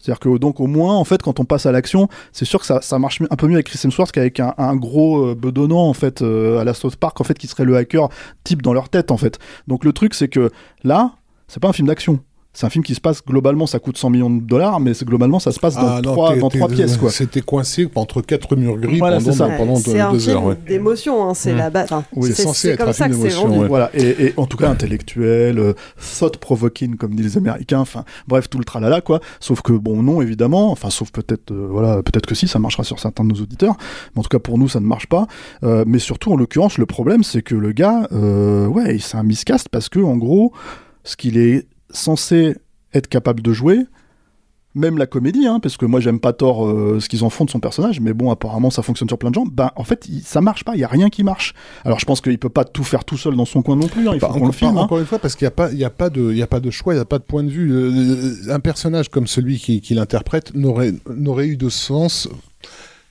C'est-à-dire 0.02 0.18
que 0.18 0.36
donc 0.36 0.58
au 0.60 0.66
moins, 0.66 0.96
en 0.96 1.04
fait, 1.04 1.22
quand 1.22 1.38
on 1.38 1.44
passe 1.44 1.64
à 1.64 1.72
l'action, 1.72 2.08
c'est 2.32 2.44
sûr 2.44 2.60
que 2.60 2.66
ça, 2.66 2.98
marche 2.98 3.22
un 3.22 3.36
peu 3.36 3.46
mieux 3.46 3.54
avec 3.54 3.66
Chris 3.66 3.80
Hemsworth 3.84 4.10
qu'avec 4.10 4.40
un, 4.40 4.52
un 4.58 4.74
gros 4.74 5.24
euh, 5.24 5.34
bedonnant 5.34 5.88
en 5.88 5.94
fait 5.94 6.22
euh, 6.22 6.58
à 6.58 6.64
la 6.64 6.74
South 6.74 6.96
Park, 6.96 7.20
en 7.20 7.24
fait, 7.24 7.38
qui 7.38 7.46
serait 7.46 7.64
le 7.64 7.76
hacker 7.76 8.08
type 8.42 8.62
dans 8.62 8.72
leur 8.72 8.88
tête 8.88 9.12
en 9.12 9.16
fait. 9.16 9.38
Donc 9.68 9.84
le 9.84 9.92
truc, 9.92 10.14
c'est 10.14 10.28
que 10.28 10.50
là, 10.82 11.12
c'est 11.46 11.60
pas 11.60 11.68
un 11.68 11.72
film 11.72 11.86
d'action. 11.86 12.18
C'est 12.54 12.66
un 12.66 12.70
film 12.70 12.84
qui 12.84 12.94
se 12.94 13.00
passe 13.00 13.24
globalement, 13.24 13.66
ça 13.66 13.78
coûte 13.78 13.96
100 13.96 14.10
millions 14.10 14.28
de 14.28 14.42
dollars, 14.42 14.78
mais 14.78 14.92
c'est- 14.92 15.06
globalement 15.06 15.38
ça 15.38 15.52
se 15.52 15.58
passe 15.58 15.74
dans 15.74 15.80
Ah 15.86 16.00
non, 16.02 16.12
trois, 16.12 16.36
dans 16.36 16.50
pièces 16.68 16.98
quoi. 16.98 17.10
C'était 17.10 17.40
coincé 17.40 17.88
entre 17.94 18.20
quatre 18.20 18.56
murs 18.56 18.76
gris 18.76 18.98
Voilà, 18.98 19.16
pendant, 19.18 19.32
c'est 19.32 19.38
ça. 19.38 19.48
pendant 19.56 19.76
c'est 19.76 19.94
deux, 19.94 20.00
un 20.00 20.12
deux 20.12 20.18
film 20.18 20.36
heures. 20.36 20.44
ouais. 20.44 20.56
d'émotion, 20.68 21.28
hein, 21.30 21.34
c'est 21.34 21.54
Mm. 21.54 21.56
la 21.56 21.70
base. 21.70 21.84
Enfin, 21.84 22.04
Oui. 22.14 22.28
C'est 22.28 22.34
c'est 22.34 22.42
censé 22.42 22.60
c'est 22.60 22.68
être 22.74 22.78
comme 22.80 22.88
un 22.90 22.92
film 22.92 23.08
c'est 23.12 23.18
d'émotion, 23.18 23.58
ouais. 23.60 23.68
Voilà, 23.68 23.90
et, 23.94 24.26
et 24.26 24.34
en 24.36 24.46
tout 24.46 24.58
cas 24.58 24.68
intellectuel, 24.68 25.58
euh, 25.58 25.72
thought 26.18 26.36
provoking 26.36 26.96
comme 26.96 27.14
disent 27.14 27.24
les 27.24 27.36
Américains, 27.38 27.80
enfin 27.80 28.04
bref 28.28 28.50
tout 28.50 28.58
le 28.58 28.64
tralala 28.64 29.00
quoi. 29.00 29.20
Sauf 29.40 29.62
que 29.62 29.72
bon 29.72 30.02
non 30.02 30.20
évidemment, 30.20 30.70
enfin 30.70 30.90
sauf 30.90 31.10
peut-être 31.10 31.52
euh, 31.52 31.68
voilà 31.70 32.02
peut-être 32.02 32.26
que 32.26 32.34
si 32.34 32.48
ça 32.48 32.58
marchera 32.58 32.84
sur 32.84 32.98
certains 33.00 33.24
de 33.24 33.32
nos 33.32 33.40
auditeurs, 33.40 33.76
mais 34.14 34.20
en 34.20 34.22
tout 34.22 34.28
cas 34.28 34.38
pour 34.38 34.58
nous 34.58 34.68
ça 34.68 34.78
ne 34.80 34.86
marche 34.86 35.06
pas. 35.06 35.26
Euh, 35.64 35.84
mais 35.86 35.98
surtout 35.98 36.32
en 36.32 36.36
l'occurrence 36.36 36.76
le 36.76 36.84
problème 36.86 37.22
c'est 37.24 37.40
que 37.40 37.54
le 37.54 37.72
gars, 37.72 38.08
euh, 38.12 38.66
ouais 38.66 38.98
c'est 38.98 39.16
un 39.16 39.22
miscast 39.22 39.68
parce 39.70 39.88
que 39.88 40.00
en 40.00 40.16
gros 40.18 40.52
ce 41.04 41.16
qu'il 41.16 41.38
est 41.38 41.66
censé 41.92 42.56
être 42.94 43.08
capable 43.08 43.42
de 43.42 43.52
jouer, 43.52 43.80
même 44.74 44.96
la 44.96 45.06
comédie, 45.06 45.46
hein, 45.46 45.60
parce 45.60 45.76
que 45.76 45.84
moi 45.84 46.00
j'aime 46.00 46.18
pas 46.18 46.32
tort 46.32 46.66
euh, 46.66 46.98
ce 46.98 47.08
qu'ils 47.10 47.24
en 47.24 47.30
font 47.30 47.44
de 47.44 47.50
son 47.50 47.60
personnage, 47.60 48.00
mais 48.00 48.14
bon 48.14 48.30
apparemment 48.30 48.70
ça 48.70 48.82
fonctionne 48.82 49.08
sur 49.08 49.18
plein 49.18 49.28
de 49.30 49.34
gens. 49.34 49.44
Ben 49.44 49.70
en 49.76 49.84
fait 49.84 50.06
il- 50.08 50.22
ça 50.22 50.40
marche 50.40 50.64
pas, 50.64 50.74
il 50.76 50.80
y 50.80 50.84
a 50.84 50.88
rien 50.88 51.10
qui 51.10 51.24
marche. 51.24 51.52
Alors 51.84 51.98
je 52.00 52.06
pense 52.06 52.22
qu'il 52.22 52.38
peut 52.38 52.48
pas 52.48 52.64
tout 52.64 52.82
faire 52.84 53.04
tout 53.04 53.18
seul 53.18 53.36
dans 53.36 53.44
son 53.44 53.60
coin 53.62 53.76
non 53.76 53.86
plus. 53.88 54.08
hein, 54.08 54.12
il 54.14 54.20
faut 54.20 54.26
Bah, 54.26 54.32
qu'on 54.32 54.36
encore, 54.38 54.46
le 54.46 54.52
filme. 54.52 54.76
hein. 54.78 54.82
encore 54.82 54.98
une 54.98 55.04
fois, 55.06 55.18
parce 55.18 55.36
qu'il 55.36 55.44
n'y 55.44 55.48
a, 55.48 55.50
pas- 55.52 55.70
il 55.72 55.78
y 55.78 55.84
a, 55.84 55.90
pas 55.90 56.08
de- 56.08 56.30
il 56.32 56.38
y 56.38 56.42
a 56.42 56.46
pas 56.46 56.60
de 56.60 56.70
choix, 56.70 56.94
il 56.94 56.96
n'y 56.96 57.02
a 57.02 57.06
pas 57.06 57.18
de 57.18 57.24
point 57.24 57.44
de 57.44 57.50
vue. 57.50 57.70
Euh, 57.70 58.50
un 58.50 58.60
personnage 58.60 59.10
comme 59.10 59.26
celui 59.26 59.58
qui, 59.58 59.82
qui 59.82 59.92
l'interprète 59.94 60.54
n'aurait 60.54 60.94
n'aurait 61.14 61.48
eu 61.48 61.56
de 61.58 61.68
sens 61.68 62.28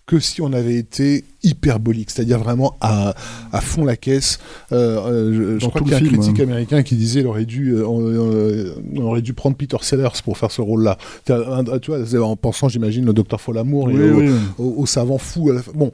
que 0.08 0.20
si 0.20 0.42
on 0.42 0.54
avait 0.54 0.76
été 0.78 1.26
hyperbolique, 1.44 2.12
c'est-à-dire 2.12 2.40
vraiment 2.40 2.78
à, 2.82 3.16
à 3.52 3.62
fond 3.62 3.86
la 3.86 3.96
caisse. 3.96 4.40
Euh, 4.72 5.00
euh, 5.00 5.60
je, 5.60 5.68
crois 5.68 5.82
qu'il 5.82 5.92
y 5.92 5.94
a 5.94 5.98
un 5.98 6.00
le 6.02 6.10
critique 6.10 6.40
hein. 6.40 6.44
américain 6.44 6.84
qui 6.84 6.96
disait 6.96 7.22
qu'il 7.22 7.28
aurait 7.28 7.46
dû, 7.46 7.74
euh, 7.74 7.86
euh, 7.88 8.76
on 8.96 9.04
aurait 9.04 9.22
dû 9.22 9.34
prendre 9.34 9.56
Peter 9.56 9.78
Sellers 9.82 10.10
pour 10.24 10.38
faire 10.38 10.52
ce 10.52 10.62
rôle-là. 10.62 10.98
Tu 11.26 11.34
vois, 11.92 12.28
en 12.28 12.36
pensant, 12.36 12.70
j'imagine, 12.70 13.10
au 13.10 13.14
docteur 13.14 13.42
Folamour 13.42 13.90
et 13.90 13.94
Oui, 13.94 14.10
au, 14.10 14.16
oui, 14.16 14.30
oui. 14.30 14.36
au, 14.58 14.82
au 14.82 14.86
savant 14.86 15.18
fou. 15.18 15.50
à 15.50 15.54
la 15.54 15.62
fin. 15.62 15.72
Bon. 15.74 15.92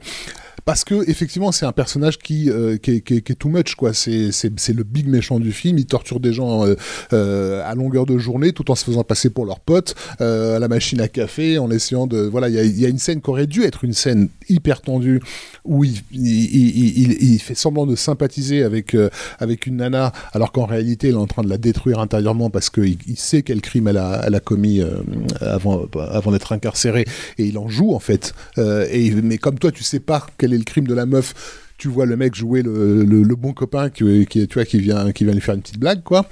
Parce 0.68 0.84
que 0.84 1.08
effectivement, 1.08 1.50
c'est 1.50 1.64
un 1.64 1.72
personnage 1.72 2.18
qui, 2.18 2.50
euh, 2.50 2.76
qui, 2.76 2.96
est, 2.96 3.00
qui, 3.00 3.14
est, 3.14 3.20
qui 3.22 3.32
est 3.32 3.36
too 3.36 3.48
much, 3.48 3.74
quoi. 3.74 3.94
C'est, 3.94 4.28
le 4.68 4.82
big 4.82 5.08
méchant 5.08 5.40
du 5.40 5.50
film. 5.50 5.78
Il 5.78 5.86
torture 5.86 6.20
des 6.20 6.34
gens 6.34 6.66
euh, 6.66 6.74
euh, 7.14 7.62
à 7.64 7.74
longueur 7.74 8.04
de 8.04 8.18
journée, 8.18 8.52
tout 8.52 8.70
en 8.70 8.74
se 8.74 8.84
faisant 8.84 9.02
passer 9.02 9.30
pour 9.30 9.46
leur 9.46 9.60
pote, 9.60 9.94
euh, 10.20 10.56
à 10.56 10.58
la 10.58 10.68
machine 10.68 11.00
à 11.00 11.08
café, 11.08 11.58
en 11.58 11.70
essayant 11.70 12.06
de. 12.06 12.18
Voilà, 12.18 12.50
il 12.50 12.76
y 12.76 12.82
y 12.82 12.84
a 12.84 12.90
une 12.90 12.98
scène 12.98 13.22
qui 13.22 13.30
aurait 13.30 13.46
dû 13.46 13.62
être 13.62 13.82
une 13.82 13.94
scène 13.94 14.28
hyper 14.50 14.82
tendue 14.82 15.22
où 15.64 15.84
il, 15.84 17.38
fait 17.40 17.54
semblant 17.54 17.86
de 17.86 17.96
sympathiser 17.96 18.62
avec 18.62 18.94
euh, 18.94 19.10
avec 19.38 19.66
une 19.66 19.76
nana, 19.76 20.12
alors 20.32 20.52
qu'en 20.52 20.66
réalité, 20.66 21.08
il 21.08 21.14
est 21.14 21.16
en 21.16 21.26
train 21.26 21.42
de 21.42 21.48
la 21.48 21.58
détruire 21.58 21.98
intérieurement 22.00 22.50
parce 22.50 22.70
qu'il 22.70 22.98
il 23.06 23.18
sait 23.18 23.42
quel 23.42 23.60
crime 23.60 23.88
elle 23.88 23.98
a, 23.98 24.22
elle 24.26 24.34
a 24.34 24.40
commis 24.40 24.80
euh, 24.80 25.02
avant 25.40 25.86
avant 26.10 26.32
d'être 26.32 26.52
incarcérée 26.52 27.04
et 27.38 27.44
il 27.44 27.58
en 27.58 27.68
joue 27.68 27.94
en 27.94 27.98
fait. 27.98 28.34
Euh, 28.58 28.86
et 28.90 29.10
mais 29.10 29.38
comme 29.38 29.58
toi, 29.58 29.70
tu 29.70 29.84
sais 29.84 30.00
pas 30.00 30.26
quel 30.38 30.52
est 30.52 30.58
le 30.58 30.64
crime 30.64 30.86
de 30.86 30.94
la 30.94 31.06
meuf. 31.06 31.67
Tu 31.78 31.86
vois 31.88 32.06
le 32.06 32.16
mec 32.16 32.34
jouer 32.34 32.62
le, 32.62 33.04
le, 33.04 33.22
le 33.22 33.36
bon 33.36 33.52
copain 33.52 33.88
qui, 33.88 34.26
qui, 34.26 34.48
tu 34.48 34.54
vois, 34.54 34.64
qui, 34.64 34.80
vient, 34.80 35.12
qui 35.12 35.24
vient 35.24 35.32
lui 35.32 35.40
faire 35.40 35.54
une 35.54 35.60
petite 35.62 35.78
blague, 35.78 36.02
quoi. 36.02 36.26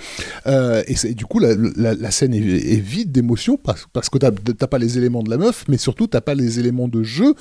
Euh, 0.49 0.83
et, 0.89 1.15
du 1.15 1.25
coup, 1.25 1.39
la, 1.39 1.55
la, 1.77 1.95
la 1.95 2.11
scène 2.11 2.35
est, 2.35 2.41
est 2.41 2.81
vide 2.81 3.13
d'émotion 3.13 3.57
parce, 3.57 3.87
parce 3.93 4.09
que 4.11 4.19
t'as 4.19 4.33
pas 4.67 4.79
les 4.79 4.99
éléments 4.99 5.23
de 5.23 5.31
la 5.31 5.37
meuf, 5.39 5.65
mais 5.69 5.79
surtout 5.79 6.09
t'as 6.09 6.21
pas 6.21 6.35
les 6.35 6.59
éléments 6.59 6.89
de 6.89 7.05
jeu 7.05 7.35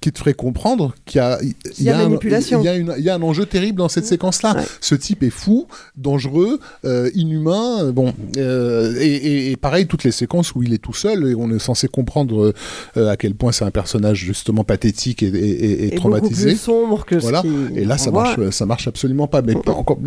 qui 0.00 0.10
te 0.10 0.18
feraient 0.18 0.32
comprendre 0.32 0.94
qu'il 1.04 1.18
y 1.18 1.20
a, 1.22 1.38
il 1.42 1.84
y 1.84 1.90
a 1.90 1.98
un- 1.98 2.04
manipulation. 2.04 2.62
y 2.62 2.68
a 2.68 2.76
une- 2.76 2.94
il 2.96 3.04
y 3.04 3.10
a 3.10 3.14
un 3.14 3.22
enjeu 3.22 3.44
terrible 3.44 3.76
dans 3.78 3.90
cette 3.90 4.06
séquence-là. 4.06 4.56
Ouais. 4.56 4.64
Ce 4.80 4.94
type 4.94 5.22
est 5.22 5.28
fou, 5.28 5.66
dangereux, 5.98 6.60
euh, 6.86 7.10
inhumain. 7.14 7.84
euh, 7.84 7.92
Bon, 7.92 8.14
euh, 8.38 8.94
et, 8.98 9.04
et- 9.16 9.50
et 9.50 9.56
pareil, 9.56 9.86
toutes 9.86 10.04
les 10.04 10.12
séquences 10.12 10.54
où 10.54 10.62
il 10.62 10.72
est 10.72 10.78
tout 10.78 10.94
seul 10.94 11.26
et 11.28 11.34
on 11.34 11.50
est 11.50 11.58
censé 11.58 11.88
comprendre 11.88 12.54
euh, 12.96 13.08
à 13.10 13.18
quel 13.18 13.34
point 13.34 13.52
c'est 13.52 13.64
un 13.66 13.70
personnage 13.70 14.18
justement 14.18 14.64
pathétique 14.64 15.22
et, 15.22 15.26
et- 15.26 15.82
Et 15.82 15.86
beaucoup 15.88 15.96
traumatisé. 16.00 16.50
plus 16.50 16.56
sombre 16.56 17.04
que 17.04 17.16
Voilà. 17.16 17.42
ce. 17.42 17.49
Et 17.74 17.84
là, 17.84 17.98
ça 17.98 18.10
voit. 18.10 18.22
marche, 18.36 18.50
ça 18.50 18.66
marche 18.66 18.88
absolument 18.88 19.26
pas. 19.26 19.42
Mais 19.42 19.54
pas 19.54 19.72
encore, 19.72 19.98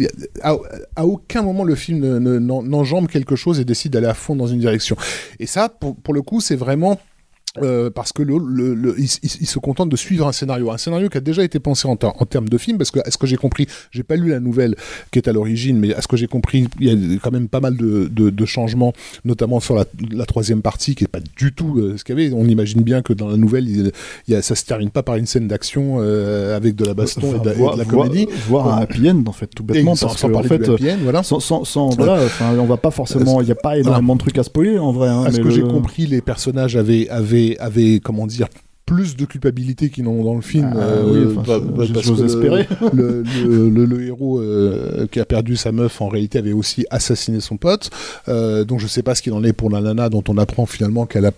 à, 0.42 0.56
à 0.96 1.06
aucun 1.06 1.42
moment 1.42 1.64
le 1.64 1.76
film 1.76 2.00
ne- 2.00 2.20
ne- 2.20 2.40
n'en- 2.40 2.64
n'enjambe 2.64 3.08
quelque 3.08 3.36
chose 3.36 3.60
et 3.60 3.66
décide 3.66 3.94
d'aller 3.94 4.08
à 4.08 4.14
fond 4.14 4.36
dans 4.36 4.48
une 4.48 4.60
direction. 4.60 4.96
Et 5.40 5.46
ça, 5.46 5.70
pour, 5.70 5.96
pour 5.96 6.14
le 6.14 6.22
coup, 6.22 6.42
c'est 6.42 6.56
vraiment. 6.56 7.00
Euh, 7.62 7.92
parce 7.92 8.12
que 8.14 8.24
le, 8.24 8.38
le- 8.44 8.74
le- 8.74 8.96
il, 8.98 9.06
il- 9.22 9.30
il 9.42 9.48
se 9.48 9.60
contente 9.60 9.90
de 9.90 9.96
suivre 9.96 10.28
un 10.28 10.32
scénario, 10.32 10.72
un 10.72 10.78
scénario 10.78 11.08
qui 11.10 11.18
a 11.18 11.22
déjà 11.22 11.44
été 11.44 11.60
pensé 11.60 11.88
en, 11.88 11.96
ter- 11.96 12.14
en 12.20 12.26
termes 12.26 12.50
de 12.50 12.58
film, 12.58 12.78
parce 12.80 12.90
que 12.90 13.00
à 13.06 13.12
ce 13.12 13.18
que 13.20 13.28
j'ai 13.28 13.36
compris, 13.38 13.68
j'ai 13.92 14.02
pas 14.04 14.16
lu 14.16 14.30
la 14.30 14.40
nouvelle 14.40 14.76
qui 15.12 15.20
est 15.20 15.28
à 15.28 15.34
l'origine, 15.34 15.78
mais 15.78 15.94
à 15.94 16.02
ce 16.02 16.08
que 16.08 16.18
j'ai 16.18 16.26
compris, 16.28 16.68
il 16.80 16.88
y 16.88 17.16
a 17.16 17.20
quand 17.22 17.32
même 17.32 17.48
pas 17.48 17.60
mal 17.60 17.78
de, 17.78 18.08
de- 18.12 18.32
de 18.32 18.46
changements, 18.46 18.94
notamment 19.24 19.60
sur 19.60 19.76
la, 19.76 19.86
la 20.12 20.26
troisième 20.26 20.62
partie, 20.64 20.96
qui 20.96 21.04
est 21.04 21.08
pas 21.08 21.20
du 21.38 21.54
tout 21.54 21.78
euh, 21.78 21.96
ce 21.98 22.04
qu'il 22.04 22.18
y 22.18 22.24
avait. 22.26 22.34
On 22.34 22.46
imagine 22.46 22.82
bien 22.82 23.02
que 23.04 23.14
dans 23.14 23.28
la 23.28 23.38
nouvelle, 23.38 23.70
il, 23.70 23.92
il 24.28 24.34
y 24.34 24.36
a, 24.36 24.42
ça 24.42 24.56
se 24.56 24.66
termine 24.66 24.90
pas 24.90 25.04
par 25.04 25.16
une 25.18 25.28
scène 25.28 25.48
d'action 25.48 25.98
euh, 26.00 26.58
avec 26.58 26.76
de 26.76 26.86
la 26.86 26.94
baston 26.96 27.36
et 27.36 27.40
de, 27.40 27.50
et 27.52 27.56
de 27.74 27.78
la 27.78 27.86
comédie. 27.86 28.28
voir 28.48 28.68
un 28.76 28.82
happy 28.82 29.10
end 29.12 29.24
en 29.28 29.32
fait 29.32 29.48
tout 29.48 29.64
bêtement 29.64 29.94
sans- 29.96 30.08
parce 30.08 30.20
sans 30.20 30.28
que 30.30 30.34
en 30.34 30.42
parler 30.42 30.50
fait 30.50 30.58
du 30.60 30.72
happy 30.72 30.90
end, 30.90 30.98
voilà. 31.04 31.22
sans, 31.22 31.40
sans, 31.40 31.64
sans- 31.66 31.90
voilà 31.90 32.20
on 32.58 32.66
va 32.66 32.78
pas 32.78 32.90
forcément 32.92 33.42
il 33.42 33.48
y 33.48 33.52
a 33.52 33.56
pas 33.56 33.78
énormément 33.78 34.16
de 34.16 34.20
trucs 34.20 34.38
à 34.38 34.44
spoiler 34.44 34.80
en 34.80 34.92
vrai 34.92 35.10
hein, 35.10 35.24
à 35.26 35.32
ce 35.32 35.38
que 35.38 35.44
le- 35.44 35.50
j'ai 35.52 35.62
compris, 35.62 36.08
les 36.08 36.22
personnages 36.22 36.76
avaient, 36.76 37.08
avaient, 37.10 37.43
avaient, 37.60 38.00
comment 38.04 38.28
dire, 38.28 38.48
plus 38.86 39.16
de 39.16 39.24
culpabilité 39.26 39.90
qu'ils 39.90 40.04
n'ont 40.04 40.24
dans 40.26 40.36
le 40.36 40.42
film. 40.42 40.74
Ah, 40.76 40.80
euh, 40.80 41.28
oui, 41.30 41.36
enfin, 41.38 41.60
bah, 41.60 41.66
parce 41.78 41.90
que 41.92 42.26
espérer. 42.26 42.68
Le, 42.94 43.24
le- 43.48 43.70
le- 43.70 43.86
le 43.86 44.04
héros 44.06 44.40
euh, 44.42 45.08
qui 45.10 45.20
a 45.22 45.26
perdu 45.26 45.56
sa 45.56 45.72
meuf, 45.72 46.02
en 46.02 46.10
réalité, 46.10 46.38
avait 46.38 46.52
aussi 46.52 46.86
assassiné 46.90 47.40
son 47.40 47.56
pote. 47.56 47.90
Euh, 48.28 48.66
donc 48.66 48.80
je 48.80 48.88
sais 48.88 49.02
pas 49.02 49.16
ce 49.16 49.22
qu'il 49.22 49.32
en 49.34 49.44
est 49.46 49.54
pour 49.54 49.70
la 49.70 49.80
nana 49.80 50.10
dont 50.10 50.24
on 50.28 50.38
apprend 50.38 50.66
finalement 50.66 51.06
qu'elle 51.06 51.26
a 51.26 51.32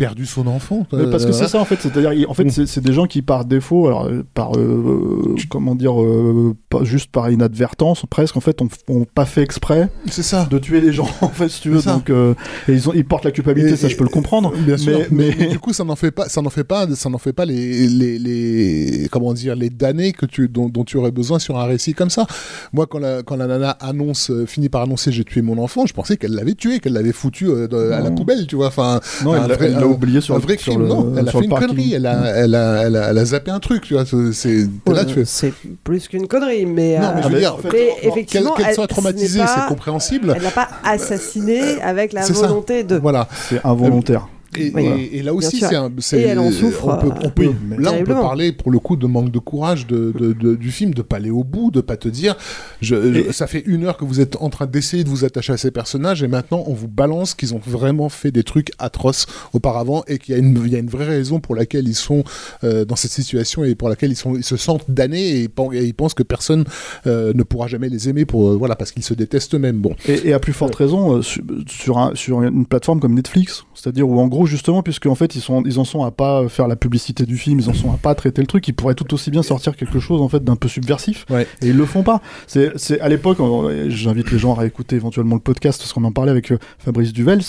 perdu 0.00 0.24
son 0.24 0.46
enfant. 0.46 0.86
Mais 0.94 1.10
parce 1.10 1.26
que 1.26 1.32
c'est 1.32 1.46
ça 1.46 1.60
en 1.60 1.64
fait, 1.66 1.76
c'est-à-dire 1.80 2.28
en 2.30 2.34
fait 2.34 2.44
Mm. 2.44 2.66
c'est 2.66 2.80
des 2.80 2.92
gens 2.94 3.06
qui 3.06 3.20
par 3.20 3.44
défaut, 3.44 3.86
alors 3.86 4.06
euh, 4.06 4.24
par 4.34 4.56
euh, 4.56 5.36
comment 5.50 5.74
dire, 5.74 6.00
euh, 6.00 6.56
pas, 6.70 6.84
juste 6.84 7.10
par 7.10 7.30
inadvertance 7.30 8.04
presque 8.08 8.36
en 8.36 8.40
fait, 8.40 8.62
ont, 8.62 8.68
ont 8.88 9.04
pas 9.04 9.26
fait 9.26 9.42
exprès 9.42 9.88
C'est 10.10 10.22
ça. 10.22 10.46
de 10.50 10.58
tuer 10.58 10.80
les 10.80 10.92
gens 10.92 11.08
en 11.20 11.28
fait 11.28 11.48
si 11.50 11.60
tu 11.60 11.68
veux. 11.70 11.82
Donc 11.82 12.08
euh, 12.08 12.32
et 12.66 12.72
ils 12.72 12.88
ont 12.88 12.92
ils 12.94 13.04
portent 13.04 13.24
la 13.26 13.30
culpabilité, 13.30 13.74
Et- 13.74 13.76
ça 13.76 13.88
je 13.88 13.96
peux 13.96 14.04
le 14.04 14.10
comprendre. 14.10 14.52
Bien 14.56 14.78
sûr, 14.78 14.98
mais, 14.98 15.06
mais, 15.10 15.36
mais- 15.38 15.46
du 15.48 15.58
coup, 15.58 15.72
ça 15.74 15.84
n'en 15.84 15.96
fait 15.96 16.10
pas, 16.10 16.28
ça 16.30 16.40
n'en 16.40 16.50
fait 16.50 16.64
pas, 16.64 16.86
ça 16.94 17.10
n'en 17.10 17.18
fait 17.18 17.32
pas 17.34 17.44
les, 17.44 17.86
les, 17.86 18.18
les, 18.18 19.08
comment 19.10 19.34
dire, 19.34 19.54
les 19.54 19.68
damnés 19.70 20.12
que 20.12 20.24
tu, 20.26 20.48
dont, 20.48 20.68
dont 20.70 20.84
tu 20.84 20.96
aurais 20.96 21.10
besoin 21.12 21.38
sur 21.38 21.58
un 21.58 21.64
récit 21.66 21.92
comme 21.92 22.10
ça. 22.10 22.26
Moi, 22.72 22.86
quand 22.86 22.98
la, 22.98 23.22
quand 23.22 23.36
la 23.36 23.46
nana 23.46 23.70
annonce, 23.80 24.32
finit 24.46 24.68
par 24.70 24.82
annoncer 24.82 25.12
j'ai 25.12 25.24
tué 25.24 25.42
mon 25.42 25.58
enfant, 25.58 25.84
je 25.86 25.92
pensais 25.92 26.16
qu'elle 26.16 26.32
l'avait 26.32 26.54
tué, 26.54 26.78
qu'elle 26.80 26.94
l'avait 26.94 27.12
foutu 27.12 27.50
à 27.52 28.00
la 28.00 28.10
poubelle, 28.10 28.46
tu 28.46 28.56
vois. 28.56 28.68
Enfin, 28.68 29.00
non, 29.24 29.34
elle 29.34 29.50
vrai- 29.52 29.72
elle 29.76 29.84
oublié 29.90 30.20
sur 30.20 30.34
un 30.34 30.38
le- 30.38 30.42
vrai 30.44 30.56
sur 30.56 30.72
crime, 30.72 30.82
le- 30.82 30.88
non, 30.88 31.12
elle 31.16 31.28
a 31.28 31.32
fait 31.32 31.38
une 31.38 31.50
parking. 31.50 31.68
connerie, 31.68 31.94
elle 31.94 32.06
a, 32.06 32.26
elle 32.36 32.54
a, 32.54 32.82
elle 32.86 32.96
a, 32.96 33.10
elle 33.10 33.18
a 33.18 33.24
zappé 33.24 33.50
un 33.50 33.60
truc, 33.60 33.82
tu 33.82 33.94
vois. 33.94 34.04
C'est, 34.32 34.66
là, 34.86 35.04
tu. 35.04 35.22
C'est 35.26 35.52
plus 35.84 36.08
qu'une 36.08 36.26
connerie, 36.28 36.66
mais. 36.66 36.98
Non, 36.98 37.06
euh, 37.08 37.12
mais 37.16 37.22
je 37.22 37.28
veux 37.28 37.34
mais 37.34 37.40
dire, 37.40 37.54
en 37.54 37.58
fait, 37.58 37.68
mais 37.72 37.78
qu'elle, 38.00 38.08
effectivement, 38.10 38.52
qu'elle 38.54 38.66
elle- 38.68 38.74
soit 38.74 38.86
traumatisée, 38.86 39.40
c'est 39.46 39.68
compréhensible. 39.68 40.32
Elle 40.36 40.42
n'a 40.42 40.50
pas 40.50 40.68
assassiné 40.84 41.80
avec 41.82 42.12
la 42.12 42.24
volonté 42.26 42.84
de. 42.84 42.96
Voilà. 42.96 43.28
c'est 43.48 43.60
involontaire. 43.64 44.28
Et, 44.56 44.72
Oui. 44.74 44.84
et- 44.84 45.18
et 45.18 45.22
là 45.22 45.32
aussi, 45.32 45.58
c'est 45.60 45.76
un. 45.76 45.90
c'est- 45.98 46.18
Et 46.20 46.22
elle 46.24 46.38
en 46.40 46.50
souffre, 46.50 46.88
On 46.88 46.96
peut, 46.98 47.10
on 47.24 47.30
peut- 47.30 47.46
oui, 47.46 47.54
mais- 47.68 47.76
là, 47.78 47.92
on 47.92 48.02
peut 48.04 48.14
parler 48.14 48.52
pour 48.52 48.70
le 48.72 48.78
coup 48.80 48.96
de 48.96 49.06
manque 49.06 49.30
de 49.30 49.38
courage 49.38 49.86
de, 49.86 50.12
de- 50.18 50.32
de- 50.32 50.56
du 50.56 50.70
film, 50.72 50.92
de 50.92 51.02
pas 51.02 51.16
aller 51.16 51.30
au 51.30 51.44
bout, 51.44 51.70
de 51.70 51.80
pas 51.80 51.96
te 51.96 52.08
dire. 52.08 52.36
Je, 52.80 53.30
ça 53.32 53.46
fait 53.46 53.62
une 53.66 53.84
heure 53.84 53.96
que 53.96 54.04
vous 54.04 54.20
êtes 54.20 54.36
en 54.40 54.50
train 54.50 54.66
d'essayer 54.66 55.04
de 55.04 55.08
vous 55.08 55.24
attacher 55.24 55.52
à 55.52 55.56
ces 55.56 55.70
personnages 55.70 56.22
et 56.22 56.28
maintenant 56.28 56.64
on 56.66 56.74
vous 56.74 56.88
balance 56.88 57.34
qu'ils 57.34 57.54
ont 57.54 57.60
vraiment 57.64 58.08
fait 58.08 58.30
des 58.32 58.42
trucs 58.42 58.72
atroces 58.78 59.26
auparavant 59.52 60.02
et 60.08 60.18
qu'il 60.18 60.34
y 60.34 60.36
a 60.36 60.40
une, 60.40 60.60
il 60.64 60.72
y 60.72 60.76
a 60.76 60.78
une 60.78 60.88
vraie 60.88 61.06
raison 61.06 61.40
pour 61.40 61.54
laquelle 61.54 61.86
ils 61.86 61.94
sont 61.94 62.24
euh, 62.64 62.84
dans 62.84 62.96
cette 62.96 63.10
situation 63.12 63.64
et 63.64 63.74
pour 63.74 63.88
laquelle 63.88 64.10
ils, 64.10 64.16
sont, 64.16 64.34
ils 64.36 64.44
se 64.44 64.56
sentent 64.56 64.84
damnés 64.90 65.28
et, 65.28 65.40
ils 65.42 65.48
pen- 65.48 65.72
et 65.72 65.84
ils 65.84 65.94
pensent 65.94 66.14
que 66.14 66.22
personne 66.22 66.64
euh, 67.06 67.32
ne 67.34 67.42
pourra 67.42 67.66
jamais 67.68 67.88
les 67.88 68.08
aimer 68.08 68.24
pour 68.24 68.48
euh, 68.50 68.56
voilà 68.56 68.74
parce 68.76 68.92
qu'ils 68.92 69.04
se 69.04 69.14
détestent 69.14 69.54
eux-mêmes. 69.54 69.78
Bon. 69.78 69.94
Et, 70.08 70.28
et 70.28 70.32
à 70.32 70.38
plus 70.40 70.52
forte 70.52 70.74
raison 70.74 71.16
euh, 71.18 71.22
su- 71.22 71.42
sur, 71.68 71.98
un- 71.98 72.14
sur 72.14 72.42
une 72.42 72.66
plateforme 72.66 73.00
comme 73.00 73.14
Netflix, 73.14 73.64
c'est-à-dire 73.74 74.08
où 74.08 74.18
en 74.18 74.26
gros 74.28 74.39
justement 74.46 74.82
puisque 74.82 75.06
en 75.06 75.14
fait 75.14 75.34
ils 75.34 75.40
sont 75.40 75.62
ils 75.64 75.78
en 75.78 75.84
sont 75.84 76.04
à 76.04 76.10
pas 76.10 76.48
faire 76.48 76.68
la 76.68 76.76
publicité 76.76 77.24
du 77.26 77.36
film, 77.36 77.60
ils 77.60 77.68
en 77.68 77.74
sont 77.74 77.92
à 77.92 77.96
pas 77.96 78.14
traiter 78.14 78.40
le 78.40 78.46
truc, 78.46 78.66
ils 78.68 78.72
pourraient 78.72 78.94
tout 78.94 79.12
aussi 79.14 79.30
bien 79.30 79.42
sortir 79.42 79.76
quelque 79.76 79.98
chose 80.00 80.20
en 80.20 80.28
fait 80.28 80.42
d'un 80.44 80.56
peu 80.56 80.68
subversif 80.68 81.26
Ouais. 81.30 81.46
et 81.62 81.68
ils 81.68 81.76
le 81.76 81.84
font 81.86 82.02
pas. 82.02 82.20
C'est 82.46 82.72
c'est 82.76 83.00
à 83.00 83.08
l'époque 83.08 83.38
euh, 83.40 83.86
j'invite 83.90 84.30
les 84.30 84.38
gens 84.38 84.54
à 84.54 84.66
écouter 84.66 84.96
éventuellement 84.96 85.34
le 85.36 85.40
podcast 85.40 85.80
parce 85.80 85.92
qu'on 85.92 86.04
en 86.04 86.12
parlait 86.12 86.30
avec 86.30 86.52
euh, 86.52 86.58
Fabrice 86.78 87.12
Duvels. 87.12 87.42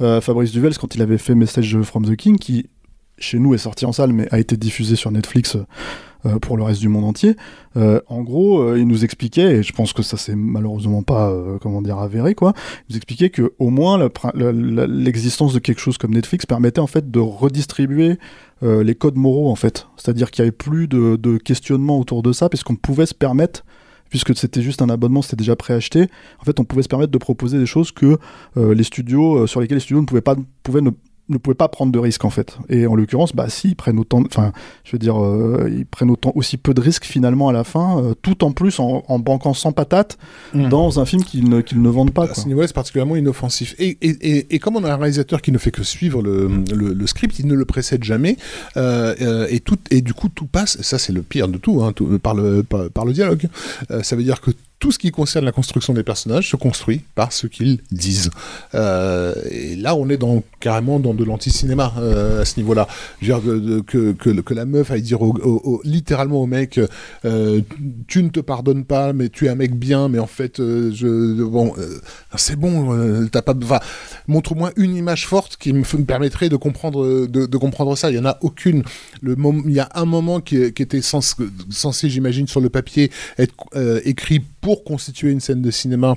Euh, 0.00 0.20
Fabrice 0.20 0.52
Duvels 0.52 0.76
quand 0.78 0.94
il 0.94 1.02
avait 1.02 1.18
fait 1.18 1.34
Message 1.34 1.80
from 1.82 2.04
the 2.06 2.16
King 2.16 2.38
qui 2.38 2.66
chez 3.18 3.38
nous 3.38 3.54
est 3.54 3.58
sorti 3.58 3.84
en 3.86 3.92
salle 3.92 4.12
mais 4.12 4.26
a 4.32 4.38
été 4.38 4.56
diffusé 4.56 4.96
sur 4.96 5.10
Netflix 5.10 5.56
euh, 6.24 6.38
pour 6.38 6.56
le 6.56 6.62
reste 6.62 6.80
du 6.80 6.88
monde 6.88 7.04
entier. 7.04 7.36
Euh, 7.76 8.00
en 8.06 8.22
gros, 8.22 8.60
euh, 8.60 8.78
il 8.78 8.86
nous 8.86 9.04
expliquait, 9.04 9.56
et 9.56 9.62
je 9.64 9.72
pense 9.72 9.92
que 9.92 10.02
ça 10.02 10.16
c'est 10.16 10.36
malheureusement 10.36 11.02
pas, 11.02 11.34
comment 11.60 11.82
dire, 11.82 11.98
avéré, 11.98 12.34
quoi. 12.34 12.52
Il 12.56 12.92
nous 12.92 12.96
expliquait 12.96 13.30
que 13.30 13.52
au 13.58 13.70
moins 13.70 14.08
l'existence 14.44 15.52
de 15.52 15.58
quelque 15.58 15.80
chose 15.80 15.98
comme 15.98 16.12
Netflix 16.12 16.46
permettait 16.46 16.80
en 16.80 16.86
fait 16.86 17.10
de 17.10 17.18
redistribuer 17.18 18.18
les 18.62 18.94
codes 18.94 19.16
moraux, 19.16 19.50
en 19.50 19.56
fait. 19.56 19.88
C'est-à-dire 19.96 20.30
qu'il 20.30 20.44
y 20.44 20.46
avait 20.46 20.52
plus 20.52 20.86
de, 20.86 21.36
questionnement 21.38 21.98
autour 21.98 22.22
de 22.22 22.32
ça, 22.32 22.48
puisqu'on 22.48 22.76
pouvait 22.76 23.06
se 23.06 23.14
permettre 23.14 23.64
puisque 24.08 24.36
c'était 24.36 24.60
juste 24.60 24.82
un 24.82 24.90
abonnement, 24.90 25.22
c'était 25.22 25.36
déjà 25.36 25.56
préacheté. 25.56 26.06
En 26.38 26.44
fait, 26.44 26.60
on 26.60 26.64
pouvait 26.64 26.82
se 26.82 26.88
permettre 26.88 27.10
de 27.10 27.18
proposer 27.18 27.58
des 27.58 27.66
choses 27.66 27.92
que 27.92 28.18
les 28.56 28.84
studios, 28.84 29.46
sur 29.46 29.60
lesquels 29.60 29.78
les 29.78 29.80
studios 29.80 30.02
ne 30.02 30.06
pouvaient 30.06 30.20
pas, 30.20 30.36
pouvaient 30.62 30.82
ne 31.28 31.38
pouvaient 31.38 31.54
pas 31.54 31.68
prendre 31.68 31.92
de 31.92 31.98
risques 31.98 32.24
en 32.24 32.30
fait. 32.30 32.56
Et 32.68 32.86
en 32.86 32.94
l'occurrence, 32.94 33.34
bah 33.34 33.48
si, 33.48 33.68
ils 33.70 33.74
prennent 33.76 33.98
autant, 33.98 34.22
enfin, 34.26 34.52
je 34.84 34.92
veux 34.92 34.98
dire, 34.98 35.22
euh, 35.22 35.68
ils 35.70 35.86
prennent 35.86 36.10
autant 36.10 36.32
aussi 36.34 36.56
peu 36.56 36.74
de 36.74 36.80
risques 36.80 37.04
finalement 37.04 37.48
à 37.48 37.52
la 37.52 37.64
fin, 37.64 38.02
euh, 38.02 38.14
tout 38.20 38.44
en 38.44 38.52
plus 38.52 38.80
en, 38.80 39.04
en 39.08 39.18
banquant 39.18 39.54
sans 39.54 39.72
patate 39.72 40.18
Mm. 40.54 40.68
dans 40.68 41.00
un 41.00 41.06
film 41.06 41.22
qu'ils 41.24 41.48
ne, 41.48 41.60
qu'ils 41.62 41.80
ne 41.80 41.88
vendent 41.88 42.12
pas. 42.12 42.24
À 42.24 42.34
ce 42.34 42.46
niveau-là, 42.46 42.66
c'est 42.66 42.74
particulièrement 42.74 43.16
inoffensif. 43.16 43.74
Et, 43.78 43.96
et, 44.02 44.10
et, 44.20 44.54
et 44.54 44.58
comme 44.58 44.76
on 44.76 44.84
a 44.84 44.92
un 44.92 44.96
réalisateur 44.96 45.40
qui 45.40 45.52
ne 45.52 45.58
fait 45.58 45.70
que 45.70 45.82
suivre 45.82 46.20
le, 46.22 46.48
le, 46.74 46.92
le 46.92 47.06
script, 47.06 47.38
il 47.38 47.46
ne 47.46 47.54
le 47.54 47.64
précède 47.64 48.04
jamais, 48.04 48.36
euh, 48.76 49.14
euh, 49.22 49.46
et, 49.48 49.60
tout, 49.60 49.78
et 49.90 50.02
du 50.02 50.12
coup, 50.12 50.28
tout 50.28 50.46
passe, 50.46 50.80
ça 50.82 50.98
c'est 50.98 51.12
le 51.12 51.22
pire 51.22 51.48
de 51.48 51.56
tout, 51.56 51.82
hein, 51.82 51.92
tout- 51.92 52.18
par, 52.18 52.34
le, 52.34 52.62
par, 52.62 52.90
par 52.90 53.04
le 53.06 53.12
dialogue. 53.12 53.48
Euh, 53.90 54.02
ça 54.02 54.16
veut 54.16 54.22
dire 54.24 54.40
que 54.40 54.50
tout 54.82 54.90
ce 54.90 54.98
qui 54.98 55.12
concerne 55.12 55.44
la 55.44 55.52
construction 55.52 55.94
des 55.94 56.02
personnages 56.02 56.50
se 56.50 56.56
construit 56.56 57.02
par 57.14 57.32
ce 57.32 57.46
qu'ils 57.46 57.78
disent. 57.92 58.30
Euh, 58.74 59.32
et 59.48 59.76
là, 59.76 59.94
on 59.94 60.08
est 60.08 60.16
dans, 60.16 60.42
carrément 60.58 60.98
dans 60.98 61.14
de 61.14 61.22
l'anti-cinéma 61.22 61.94
euh, 61.98 62.42
à 62.42 62.44
ce 62.44 62.58
niveau-là. 62.58 62.88
Je 63.20 63.32
veux 63.32 63.60
dire, 63.60 63.84
que, 63.86 64.10
que, 64.10 64.54
la 64.54 64.64
meuf 64.64 64.90
aille 64.90 65.02
dire 65.02 65.20
littéralement 65.84 66.42
au 66.42 66.46
mec 66.46 66.80
euh, 67.24 67.60
Tu 68.08 68.24
ne 68.24 68.28
te 68.28 68.40
pardonnes 68.40 68.84
pas, 68.84 69.12
mais 69.12 69.28
tu 69.28 69.46
es 69.46 69.50
un 69.50 69.54
mec 69.54 69.72
bien, 69.76 70.08
mais 70.08 70.18
en 70.18 70.26
fait, 70.26 70.56
je, 70.58 71.44
bon, 71.44 71.74
c'est 72.34 72.56
bon, 72.56 73.28
t'as 73.30 73.42
pas, 73.42 73.54
montre-moi 74.26 74.72
une 74.74 74.96
image 74.96 75.28
forte 75.28 75.58
qui 75.58 75.72
me, 75.72 75.84
permettrait 76.04 76.48
de 76.48 76.56
comprendre, 76.56 77.28
de, 77.28 77.56
comprendre 77.56 77.96
ça. 77.96 78.10
Il 78.10 78.16
y 78.16 78.18
en 78.18 78.26
a 78.26 78.36
aucune. 78.40 78.82
Il 79.22 79.70
y 79.70 79.78
a 79.78 79.88
un 79.94 80.06
moment 80.06 80.40
qui, 80.40 80.56
était 80.56 81.02
censé, 81.02 82.08
j'imagine, 82.08 82.48
sur 82.48 82.60
le 82.60 82.68
papier 82.68 83.12
être 83.38 83.54
écrit 84.04 84.42
pour 84.62 84.84
constituer 84.84 85.30
une 85.30 85.40
scène 85.40 85.60
de 85.60 85.70
cinéma, 85.70 86.14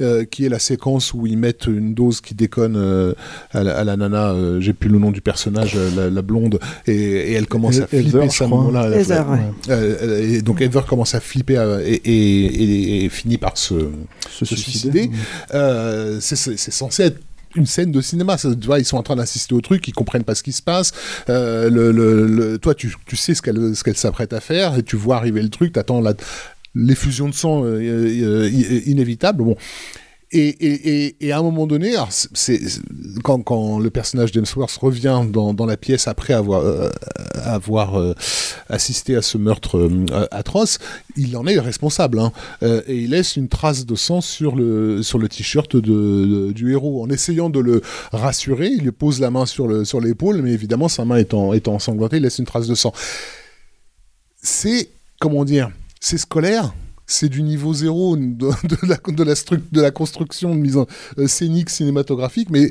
euh, 0.00 0.24
qui 0.24 0.46
est 0.46 0.48
la 0.48 0.58
séquence 0.60 1.12
où 1.12 1.26
ils 1.26 1.36
mettent 1.36 1.66
une 1.66 1.92
dose 1.92 2.22
qui 2.22 2.34
déconne 2.34 2.76
euh, 2.76 3.12
à, 3.52 3.62
la, 3.62 3.76
à 3.76 3.84
la 3.84 3.96
nana. 3.98 4.30
euh, 4.30 4.60
J'ai 4.60 4.72
plus 4.72 4.88
le 4.88 4.98
nom 4.98 5.10
du 5.10 5.20
personnage, 5.20 5.74
euh, 5.76 5.90
la, 5.94 6.08
la 6.08 6.22
blonde, 6.22 6.58
et, 6.86 6.94
et 6.94 7.32
elle 7.34 7.46
commence 7.46 7.78
à 7.80 7.86
flipper 7.88 8.24
je 8.30 8.30
ça 8.30 8.46
moment-là. 8.46 8.88
Ouais. 9.68 10.24
et 10.36 10.40
donc 10.42 10.62
Heather 10.62 10.86
commence 10.86 11.14
à 11.14 11.20
flipper 11.20 11.58
euh, 11.58 11.80
et, 11.84 11.94
et, 12.04 12.44
et- 12.46 13.04
et 13.04 13.08
finit 13.10 13.36
par 13.36 13.58
se, 13.58 13.74
Se 14.30 14.44
se 14.44 14.56
suicider. 14.56 15.00
suicider. 15.00 15.10
Euh, 15.54 16.18
c'est- 16.20 16.56
censé 16.70 17.02
être 17.04 17.18
une 17.56 17.66
scène 17.66 17.90
de 17.90 18.00
cinéma, 18.00 18.36
Ça, 18.38 18.54
tu 18.54 18.66
vois, 18.66 18.78
ils 18.78 18.84
sont 18.84 18.98
en 18.98 19.02
train 19.02 19.16
d'assister 19.16 19.54
au 19.54 19.60
truc, 19.60 19.88
ils 19.88 19.92
comprennent 19.92 20.22
pas 20.22 20.34
ce 20.34 20.42
qui 20.42 20.52
se 20.52 20.62
passe. 20.62 20.92
Euh, 21.30 21.68
le, 21.70 21.90
le- 21.92 22.26
le- 22.26 22.58
toi, 22.58 22.74
tu, 22.74 22.94
tu 23.06 23.16
sais 23.16 23.34
ce 23.34 23.42
qu'elle 23.42 23.74
ce 23.74 23.82
qu'elle 23.82 23.96
s'apprête 23.96 24.32
à 24.34 24.40
faire 24.40 24.76
et 24.78 24.82
tu 24.82 24.96
vois 24.96 25.16
arriver 25.16 25.42
le 25.42 25.48
truc, 25.48 25.72
t'attends 25.72 26.00
la 26.00 26.12
l'effusion 26.78 27.28
de 27.28 27.34
sang 27.34 27.64
euh, 27.64 27.80
euh, 27.80 28.50
euh, 28.50 28.80
inévitable. 28.86 29.44
Bon. 29.44 29.56
Et, 30.30 31.16
à 31.32 31.38
un 31.38 31.42
moment 31.42 31.66
donné, 31.66 31.94
quand, 33.24 33.78
le 33.78 33.88
personnage 33.88 34.30
d'Hemsworth 34.30 34.76
revient 34.76 35.22
dans, 35.26 35.64
la 35.64 35.78
pièce 35.78 36.06
après 36.06 36.34
avoir, 36.34 37.96
assisté 38.68 39.16
à 39.16 39.22
ce 39.22 39.38
meurtre 39.38 39.90
atroce, 40.30 40.80
il 41.16 41.34
en 41.34 41.46
est 41.46 41.54
le 41.54 41.62
responsable. 41.62 42.18
hein. 42.18 42.32
Et 42.60 42.96
il 42.96 43.10
laisse 43.12 43.36
une 43.36 43.48
trace 43.48 43.86
de 43.86 43.94
sang 43.94 44.20
sur 44.20 44.54
le, 44.54 45.00
t-shirt 45.30 45.76
du 45.76 46.72
héros. 46.72 47.02
En 47.02 47.08
essayant 47.08 47.48
de 47.48 47.60
le 47.60 47.80
rassurer, 48.12 48.66
il 48.66 48.82
lui 48.82 48.92
pose 48.92 49.20
la 49.20 49.30
main 49.30 49.46
sur 49.46 49.66
l'épaule, 49.66 50.42
mais 50.42 50.52
évidemment, 50.52 50.88
sa 50.88 51.06
main 51.06 51.16
étant, 51.16 51.54
étant 51.54 51.76
ensanglantée, 51.76 52.18
il 52.18 52.22
laisse 52.24 52.38
une 52.38 52.44
trace 52.44 52.66
de 52.66 52.74
sang. 52.74 52.92
C'est, 54.42 54.90
comment 55.20 55.46
dire, 55.46 55.70
c'est 56.00 56.18
scolaire. 56.18 56.74
C'est 57.10 57.30
du 57.30 57.42
niveau 57.42 57.72
zéro 57.72 58.18
de, 58.18 58.50
la, 59.80 59.90
construction 59.90 60.54
de 60.54 60.60
mise 60.60 60.76
en 60.76 60.86
euh, 61.16 61.26
scénique 61.26 61.70
cinématographique, 61.70 62.50
mais 62.50 62.70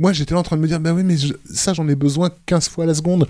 moi 0.00 0.12
j'étais 0.12 0.34
là 0.34 0.40
en 0.40 0.42
train 0.42 0.56
de 0.56 0.62
me 0.62 0.66
dire, 0.66 0.80
bah 0.80 0.92
oui, 0.92 1.04
mais 1.04 1.14
ça 1.48 1.74
j'en 1.74 1.86
ai 1.88 1.94
besoin 1.94 2.32
15 2.46 2.68
fois 2.68 2.84
à 2.84 2.86
la 2.88 2.94
seconde, 2.94 3.28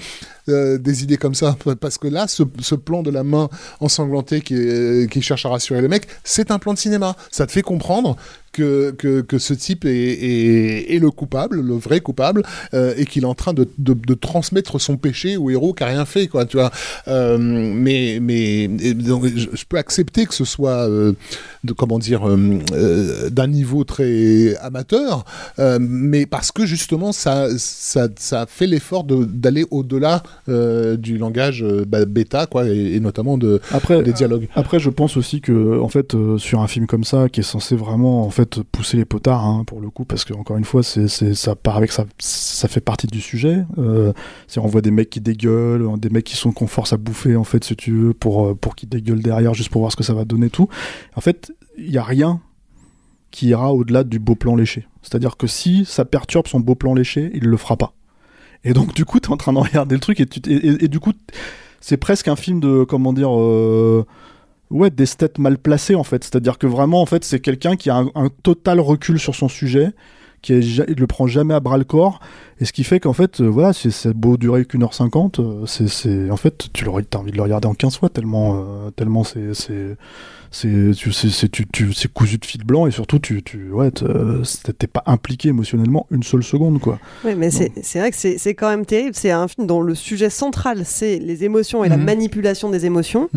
euh, 0.48 0.78
des 0.78 1.02
idées 1.02 1.16
comme 1.16 1.34
ça. 1.34 1.56
Parce 1.80 1.98
que 1.98 2.08
là, 2.08 2.26
ce, 2.28 2.42
plan 2.74 3.02
de 3.02 3.10
la 3.10 3.24
main 3.24 3.48
ensanglantée 3.80 4.40
qui, 4.40 4.54
est- 4.54 5.10
qui 5.10 5.22
cherche 5.22 5.46
à 5.46 5.50
rassurer 5.50 5.80
le 5.80 5.88
mec, 5.88 6.06
c'est 6.24 6.50
un 6.50 6.58
plan 6.58 6.74
de 6.74 6.78
cinéma. 6.78 7.16
Ça 7.30 7.46
te 7.46 7.52
fait 7.52 7.62
comprendre 7.62 8.16
que, 8.52 9.22
que, 9.22 9.38
ce 9.38 9.54
type 9.54 9.84
est, 9.84 10.98
le 11.00 11.10
coupable, 11.10 11.60
le 11.60 11.74
vrai 11.74 12.00
coupable, 12.00 12.42
euh, 12.74 12.94
et 12.96 13.06
qu'il 13.06 13.22
est 13.22 13.26
en 13.26 13.34
train 13.34 13.52
de, 13.52 13.68
de, 13.78 14.14
transmettre 14.14 14.80
son 14.80 14.96
péché 14.96 15.36
au 15.36 15.50
héros 15.50 15.72
qui 15.72 15.84
a 15.84 15.86
rien 15.86 16.04
fait, 16.04 16.26
quoi, 16.26 16.44
tu 16.44 16.56
vois. 16.56 16.70
Euh, 17.06 17.38
mais 17.38 18.18
mais 18.20 18.68
je, 18.78 19.64
peux 19.68 19.78
accepter 19.78 20.26
que 20.26 20.34
ce 20.34 20.44
soit, 20.44 20.88
euh, 20.88 21.12
de, 21.64 21.72
comment 21.72 21.98
dire, 21.98 22.28
euh, 22.28 22.58
euh, 22.72 23.30
d'un 23.30 23.46
niveau 23.46 23.84
très 23.84 24.56
amateur, 24.56 25.24
euh, 25.58 25.78
mais 25.80 26.26
parce 26.26 26.50
que 26.50 26.66
justement, 26.66 27.12
ça, 27.12 27.48
ça, 27.58 28.08
ça 28.18 28.46
fait 28.48 28.66
l'effort 28.66 29.04
d'aller 29.04 29.66
au-delà 29.70 30.22
euh, 30.48 30.96
du 30.96 31.18
langage 31.18 31.62
euh, 31.62 31.84
bah, 31.86 32.04
bêta, 32.04 32.46
quoi, 32.46 32.68
et, 32.68 32.94
et 32.94 33.00
notamment 33.00 33.38
de, 33.38 33.60
Après, 33.70 34.02
des 34.02 34.12
dialogues. 34.12 34.48
Après, 34.54 34.78
je 34.78 34.90
pense 34.90 35.16
aussi 35.16 35.40
que, 35.40 35.80
en 35.80 35.88
fait, 35.88 36.14
euh, 36.14 36.38
sur 36.38 36.60
un 36.60 36.66
film 36.66 36.86
comme 36.86 37.04
ça, 37.04 37.28
qui 37.28 37.40
est 37.40 37.44
censé 37.44 37.76
vraiment, 37.76 38.24
en 38.24 38.30
fait, 38.30 38.62
pousser 38.62 38.96
les 38.96 39.04
potards, 39.04 39.44
hein, 39.44 39.64
pour 39.66 39.80
le 39.80 39.90
coup, 39.90 40.04
parce 40.04 40.24
que 40.24 40.34
encore 40.34 40.56
une 40.56 40.64
fois, 40.64 40.82
c'est, 40.82 41.08
ça 41.08 41.54
part 41.54 41.76
avec 41.76 41.92
ça, 41.92 42.04
ça 42.18 42.68
fait 42.68 42.80
partie 42.80 43.06
du 43.06 43.20
sujet. 43.20 43.64
C'est 44.46 44.60
on 44.60 44.66
voit 44.66 44.82
des 44.82 44.90
mecs 44.90 45.10
qui 45.10 45.20
dégueulent, 45.20 45.86
des 45.98 46.10
mecs 46.10 46.24
qui 46.24 46.36
sont 46.36 46.52
qu'on 46.52 46.66
force 46.66 46.92
à 46.92 46.96
bouffer, 46.96 47.36
en 47.36 47.44
fait, 47.44 47.64
si 47.64 47.76
tu 47.76 47.92
veux, 47.92 48.14
pour 48.14 48.56
pour 48.58 48.76
qu'ils 48.76 48.88
dégueulent 48.88 49.22
derrière, 49.22 49.54
juste 49.54 49.70
pour 49.70 49.80
voir 49.80 49.92
ce 49.92 49.96
que 49.96 50.04
ça 50.04 50.14
va 50.14 50.24
donner, 50.24 50.50
tout. 50.50 50.68
En 51.14 51.20
fait, 51.20 51.52
il 51.76 51.90
y 51.90 51.98
a 51.98 52.02
rien 52.02 52.40
qui 53.30 53.48
ira 53.48 53.72
au-delà 53.72 54.04
du 54.04 54.18
beau 54.18 54.34
plan 54.34 54.56
léché. 54.56 54.86
C'est-à-dire 55.02 55.36
que 55.36 55.46
si 55.46 55.84
ça 55.84 56.04
perturbe 56.04 56.46
son 56.46 56.60
beau 56.60 56.74
plan 56.74 56.94
léché, 56.94 57.30
il 57.34 57.44
le 57.44 57.56
fera 57.56 57.76
pas. 57.76 57.92
Et 58.64 58.72
donc, 58.72 58.94
du 58.94 59.04
coup, 59.04 59.20
t'es 59.20 59.30
en 59.30 59.36
train 59.36 59.52
de 59.52 59.58
regarder 59.58 59.94
le 59.94 60.00
truc 60.00 60.20
et, 60.20 60.88
du 60.88 61.00
coup, 61.00 61.12
c'est 61.80 61.96
presque 61.96 62.28
un 62.28 62.36
film 62.36 62.60
de, 62.60 62.84
comment 62.84 63.12
dire, 63.12 63.30
euh, 63.32 64.04
ouais, 64.70 64.90
d'esthète 64.90 65.38
mal 65.38 65.58
placé 65.58 65.94
en 65.94 66.04
fait. 66.04 66.24
C'est-à-dire 66.24 66.58
que 66.58 66.66
vraiment, 66.66 67.00
en 67.00 67.06
fait, 67.06 67.24
c'est 67.24 67.40
quelqu'un 67.40 67.76
qui 67.76 67.90
a 67.90 68.04
un, 68.14 68.28
total 68.42 68.80
recul 68.80 69.18
sur 69.18 69.34
son 69.34 69.48
sujet, 69.48 69.90
qui 70.42 70.52
est, 70.52 70.88
le 70.88 71.06
prend 71.06 71.26
jamais 71.26 71.54
à 71.54 71.60
bras 71.60 71.78
le 71.78 71.84
corps, 71.84 72.20
et 72.60 72.64
ce 72.64 72.72
qui 72.72 72.84
fait 72.84 73.00
qu'en 73.00 73.12
fait, 73.12 73.40
euh, 73.40 73.46
voilà, 73.46 73.72
c'est 73.72 74.12
beau 74.12 74.36
durer 74.36 74.64
qu'une 74.64 74.82
heure 74.82 74.94
cinquante, 74.94 75.40
euh, 75.40 76.30
en 76.30 76.36
fait, 76.36 76.68
tu 76.72 76.86
as 76.86 76.90
envie 77.18 77.32
de 77.32 77.36
le 77.36 77.42
regarder 77.42 77.68
en 77.68 77.74
15 77.74 77.98
fois 77.98 78.08
tellement, 78.08 78.56
euh, 78.56 78.90
tellement 78.90 79.24
c'est, 79.24 79.96
c'est, 80.50 80.90
tu, 81.52 81.66
tu, 81.66 82.08
cousu 82.08 82.38
de 82.38 82.44
fil 82.44 82.64
blanc 82.64 82.86
et 82.86 82.90
surtout, 82.90 83.18
tu, 83.18 83.42
tu, 83.42 83.70
ouais, 83.70 83.90
t'es 83.90 84.72
t'es 84.72 84.86
pas 84.86 85.02
impliqué 85.06 85.48
émotionnellement 85.50 86.06
une 86.10 86.22
seule 86.22 86.42
seconde, 86.42 86.80
quoi. 86.80 86.98
Oui, 87.24 87.34
mais 87.36 87.50
c'est 87.50 87.70
vrai 87.98 88.10
que 88.10 88.16
c'est 88.16 88.38
c'est 88.38 88.54
quand 88.54 88.68
même 88.68 88.86
terrible. 88.86 89.14
C'est 89.14 89.30
un 89.30 89.46
film 89.48 89.66
dont 89.66 89.80
le 89.80 89.94
sujet 89.94 90.30
central, 90.30 90.82
c'est 90.84 91.18
les 91.18 91.44
émotions 91.44 91.84
et 91.84 91.88
la 91.88 91.96
Mhm. 91.96 92.04
manipulation 92.04 92.70
des 92.70 92.86
émotions. 92.86 93.28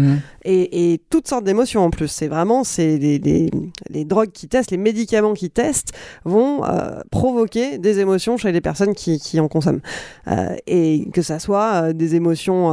Et, 0.44 0.94
et 0.94 1.02
toutes 1.10 1.28
sortes 1.28 1.44
d'émotions 1.44 1.84
en 1.86 1.90
plus. 1.90 2.08
C'est 2.08 2.28
vraiment 2.28 2.64
c'est 2.64 2.98
les, 2.98 3.20
les, 3.20 3.52
les 3.90 4.06
drogues 4.06 4.32
qui 4.32 4.48
testent, 4.48 4.72
les 4.72 4.78
médicaments 4.78 5.34
qui 5.34 5.50
testent 5.50 5.94
vont 6.26 6.64
euh, 6.66 7.00
provoquer 7.12 7.78
des 7.78 8.00
émotions 8.00 8.38
chez 8.38 8.52
les 8.52 8.62
personnes 8.62 8.94
qui 8.96 9.40
en 9.40 9.48
consomment. 9.48 9.82
Euh, 10.28 10.56
et 10.68 11.08
que 11.14 11.22
ça 11.22 11.40
soit 11.40 11.72
euh, 11.90 11.94
des 11.94 12.16
émotions 12.16 12.72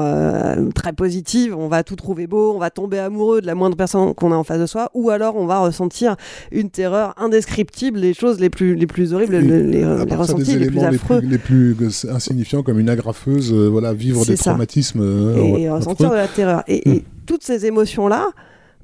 très 0.74 0.92
positives, 0.92 1.54
on 1.56 1.68
va 1.68 1.82
tout 1.82 1.96
trouver 1.96 2.26
beau, 2.26 2.52
on 2.54 2.58
va 2.58 2.70
tomber 2.70 2.98
amoureux 2.98 3.40
de 3.40 3.46
la 3.46 3.54
moindre 3.54 3.76
personne 3.76 4.14
qu'on 4.14 4.27
a 4.32 4.36
en 4.36 4.44
face 4.44 4.60
de 4.60 4.66
soi, 4.66 4.90
ou 4.94 5.10
alors 5.10 5.36
on 5.36 5.46
va 5.46 5.58
ressentir 5.60 6.16
une 6.52 6.70
terreur 6.70 7.14
indescriptible, 7.18 7.98
les 7.98 8.14
choses 8.14 8.40
les 8.40 8.50
plus, 8.50 8.74
les 8.74 8.86
plus 8.86 9.14
horribles, 9.14 9.36
les, 9.36 9.62
les- 9.62 9.62
les 10.06 10.14
ressentis 10.14 10.54
des 10.54 10.58
les 10.58 10.66
plus 10.66 10.76
les 10.76 10.84
affreux. 10.84 11.20
plus, 11.20 11.28
les 11.28 11.38
plus 11.38 11.76
euh, 12.06 12.12
insignifiants 12.14 12.62
comme 12.62 12.78
une 12.78 12.88
agrafeuse, 12.90 13.52
euh, 13.52 13.68
voilà, 13.68 13.92
vivre 13.92 14.24
des 14.26 14.36
ça. 14.36 14.50
traumatismes. 14.50 15.00
euh, 15.00 15.56
et 15.56 15.70
ressentir 15.70 16.06
affreux. 16.06 16.16
de 16.16 16.22
la 16.22 16.28
terreur. 16.28 16.62
Et, 16.68 16.88
et 16.90 17.04
toutes 17.26 17.42
ces 17.42 17.66
émotions-là, 17.66 18.28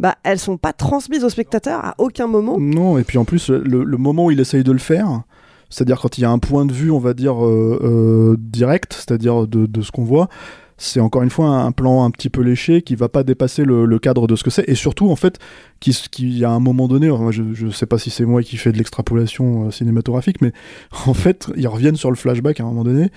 bah, 0.01 0.17
elles 0.25 0.39
sont 0.41 0.57
pas 0.57 0.73
transmises 0.73 1.25
au 1.25 1.29
spectateur 1.29 1.85
à 1.85 1.95
aucun 1.99 2.27
moment. 2.27 2.59
Non, 2.59 2.99
et 2.99 3.05
puis 3.05 3.19
en 3.19 3.25
plus, 3.25 3.49
le, 3.51 3.85
le 3.85 3.97
moment 3.97 4.27
où 4.27 4.31
il 4.31 4.41
essaye 4.41 4.65
de 4.65 4.73
le 4.73 4.79
faire, 4.79 5.23
c'est-à-dire 5.71 6.01
quand 6.01 6.19
il 6.19 6.23
y 6.23 6.25
a 6.25 6.31
un 6.31 6.39
point 6.39 6.67
de 6.67 6.73
vue, 6.73 6.91
on 6.91 6.99
va 6.99 7.15
dire, 7.15 7.45
euh, 7.45 7.81
euh, 7.83 8.37
direct, 8.39 8.93
c'est-à-dire 8.95 9.47
de, 9.47 9.67
de 9.67 9.83
ce 9.83 9.91
qu'on 9.93 10.05
voit, 10.05 10.29
c'est 10.77 11.01
encore 11.01 11.23
une 11.23 11.31
fois 11.31 11.49
un, 11.49 11.73
plan 11.73 12.05
un 12.05 12.11
petit 12.11 12.31
peu 12.31 12.43
léché 12.43 12.83
qui 12.83 12.95
va 12.95 13.09
pas 13.09 13.23
dépasser 13.23 13.65
le, 13.65 13.99
cadre 13.99 14.27
de 14.27 14.37
ce 14.37 14.45
que 14.45 14.51
c'est, 14.51 14.69
et 14.69 14.75
surtout, 14.75 15.11
en 15.11 15.17
fait, 15.17 15.39
qui, 15.81 15.93
qui 16.11 16.45
à 16.45 16.51
un 16.51 16.61
moment 16.61 16.89
donné, 16.89 17.11
je, 17.31 17.43
je 17.53 17.69
sais 17.69 17.87
pas 17.87 17.99
si 17.99 18.11
c'est 18.11 18.25
moi 18.25 18.43
qui 18.43 18.57
fais 18.57 18.73
de 18.73 18.79
l'extrapolation 18.79 19.67
euh, 19.67 19.71
cinématographique, 19.71 20.41
mais 20.41 20.53
en 21.07 21.15
fait, 21.15 21.49
ils 21.57 21.69
reviennent 21.69 21.97
sur 21.97 22.11
le 22.11 22.17
flashback 22.17 22.61
à 22.61 22.65
un 22.65 22.67
moment 22.67 22.85
donné, 22.85 23.11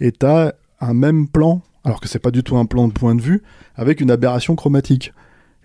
et 0.00 0.12
t'as 0.12 0.52
un 0.80 0.94
même 0.94 1.28
plan, 1.28 1.62
alors 1.84 2.00
que 2.00 2.08
c'est 2.08 2.18
pas 2.18 2.30
du 2.30 2.42
tout 2.42 2.56
un 2.56 2.66
plan 2.66 2.88
de 2.88 2.92
point 2.92 3.14
de 3.14 3.22
vue, 3.22 3.42
avec 3.76 4.00
une 4.00 4.10
aberration 4.10 4.56
chromatique. 4.56 5.12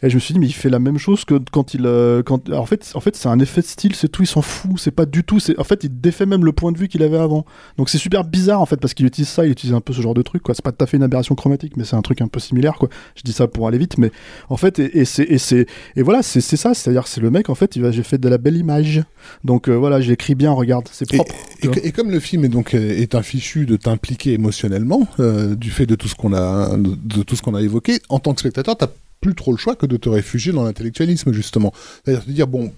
Et 0.01 0.09
je 0.09 0.15
me 0.15 0.19
suis 0.19 0.33
dit, 0.33 0.39
mais 0.39 0.47
il 0.47 0.53
fait 0.53 0.69
la 0.69 0.79
même 0.79 0.97
chose 0.97 1.25
que 1.25 1.39
quand 1.51 1.73
il. 1.73 1.85
euh, 1.85 2.23
quand... 2.23 2.47
alors, 2.47 2.61
en 2.61 2.65
fait, 2.65 2.91
en 2.93 2.99
fait 2.99 3.15
c'est 3.15 3.27
un 3.27 3.39
effet 3.39 3.61
de 3.61 3.65
style, 3.65 3.95
c'est 3.95 4.07
tout, 4.09 4.23
il 4.23 4.27
s'en 4.27 4.41
fout. 4.41 4.71
C'est 4.77 4.91
pas 4.91 5.05
du 5.05 5.23
tout. 5.23 5.39
En 5.57 5.63
fait, 5.63 5.83
il 5.83 5.99
défait 5.99 6.25
même 6.25 6.45
le 6.45 6.51
point 6.51 6.71
de 6.71 6.77
vue 6.77 6.87
qu'il 6.87 7.03
avait 7.03 7.17
avant. 7.17 7.45
Donc 7.77 7.89
c'est 7.89 7.97
super 7.97 8.23
bizarre, 8.23 8.61
en 8.61 8.65
fait, 8.65 8.77
parce 8.77 8.93
qu'il 8.93 9.05
utilise 9.05 9.29
ça, 9.29 9.45
il 9.45 9.51
utilise 9.51 9.75
un 9.75 9.81
peu 9.81 9.93
ce 9.93 10.01
genre 10.01 10.13
de 10.13 10.21
truc, 10.21 10.43
quoi. 10.43 10.55
C'est 10.55 10.63
pas 10.63 10.71
tout 10.71 10.83
à 10.83 10.87
fait 10.87 10.97
une 10.97 11.03
aberration 11.03 11.35
chromatique, 11.35 11.75
mais 11.77 11.83
c'est 11.83 11.95
un 11.95 12.01
truc 12.01 12.21
un 12.21 12.27
peu 12.27 12.39
similaire, 12.39 12.75
quoi. 12.75 12.89
Je 13.15 13.23
dis 13.23 13.33
ça 13.33 13.47
pour 13.47 13.67
aller 13.67 13.77
vite, 13.77 13.97
mais 13.97 14.11
en 14.49 14.57
fait, 14.57 14.79
et, 14.79 14.99
et 14.99 15.05
c'est. 15.05 15.65
Et, 15.95 16.01
voilà, 16.01 16.23
c'est 16.23 16.41
ça. 16.41 16.73
C'est-à-dire, 16.73 17.07
c'est 17.07 17.21
le 17.21 17.31
mec, 17.31 17.49
en 17.49 17.55
fait, 17.55 17.75
il 17.75 17.81
va, 17.81 17.91
j'ai 17.91 18.03
fait 18.03 18.17
de 18.17 18.29
la 18.29 18.37
belle 18.37 18.57
image. 18.57 19.03
Donc 19.43 19.67
euh, 19.67 19.73
voilà, 19.73 20.01
j'ai 20.01 20.13
écrit 20.13 20.35
bien, 20.35 20.51
regarde, 20.51 20.87
c'est 20.91 21.07
propre. 21.09 21.35
et 21.61 21.91
comme 21.91 22.11
le 22.11 22.19
film 22.19 22.45
est 22.45 22.49
donc 22.49 22.73
euh, 22.73 22.97
est 22.97 23.15
un 23.15 23.21
fichu 23.21 23.65
de 23.65 23.75
t'impliquer 23.75 24.33
émotionnellement 24.33 25.07
euh, 25.19 25.55
du 25.55 25.71
fait 25.71 25.85
de 25.85 25.95
tout 25.95 26.07
ce 26.07 26.15
qu'on 26.15 26.33
a 26.33 26.77
de, 26.77 26.95
de 26.95 27.23
tout 27.23 27.35
ce 27.35 27.41
qu'on 27.41 27.55
a 27.55 27.61
évoqué, 27.61 27.99
en 28.09 28.19
tant 28.19 28.33
que 28.33 28.39
spectateur, 28.39 28.77
t'as 28.77 28.87
plus 29.21 29.35
trop 29.35 29.51
le 29.51 29.57
choix 29.57 29.75
que 29.75 29.85
de 29.85 29.97
te 29.97 30.09
réfugier 30.09 30.51
dans 30.53 30.63
l'intellectualisme 30.63 31.31
justement. 31.33 31.73
C'est-à-dire 32.03 32.25
te 32.25 32.31
dire 32.31 32.47
bon. 32.47 32.71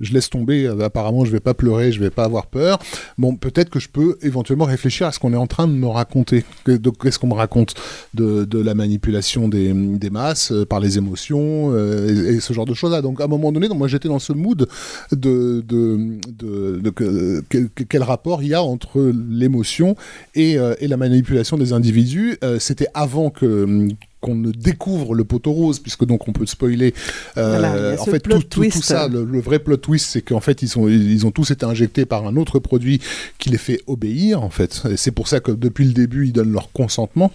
Je 0.00 0.14
laisse 0.14 0.30
tomber, 0.30 0.64
euh, 0.64 0.86
apparemment 0.86 1.26
je 1.26 1.30
vais 1.30 1.38
pas 1.40 1.52
pleurer, 1.52 1.92
je 1.92 2.00
vais 2.00 2.08
pas 2.08 2.24
avoir 2.24 2.46
peur. 2.46 2.78
Bon, 3.18 3.36
peut-être 3.36 3.68
que 3.68 3.78
je 3.78 3.90
peux 3.90 4.16
éventuellement 4.22 4.64
réfléchir 4.64 5.06
à 5.06 5.12
ce 5.12 5.18
qu'on 5.18 5.34
est 5.34 5.36
en 5.36 5.46
train 5.46 5.68
de 5.68 5.74
me 5.74 5.86
raconter. 5.86 6.46
Qu'est-ce 6.64 7.18
qu'on 7.18 7.26
me 7.26 7.34
raconte 7.34 7.74
de, 8.14 8.46
de 8.46 8.58
la 8.58 8.72
manipulation 8.74 9.48
des, 9.48 9.70
des 9.74 10.08
masses 10.08 10.50
euh, 10.50 10.64
par 10.64 10.80
les 10.80 10.96
émotions 10.96 11.72
euh, 11.74 12.32
et, 12.32 12.40
ce 12.40 12.54
genre 12.54 12.64
de 12.64 12.72
choses-là. 12.72 13.02
Donc 13.02 13.20
à 13.20 13.24
un 13.24 13.28
moment 13.28 13.52
donné, 13.52 13.68
donc, 13.68 13.76
moi 13.76 13.86
j'étais 13.86 14.08
dans 14.08 14.18
ce 14.18 14.32
mood 14.32 14.66
de, 15.10 15.62
de, 15.68 16.18
de, 16.26 16.80
de 16.80 16.88
que- 16.88 17.42
quel, 17.86 18.02
rapport 18.02 18.42
il 18.42 18.48
y 18.48 18.54
a 18.54 18.62
entre 18.62 19.12
l'émotion 19.30 19.94
et, 20.34 20.56
et 20.80 20.88
la 20.88 20.96
manipulation 20.96 21.58
des 21.58 21.74
individus. 21.74 22.38
C'était 22.60 22.88
avant 22.94 23.28
que 23.28 23.88
qu'on 24.22 24.34
ne 24.36 24.52
découvre 24.52 25.14
le 25.14 25.24
poteau 25.24 25.52
rose, 25.52 25.80
puisque 25.80 26.06
donc 26.06 26.28
on 26.28 26.32
peut 26.32 26.46
spoiler. 26.46 26.94
Euh, 27.36 27.58
Voilà, 27.58 28.00
en 28.00 28.04
fait, 28.06 28.20
tout, 28.20 28.30
tout- 28.48 28.62
ça, 28.82 29.08
le, 29.08 29.24
le 29.24 29.40
vrai 29.40 29.58
plot 29.58 29.76
twist, 29.76 30.06
c'est 30.10 30.22
qu'en 30.22 30.40
fait, 30.40 30.62
ils, 30.62 30.68
sont, 30.68 30.88
ils 30.88 31.26
ont 31.26 31.32
tous 31.32 31.50
été 31.50 31.66
injectés 31.66 32.06
par 32.06 32.24
un 32.26 32.36
autre 32.36 32.58
produit 32.60 33.00
qui 33.38 33.50
les 33.50 33.58
fait 33.58 33.80
obéir, 33.88 34.42
en 34.42 34.48
fait. 34.50 34.82
Et 34.90 34.96
C'est 34.96 35.10
pour 35.10 35.26
ça 35.28 35.40
que 35.40 35.50
depuis 35.52 35.84
le 35.84 35.92
début, 35.92 36.26
ils 36.28 36.32
donnent 36.32 36.52
leur 36.52 36.70
consentement. 36.72 37.32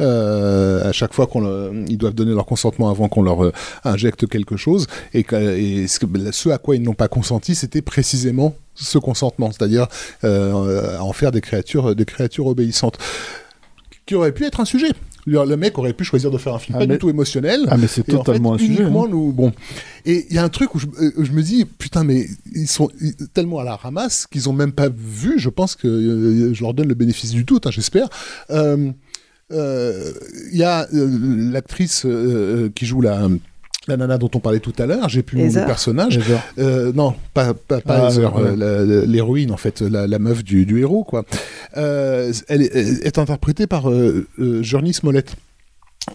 Euh, 0.00 0.88
à 0.88 0.92
chaque 0.92 1.12
fois 1.12 1.26
qu'on 1.26 1.42
le- 1.42 1.84
ils 1.88 1.98
doivent 1.98 2.14
donner 2.14 2.32
leur 2.34 2.46
consentement 2.46 2.88
avant 2.90 3.08
qu'on 3.08 3.22
leur 3.22 3.44
euh, 3.44 3.52
injecte 3.84 4.26
quelque 4.26 4.56
chose. 4.56 4.86
Et, 5.12 5.26
et 5.32 5.86
ce, 5.88 6.48
à 6.48 6.58
quoi 6.58 6.74
ils 6.74 6.82
n'ont 6.82 6.94
pas 6.94 7.08
consenti, 7.08 7.54
c'était 7.54 7.82
précisément 7.82 8.54
ce 8.74 8.96
consentement, 8.96 9.50
c'est-à-dire 9.52 9.88
à 10.22 11.02
en 11.04 11.12
faire 11.12 11.32
des 11.32 11.42
créatures, 11.42 11.94
des 11.94 12.06
créatures 12.06 12.46
obéissantes. 12.46 12.96
Qui 14.06 14.14
aurait 14.14 14.32
pu 14.32 14.44
être 14.44 14.60
un 14.60 14.64
sujet. 14.64 14.88
Le 15.26 15.56
mec 15.56 15.78
aurait 15.78 15.92
pu 15.92 16.04
choisir 16.04 16.30
de 16.30 16.38
faire 16.38 16.54
un 16.54 16.58
film 16.58 16.76
Ah, 16.76 16.80
pas 16.80 16.86
mais- 16.86 16.94
du 16.94 16.98
tout 16.98 17.10
émotionnel. 17.10 17.66
Ah, 17.68 17.76
mais 17.76 17.86
c'est 17.86 18.08
Et 18.08 18.14
en 18.14 18.18
totalement 18.18 18.56
fait, 18.56 18.64
un 18.64 18.66
sujet. 18.66 18.84
hein. 18.84 19.06
nous, 19.10 19.32
bon. 19.32 19.52
Et 20.06 20.26
il 20.30 20.34
y 20.34 20.38
a 20.38 20.44
un 20.44 20.48
truc 20.48 20.74
où 20.74 20.78
je, 20.78 20.86
euh, 21.00 21.10
je 21.18 21.32
me 21.32 21.42
dis, 21.42 21.64
putain, 21.64 22.04
mais 22.04 22.26
ils 22.54 22.66
sont 22.68 22.88
tellement 23.34 23.58
à 23.58 23.64
la 23.64 23.76
ramasse 23.76 24.26
qu'ils 24.26 24.48
ont 24.48 24.52
même 24.52 24.72
pas 24.72 24.88
vu. 24.88 25.38
Je 25.38 25.48
pense 25.50 25.76
que 25.76 25.86
euh, 25.88 26.54
je 26.54 26.62
leur 26.62 26.72
donne 26.74 26.88
le 26.88 26.94
bénéfice 26.94 27.30
du 27.32 27.44
doute, 27.44 27.66
hein, 27.66 27.70
j'espère. 27.70 28.08
Euh, 28.50 28.90
euh, 29.52 30.12
Il 30.52 30.58
y 30.58 30.64
a 30.64 30.86
l'actrice 30.92 32.06
qui 32.74 32.86
joue 32.86 33.00
la. 33.00 33.28
La 33.90 33.96
nana 33.96 34.16
dont 34.18 34.30
on 34.34 34.40
parlait 34.40 34.60
tout 34.60 34.72
à 34.78 34.86
l'heure, 34.86 35.08
j'ai 35.08 35.22
plus 35.22 35.38
le 35.62 35.66
personnage. 35.66 36.18
Euh, 36.58 36.92
non, 36.94 37.14
pas, 37.34 37.52
pas, 37.54 37.80
pas 37.80 38.08
Ah, 38.08 38.18
ouais. 38.18 38.62
euh, 38.62 39.04
l'héroïne 39.06 39.50
en 39.52 39.56
fait, 39.56 39.80
la, 39.82 40.06
la 40.06 40.18
meuf 40.18 40.42
du, 40.42 40.64
du 40.66 40.80
héros 40.80 41.04
quoi. 41.04 41.24
Euh, 41.76 42.32
elle 42.48 42.62
est, 42.62 43.06
est 43.06 43.18
interprétée 43.18 43.66
par 43.66 43.90
euh, 43.90 44.26
euh, 44.38 44.62
Journey 44.62 44.92
Smollett. 44.92 45.34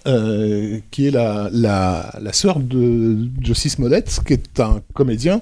euh, 0.07 0.79
qui 0.91 1.07
est 1.07 1.11
la, 1.11 1.49
la, 1.53 2.11
la 2.19 2.33
sœur 2.33 2.59
de 2.59 3.17
Josie 3.39 3.69
Smollett, 3.69 4.19
qui 4.25 4.33
est 4.33 4.59
un 4.59 4.81
comédien 4.93 5.41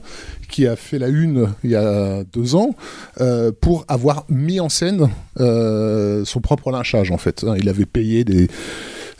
qui 0.49 0.67
a 0.67 0.75
fait 0.75 0.99
la 0.99 1.07
une 1.07 1.47
il 1.63 1.71
y 1.71 1.75
a 1.75 2.23
deux 2.33 2.53
ans 2.55 2.75
euh, 3.21 3.51
pour 3.59 3.85
avoir 3.87 4.25
mis 4.29 4.59
en 4.59 4.69
scène 4.69 5.09
euh, 5.39 6.23
son 6.25 6.41
propre 6.41 6.71
lynchage 6.71 7.09
en 7.09 7.17
fait. 7.17 7.43
hein. 7.47 7.55
Il 7.57 7.69
avait 7.69 7.85
payé 7.87 8.23
des, 8.23 8.47
des 8.47 8.49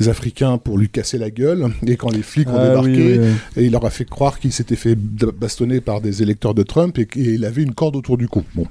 Africains 0.08 0.58
pour 0.58 0.78
lui 0.78 0.89
casser 0.89 1.18
la 1.18 1.30
gueule 1.30 1.72
et 1.86 1.96
quand 1.98 2.12
les 2.12 2.24
flics 2.24 2.50
ont 2.50 2.56
Ah, 2.58 2.70
débarqué, 2.70 2.89
oui, 2.91 3.18
oui, 3.18 3.20
oui. 3.20 3.62
et 3.62 3.66
il 3.66 3.72
leur 3.72 3.86
a 3.86 3.89
fait 3.89 4.06
croire 4.06 4.39
qu'il 4.39 4.52
s'était 4.52 4.76
fait 4.76 4.96
bastonner 4.96 5.82
par 5.82 6.02
des 6.02 6.22
électeurs 6.22 6.54
de 6.54 6.64
Trump 6.64 6.98
et 6.98 7.06
qu'il 7.06 7.46
avait 7.46 7.64
une 7.64 7.74
corde 7.74 7.96
autour 7.96 8.18
du 8.18 8.28
cou. 8.28 8.44
Bon. 8.56 8.68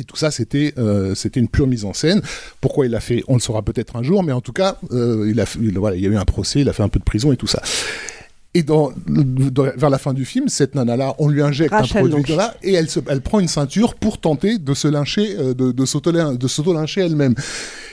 Et 0.00 0.04
tout 0.04 0.16
ça, 0.16 0.30
c'était 0.30 0.74
euh, 0.78 1.14
c'était 1.16 1.40
une 1.40 1.48
pure 1.48 1.66
mise 1.66 1.84
en 1.84 1.92
scène. 1.92 2.22
Pourquoi 2.60 2.86
il 2.86 2.92
l'a 2.92 3.00
fait, 3.00 3.24
on 3.26 3.34
le 3.34 3.40
saura 3.40 3.62
peut-être 3.62 3.96
un 3.96 4.02
jour, 4.02 4.22
mais 4.22 4.32
en 4.32 4.40
tout 4.40 4.52
cas, 4.52 4.78
euh, 4.92 5.26
il, 5.28 5.40
a, 5.40 5.46
fait- 5.46 5.58
il- 5.60 5.76
voilà, 5.78 5.96
il 5.96 6.02
y 6.02 6.06
a 6.06 6.10
eu 6.10 6.16
un 6.16 6.24
procès, 6.24 6.60
il 6.60 6.68
a 6.68 6.72
fait 6.72 6.84
un 6.84 6.88
peu 6.88 7.00
de 7.00 7.04
prison 7.04 7.32
et 7.32 7.36
tout 7.36 7.48
ça. 7.48 7.60
Et 8.54 8.62
dans, 8.62 8.92
dans- 9.06 9.70
vers 9.76 9.90
la 9.90 9.98
fin 9.98 10.14
du 10.14 10.24
film, 10.24 10.48
cette 10.48 10.74
nana-là, 10.74 11.14
on 11.18 11.28
lui 11.28 11.42
injecte 11.42 11.72
Rachel, 11.72 12.06
un 12.06 12.08
produit 12.08 12.34
là 12.36 12.54
et 12.62 12.72
elle, 12.74 12.88
se, 12.88 13.00
elle 13.08 13.20
prend 13.20 13.40
une 13.40 13.48
ceinture 13.48 13.94
pour 13.94 14.18
tenter 14.18 14.58
de 14.58 14.72
se 14.74 14.88
lyncher, 14.88 15.36
euh, 15.38 15.52
de, 15.54 15.72
de 15.72 15.84
s'auto-lyncher 15.84 17.00
elle-même. 17.02 17.34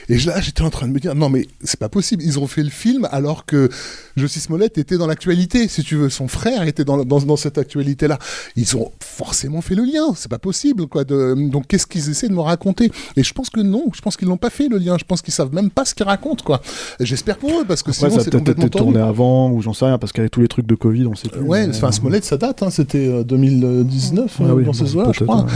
Et 0.08 0.18
là, 0.18 0.40
j'étais 0.40 0.62
en 0.62 0.70
train 0.70 0.86
de 0.86 0.92
me 0.92 1.00
dire, 1.00 1.14
non 1.14 1.28
mais 1.28 1.46
c'est 1.64 1.78
pas 1.80 1.88
possible. 1.88 2.22
Ils 2.22 2.38
ont 2.38 2.46
fait 2.46 2.62
le 2.62 2.70
film 2.70 3.08
alors 3.10 3.44
que 3.46 3.68
Josie 4.16 4.40
Smollett 4.40 4.78
était 4.78 4.98
dans 4.98 5.06
l'actualité, 5.06 5.68
si 5.68 5.82
tu 5.82 5.96
veux. 5.96 6.08
Son 6.10 6.28
frère 6.28 6.62
était 6.62 6.84
dans, 6.84 7.04
dans, 7.04 7.20
dans 7.20 7.36
cette 7.36 7.58
actualité-là. 7.58 8.18
Ils 8.56 8.76
ont 8.76 8.92
forcément 9.00 9.60
fait 9.60 9.74
le 9.74 9.84
lien. 9.84 10.12
C'est 10.14 10.30
pas 10.30 10.38
possible, 10.38 10.86
quoi. 10.86 11.04
De, 11.04 11.34
donc 11.50 11.66
qu'est-ce 11.66 11.86
qu'ils 11.86 12.08
essaient 12.10 12.28
de 12.28 12.34
me 12.34 12.40
raconter? 12.40 12.90
Et 13.16 13.22
je 13.22 13.32
pense 13.32 13.50
que 13.50 13.60
non. 13.60 13.84
Je 13.94 14.00
pense 14.00 14.16
qu'ils 14.16 14.28
n'ont 14.28 14.36
pas 14.36 14.50
fait 14.50 14.68
le 14.68 14.78
lien. 14.78 14.96
Je 14.98 15.04
pense 15.04 15.22
qu'ils 15.22 15.34
savent 15.34 15.52
même 15.52 15.70
pas 15.70 15.84
ce 15.84 15.94
qu'ils 15.94 16.06
racontent, 16.06 16.44
quoi. 16.44 16.60
J'espère 17.00 17.38
pour 17.38 17.50
eux 17.60 17.64
parce 17.66 17.82
que 17.82 17.92
sinon 17.92 18.10
ça 18.10 18.16
a 18.20 18.24
c'est 18.24 18.30
peut-être 18.30 18.40
complètement 18.40 18.66
été 18.66 18.78
tourné 18.78 19.00
avant, 19.00 19.50
ou 19.50 19.60
j'en 19.62 19.72
sais 19.72 19.84
rien, 19.86 19.98
parce 19.98 20.12
qu'avec 20.12 20.30
tous 20.30 20.40
les 20.40 20.48
trucs 20.48 20.66
de 20.66 20.74
Covid, 20.74 21.06
on 21.06 21.14
sait 21.14 21.28
plus. 21.28 21.40
Ouais, 21.40 21.66
mais- 21.66 21.76
enfin 21.76 21.90
Smollett, 21.92 22.24
ça 22.24 22.36
date, 22.36 22.62
hein, 22.62 22.70
c'était 22.70 23.08
euh, 23.08 23.24
2019 23.24 24.36
Ah 24.38 24.42
euh, 24.44 24.52
oui, 24.52 24.64
dans 24.64 24.70
bon, 24.70 24.72
ces 24.72 24.86
je 24.86 25.24
crois. 25.24 25.42
ouais. 25.44 25.46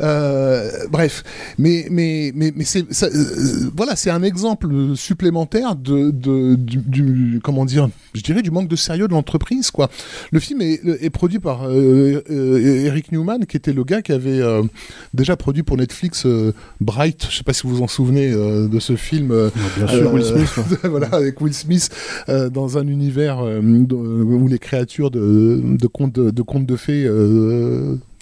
Euh, 0.00 0.70
bref, 0.90 1.22
mais 1.58 1.86
mais 1.90 2.32
mais 2.34 2.52
mais 2.54 2.64
c'est 2.64 2.84
euh, 3.04 3.70
voilà, 3.76 3.96
c'est 4.00 4.10
un 4.10 4.22
exemple 4.22 4.96
supplémentaire 4.96 5.76
de, 5.76 6.10
de 6.10 6.54
du, 6.54 6.78
du- 6.78 7.40
comment 7.42 7.64
dire, 7.66 7.88
je 8.14 8.22
dirais 8.22 8.40
du 8.42 8.50
manque 8.50 8.68
de 8.68 8.76
sérieux 8.76 9.06
de 9.08 9.12
l'entreprise 9.12 9.70
quoi. 9.70 9.90
Le 10.32 10.40
film 10.40 10.62
est, 10.62 10.80
est 11.00 11.10
produit 11.10 11.38
par 11.38 11.64
euh, 11.64 12.22
euh, 12.30 12.84
Eric 12.86 13.12
Newman 13.12 13.44
qui 13.46 13.56
était 13.58 13.72
le 13.74 13.84
gars 13.84 14.00
qui 14.00 14.12
avait 14.12 14.40
euh, 14.40 14.62
déjà 15.12 15.36
produit 15.36 15.62
pour 15.62 15.76
Netflix 15.76 16.26
Bright, 16.80 17.26
je 17.30 17.36
sais 17.36 17.44
pas 17.44 17.52
si 17.52 17.62
vous 17.66 17.76
vous 17.76 17.82
en 17.82 17.88
souvenez 17.88 18.30
de 18.30 18.78
ce 18.78 18.96
film 18.96 19.34
Bien 19.76 19.86
sûr, 19.86 20.12
Will 20.14 20.24
Smith. 20.24 20.50
ouais. 20.56 20.88
voilà, 20.88 21.08
avec 21.12 21.40
Will 21.40 21.54
Smith 21.54 21.90
dans 22.52 22.78
un 22.78 22.86
univers 22.88 23.42
où 23.42 24.48
les 24.48 24.58
créatures 24.58 25.10
de, 25.10 25.60
de 25.62 25.86
contes 25.86 26.14
de, 26.14 26.30
de 26.30 26.42
contes 26.42 26.66
de 26.66 26.76
fées, 26.76 27.06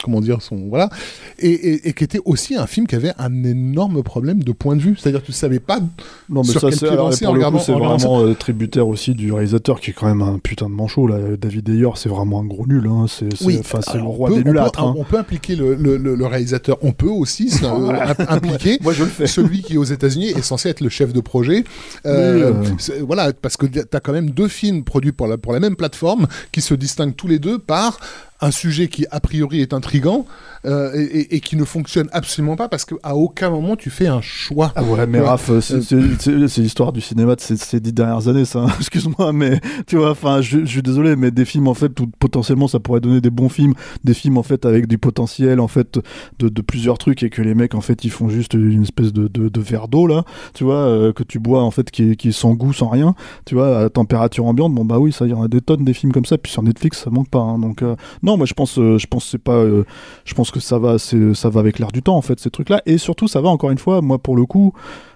comment 0.03 0.21
dire, 0.21 0.43
sont 0.43 0.69
voilà, 0.69 0.91
et, 1.39 1.49
et- 1.51 1.89
et 1.89 1.93
qui 1.93 2.05
était 2.05 2.21
aussi 2.25 2.55
un 2.55 2.67
film 2.67 2.87
qui 2.87 2.95
avait 2.95 3.13
un 3.19 3.45
énorme 3.45 4.03
problème 4.03 4.43
de 4.43 4.53
point 4.53 4.77
de 4.77 4.81
vue, 4.83 4.97
c'est-à-dire 4.97 5.21
que 5.21 5.27
tu 5.27 5.33
savais 5.33 5.59
pas 5.61 5.81
Non, 6.29 6.43
mais 6.43 6.49
sur 6.49 6.61
ça, 6.61 6.69
quel 6.71 6.79
c'est 6.79 6.87
pied 6.89 7.27
en 7.27 7.33
regardant- 7.33 7.59
vraiment 7.59 8.21
euh, 8.23 8.35
tributaire 8.35 8.87
aussi 8.89 9.15
du 9.15 9.33
réalisateur 9.33 9.81
qui 9.81 9.91
est 9.91 9.95
quand 9.95 10.07
même 10.07 10.23
un 10.23 10.39
putain 10.39 10.67
de 10.69 10.75
manchot. 10.75 11.07
Là. 11.07 11.17
David 11.41 11.69
Ayer, 11.69 11.89
c'est 11.97 12.09
vraiment 12.09 12.41
un 12.41 12.45
gros 12.45 12.67
nul. 12.67 12.87
Hein. 12.87 13.07
C'est 13.09 13.29
Oui, 13.45 13.61
le 13.95 14.03
roi 14.03 14.31
on 14.31 14.35
peut, 14.37 14.43
des 14.43 14.51
on 14.51 14.63
hein. 14.63 14.95
on 14.97 15.05
peut 15.05 15.19
impliquer 15.19 15.57
le, 15.57 15.75
le- 15.75 15.97
le- 15.97 16.15
le 16.15 16.27
réalisateur, 16.27 16.79
on 16.83 16.93
peut 16.93 17.07
aussi 17.09 17.51
imp- 17.65 18.21
impliquer 18.29 18.79
Moi, 18.83 18.93
je 18.93 19.05
le 19.05 19.11
fais. 19.11 19.27
celui 19.27 19.63
qui 19.63 19.77
aux 19.79 19.85
États-Unis 19.85 20.29
est 20.29 20.43
censé 20.43 20.69
être 20.69 20.81
le 20.81 20.89
chef 20.89 21.13
de 21.13 21.21
projet. 21.21 21.65
Euh, 22.07 22.53
euh. 22.91 23.03
Voilà, 23.07 23.33
parce 23.33 23.57
que 23.57 23.67
tu 23.67 23.81
as 23.93 24.01
quand 24.01 24.13
même 24.13 24.31
deux 24.31 24.49
films 24.49 24.85
produits 24.85 25.13
pour 25.13 25.27
la, 25.27 25.39
pour 25.39 25.53
la 25.53 25.61
même 25.61 25.77
plateforme 25.77 26.27
qui 26.53 26.61
se 26.61 26.75
distinguent 26.75 27.17
tous 27.17 27.27
les 27.29 27.39
deux 27.39 27.59
par 27.59 27.99
un 28.41 28.51
sujet 28.51 28.89
qui 28.89 29.05
a 29.11 29.21
priori 29.21 29.61
est 29.61 29.73
intrigant 29.73 30.25
euh, 30.65 30.93
et, 31.31 31.41
qui 31.41 31.57
ne 31.57 31.65
fonctionne 31.65 32.09
absolument 32.13 32.57
pas 32.57 32.69
parce 32.69 32.85
qu'à 32.85 33.15
aucun 33.15 33.51
moment 33.51 33.77
tu 33.77 33.91
fais 33.91 34.07
un 34.07 34.21
choix. 34.21 34.73
Ah 34.77 34.83
ouais, 34.83 35.07
mais 35.07 35.21
Raph, 35.21 35.51
euh, 35.51 35.61
c'est- 35.61 36.59
l'histoire 36.59 36.93
du 36.93 37.01
cinéma 37.01 37.35
de 37.37 37.41
ces, 37.41 37.57
ces 37.57 37.81
dix 37.81 37.93
dernières 37.93 38.29
années, 38.29 38.45
ça. 38.45 38.67
Excuse-moi, 38.79 39.33
mais 39.33 39.61
tu 39.87 39.97
vois, 39.97 40.11
enfin, 40.11 40.41
je, 40.41 40.61
je 40.61 40.65
suis 40.67 40.83
désolé, 40.83 41.17
mais 41.17 41.31
des 41.31 41.45
films, 41.45 41.69
en 41.69 41.75
fait, 41.75 41.99
où 42.01 42.07
potentiellement 42.07 42.69
ça 42.69 42.81
pourrait 42.81 43.01
donner 43.01 43.21
des 43.21 43.31
bons 43.31 43.49
films, 43.49 43.75
des 44.05 44.15
films, 44.15 44.37
en 44.39 44.43
fait, 44.43 44.67
avec 44.67 44.87
du 44.87 44.99
potentiel, 44.99 45.61
en 45.61 45.69
fait, 45.69 45.99
de, 46.39 46.49
de 46.49 46.63
plusieurs 46.63 46.99
trucs, 46.99 47.23
et 47.23 47.31
que 47.31 47.43
les 47.43 47.55
mecs, 47.55 47.75
en 47.75 47.81
fait, 47.81 48.05
ils 48.05 48.11
font 48.11 48.29
juste 48.29 48.55
une 48.55 48.83
espèce 48.83 49.13
de, 49.13 49.29
de, 49.29 49.49
de 49.49 49.61
verre 49.61 49.89
d'eau, 49.89 50.07
là, 50.07 50.25
tu 50.55 50.65
vois, 50.65 50.77
euh, 50.77 51.13
que 51.13 51.23
tu 51.23 51.39
bois, 51.39 51.63
en 51.63 51.71
fait, 51.71 51.91
qui 51.91 52.17
qui 52.17 52.29
est 52.29 52.33
sans 52.33 52.55
goût, 52.55 52.73
sans 52.73 52.89
rien, 52.89 53.15
tu 53.47 53.55
vois, 53.55 53.79
à 53.81 53.89
température 53.91 54.45
ambiante. 54.47 54.75
Bon, 54.75 54.85
bah 54.85 54.99
oui, 54.99 55.13
ça, 55.13 55.25
il 55.27 55.31
y 55.31 55.35
en 55.35 55.43
a 55.43 55.49
des 55.49 55.61
tonnes 55.61 55.85
des 55.85 55.95
films 55.95 56.13
comme 56.13 56.25
ça, 56.25 56.39
puis 56.39 56.51
sur 56.53 56.63
Netflix, 56.63 57.03
ça 57.05 57.11
manque 57.11 57.29
pas. 57.31 57.39
hein. 57.41 57.59
donc, 57.59 57.83
euh, 57.83 57.97
non, 58.29 58.37
moi, 58.37 58.47
je 58.47 58.53
pense, 58.53 58.79
euh, 58.79 58.99
je 58.99 59.07
pense, 59.07 59.27
c'est 59.27 59.43
pas, 59.43 59.57
euh, 59.57 59.85
je 60.27 60.35
pense 60.35 60.51
que 60.51 60.61
ça 60.61 60.79
va, 60.79 60.99
ça 60.99 61.49
va 61.49 61.61
avec 61.61 61.79
l'air 61.79 61.91
du 61.91 62.03
temps, 62.03 62.17
en 62.17 62.23
fait, 62.23 62.39
ces 62.39 62.51
trucs-là, 62.51 62.83
et 62.85 62.99
surtout, 62.99 63.27
ça 63.27 63.41
va, 63.41 63.49
encore 63.49 63.71
une 63.71 63.79
fois, 63.79 64.03
moi, 64.03 64.19
pour 64.19 64.37
le 64.37 64.45
coup, 64.45 64.75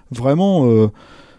vraiment, 0.09 0.65
euh, 0.65 0.87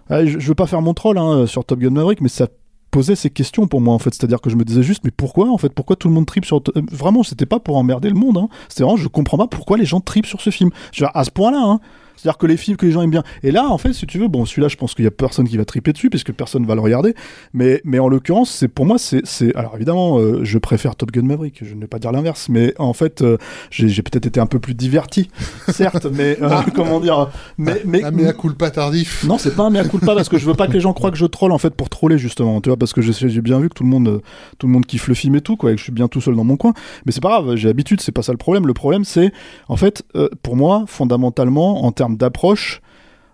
allez, 0.08 0.28
je, 0.28 0.38
je 0.38 0.48
veux 0.48 0.54
pas 0.54 0.68
faire 0.68 0.82
mon 0.82 0.94
troll 0.94 1.18
hein, 1.18 1.46
sur 1.46 1.64
Top 1.64 1.80
Gun 1.80 1.90
Maverick, 1.90 2.20
mais 2.20 2.28
ça 2.28 2.46
posait 2.92 3.16
ces 3.16 3.30
questions 3.30 3.66
pour 3.66 3.80
moi 3.80 3.92
en 3.92 3.98
fait 3.98 4.14
c'est 4.14 4.22
à 4.22 4.28
dire 4.28 4.40
que 4.40 4.50
je 4.50 4.54
me 4.54 4.62
disais 4.62 4.84
juste 4.84 5.02
mais 5.02 5.10
pourquoi 5.10 5.50
en 5.50 5.58
fait? 5.58 5.70
Pourquoi 5.70 5.96
tout 5.96 6.06
le 6.06 6.14
monde 6.14 6.26
tripe 6.26 6.44
sur 6.44 6.62
vraiment 6.92 7.24
c'était 7.24 7.44
pas 7.44 7.58
pour 7.58 7.76
emmerder 7.76 8.08
le 8.08 8.14
monde 8.14 8.38
hein. 8.38 8.48
c'était 8.68 8.84
vraiment 8.84 8.96
je 8.96 9.08
comprends 9.08 9.36
pas 9.36 9.48
pourquoi 9.48 9.76
les 9.78 9.84
gens 9.84 9.98
tripent 9.98 10.26
sur 10.26 10.40
ce 10.40 10.50
film 10.50 10.70
Je 10.92 11.04
à 11.12 11.24
ce 11.24 11.32
point 11.32 11.50
là 11.50 11.60
hein. 11.60 11.80
C'est 12.16 12.28
à 12.28 12.32
dire 12.32 12.38
que 12.38 12.46
les 12.46 12.56
films 12.56 12.76
que 12.76 12.86
les 12.86 12.92
gens 12.92 13.02
aiment 13.02 13.10
bien 13.10 13.24
et 13.42 13.50
là 13.50 13.68
en 13.68 13.78
fait 13.78 13.92
si 13.92 14.06
tu 14.06 14.18
veux 14.18 14.28
bon 14.28 14.44
celui-là 14.46 14.68
je 14.68 14.76
pense 14.76 14.94
qu'il 14.94 15.04
y 15.04 15.08
a 15.08 15.10
personne 15.10 15.48
qui 15.48 15.56
va 15.56 15.64
triper 15.64 15.92
dessus 15.92 16.10
puisque 16.10 16.32
personne 16.32 16.64
va 16.66 16.74
le 16.74 16.80
regarder 16.80 17.14
mais 17.52 17.80
mais 17.84 17.98
en 17.98 18.08
l'occurrence 18.08 18.50
c'est 18.50 18.68
pour 18.68 18.86
moi 18.86 18.96
c'est 18.98 19.22
alors 19.56 19.76
évidemment 19.76 20.18
euh, 20.18 20.40
je 20.44 20.58
préfère 20.58 20.96
Top 20.96 21.10
Gun 21.12 21.22
Maverick 21.22 21.62
je 21.62 21.74
ne 21.74 21.80
vais 21.80 21.86
pas 21.86 21.98
dire 21.98 22.12
l'inverse 22.12 22.48
mais 22.48 22.74
en 22.78 22.92
fait 22.92 23.22
euh, 23.22 23.36
j'ai 23.70 24.02
peut-être 24.02 24.26
été 24.26 24.40
un 24.40 24.46
peu 24.46 24.58
plus 24.58 24.74
diverti 24.74 25.28
certes 25.68 26.06
mais 26.12 26.38
euh, 26.40 26.60
comment 26.74 27.00
dire 27.00 27.28
mais 27.58 27.82
mais 27.84 28.02
Ah, 28.04 28.28
à 28.28 28.32
coup 28.32 28.52
pas 28.54 28.70
tardif. 28.70 29.24
non, 29.24 29.38
c'est 29.38 29.54
pas 29.54 29.64
un 29.64 29.70
mea 29.70 29.84
culpa 29.84 30.14
parce 30.14 30.28
que 30.28 30.38
je 30.38 30.46
veux 30.46 30.54
pas 30.54 30.66
que 30.66 30.72
les 30.72 30.80
gens 30.80 30.92
croient 30.92 31.10
que 31.10 31.16
je 31.16 31.26
troll 31.26 31.52
en 31.52 31.58
fait 31.58 31.74
pour 31.74 31.88
troller 31.88 32.18
justement, 32.18 32.60
tu 32.60 32.68
vois, 32.68 32.76
parce 32.76 32.92
que 32.92 33.00
j'ai 33.02 33.40
bien 33.40 33.60
vu 33.60 33.68
que 33.68 33.74
tout 33.74 33.84
le 33.84 33.88
monde, 33.88 34.22
tout 34.58 34.66
le 34.66 34.72
monde 34.72 34.86
kiffe 34.86 35.08
le 35.08 35.14
film 35.14 35.34
et 35.34 35.40
tout, 35.40 35.56
quoi, 35.56 35.70
et 35.70 35.74
que 35.74 35.78
je 35.78 35.84
suis 35.84 35.92
bien 35.92 36.08
tout 36.08 36.20
seul 36.20 36.36
dans 36.36 36.44
mon 36.44 36.56
coin. 36.56 36.72
Mais 37.06 37.12
c'est 37.12 37.20
pas 37.22 37.28
grave, 37.28 37.56
j'ai 37.56 37.68
l'habitude, 37.68 38.00
c'est 38.00 38.12
pas 38.12 38.22
ça 38.22 38.32
le 38.32 38.38
problème. 38.38 38.66
Le 38.66 38.74
problème, 38.74 39.04
c'est 39.04 39.32
en 39.68 39.76
fait, 39.76 40.04
pour 40.42 40.56
moi, 40.56 40.84
fondamentalement, 40.86 41.84
en 41.84 41.92
termes 41.92 42.03
d'approche, 42.10 42.80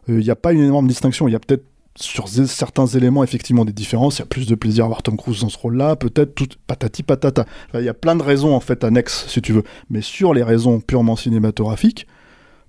il 0.09 0.19
n'y 0.19 0.31
a 0.31 0.37
pas 0.37 0.53
une 0.53 0.63
énorme 0.63 0.89
distinction. 0.89 1.29
Il 1.29 1.33
y 1.33 1.37
a 1.37 1.41
peut-être 1.41 1.65
sur 1.97 2.29
certains 2.29 2.87
éléments 2.87 3.25
effectivement 3.25 3.65
des 3.65 3.73
différences. 3.73 4.19
Il 4.19 4.21
y 4.21 4.23
a 4.23 4.27
plus 4.27 4.47
de 4.47 4.55
plaisir 4.55 4.85
à 4.85 4.89
voir 4.89 5.03
Tom 5.03 5.17
Cruise 5.17 5.41
dans 5.41 5.49
ce 5.49 5.59
rôle-là, 5.59 5.97
peut-être 5.97 6.35
tout 6.35 6.49
patati 6.67 7.03
patata. 7.03 7.45
Il 7.75 7.83
y 7.83 7.89
a 7.89 7.95
plein 7.95 8.17
de 8.17 8.23
raisons 8.23 8.55
en 8.55 8.61
fait 8.61 8.85
annexes, 8.85 9.27
si 9.29 9.43
tu 9.43 9.53
veux. 9.53 9.65
Mais 9.91 10.01
sur 10.01 10.35
les 10.35 10.43
raisons 10.43 10.81
purement 10.81 11.17
cinématographiques. 11.17 12.07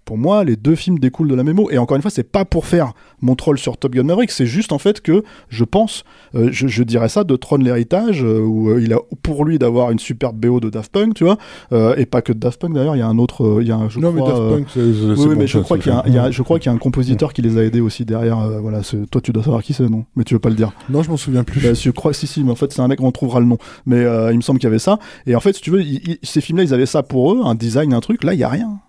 Pour 0.05 0.17
moi, 0.17 0.43
les 0.43 0.55
deux 0.55 0.75
films 0.75 0.99
découlent 0.99 1.29
de 1.29 1.35
la 1.35 1.43
mémo. 1.43 1.69
Et 1.71 1.77
encore 1.77 1.95
une 1.95 2.01
fois, 2.01 2.11
c'est 2.11 2.23
pas 2.29 2.43
pour 2.43 2.65
faire 2.65 2.93
mon 3.21 3.35
troll 3.35 3.57
sur 3.59 3.77
Top 3.77 3.93
Gun 3.93 4.03
Maverick, 4.03 4.31
c'est 4.31 4.45
juste 4.47 4.71
en 4.71 4.79
fait 4.79 4.99
que 4.99 5.23
je 5.49 5.63
pense, 5.63 6.03
euh, 6.35 6.49
je, 6.51 6.67
je 6.67 6.83
dirais 6.83 7.07
ça 7.07 7.23
de 7.23 7.35
Tron 7.35 7.57
l'héritage, 7.57 8.23
euh, 8.23 8.39
où 8.41 8.69
euh, 8.71 8.81
il 8.81 8.91
a 8.93 8.97
pour 9.21 9.45
lui 9.45 9.59
d'avoir 9.59 9.91
une 9.91 9.99
superbe 9.99 10.35
BO 10.37 10.59
de 10.59 10.69
Daft 10.71 10.91
Punk, 10.91 11.13
tu 11.13 11.23
vois, 11.23 11.37
et 11.97 12.05
pas 12.07 12.21
que 12.21 12.33
de 12.33 12.39
Daft 12.39 12.59
Punk 12.59 12.73
d'ailleurs, 12.73 12.95
il 12.95 12.99
y 12.99 13.03
a 13.03 13.07
un 13.07 13.19
autre, 13.19 13.59
il 13.61 13.67
y 13.67 13.71
a 13.71 13.75
un, 13.75 13.89
je 13.89 13.99
non, 13.99 14.11
mais 14.11 14.21
Daft 14.21 14.31
Punk, 14.49 14.67
c'est- 14.73 14.79
oui, 14.81 15.15
bon, 15.15 15.35
mais 15.37 15.47
je 15.47 15.59
crois 15.59 15.77
qu'il 15.77 15.91
y, 15.91 15.95
a- 15.95 16.03
y 16.07 16.17
a- 16.17 16.31
je 16.31 16.41
crois 16.41 16.57
qu'il 16.59 16.69
y 16.71 16.73
a 16.73 16.75
un 16.75 16.79
compositeur 16.79 17.31
qui 17.31 17.41
les 17.43 17.57
a 17.57 17.63
aidés 17.63 17.81
aussi 17.81 18.03
derrière. 18.03 18.37
voilà, 18.61 18.81
toi, 19.11 19.21
tu 19.21 19.31
dois 19.31 19.43
savoir 19.43 19.61
qui 19.63 19.73
c'est, 19.73 19.87
non 19.87 20.05
Mais 20.15 20.23
tu 20.23 20.33
veux 20.33 20.39
pas 20.39 20.49
le 20.49 20.55
dire. 20.55 20.71
Non, 20.89 21.03
je 21.03 21.09
m'en 21.11 21.17
souviens 21.17 21.43
plus. 21.43 21.61
Bah, 21.61 21.73
je 21.75 21.89
crois, 21.91 22.13
si, 22.13 22.25
si, 22.27 22.43
mais 22.43 22.51
en 22.51 22.55
fait, 22.55 22.73
c'est 22.73 22.81
un 22.81 22.87
mec, 22.87 22.99
on 23.01 23.11
trouvera 23.11 23.39
le 23.39 23.45
nom. 23.45 23.57
Mais 23.85 24.01
il 24.31 24.37
me 24.37 24.41
semble 24.41 24.59
qu'il 24.59 24.67
y 24.67 24.71
avait 24.71 24.79
ça. 24.79 24.97
Et 25.27 25.35
en 25.35 25.39
fait, 25.39 25.53
si 25.53 25.61
tu 25.61 25.69
veux, 25.69 25.81
il- 25.81 26.01
il- 26.07 26.17
ces 26.23 26.41
films-là, 26.41 26.63
ils 26.63 26.73
avaient 26.73 26.85
ça 26.87 27.03
pour 27.03 27.33
eux, 27.33 27.41
un 27.45 27.53
design, 27.55 27.93
un 27.93 27.99
truc. 28.01 28.23
Là, 28.23 28.33
il 28.33 28.39
y 28.39 28.43
a 28.43 28.49
rien. 28.49 28.79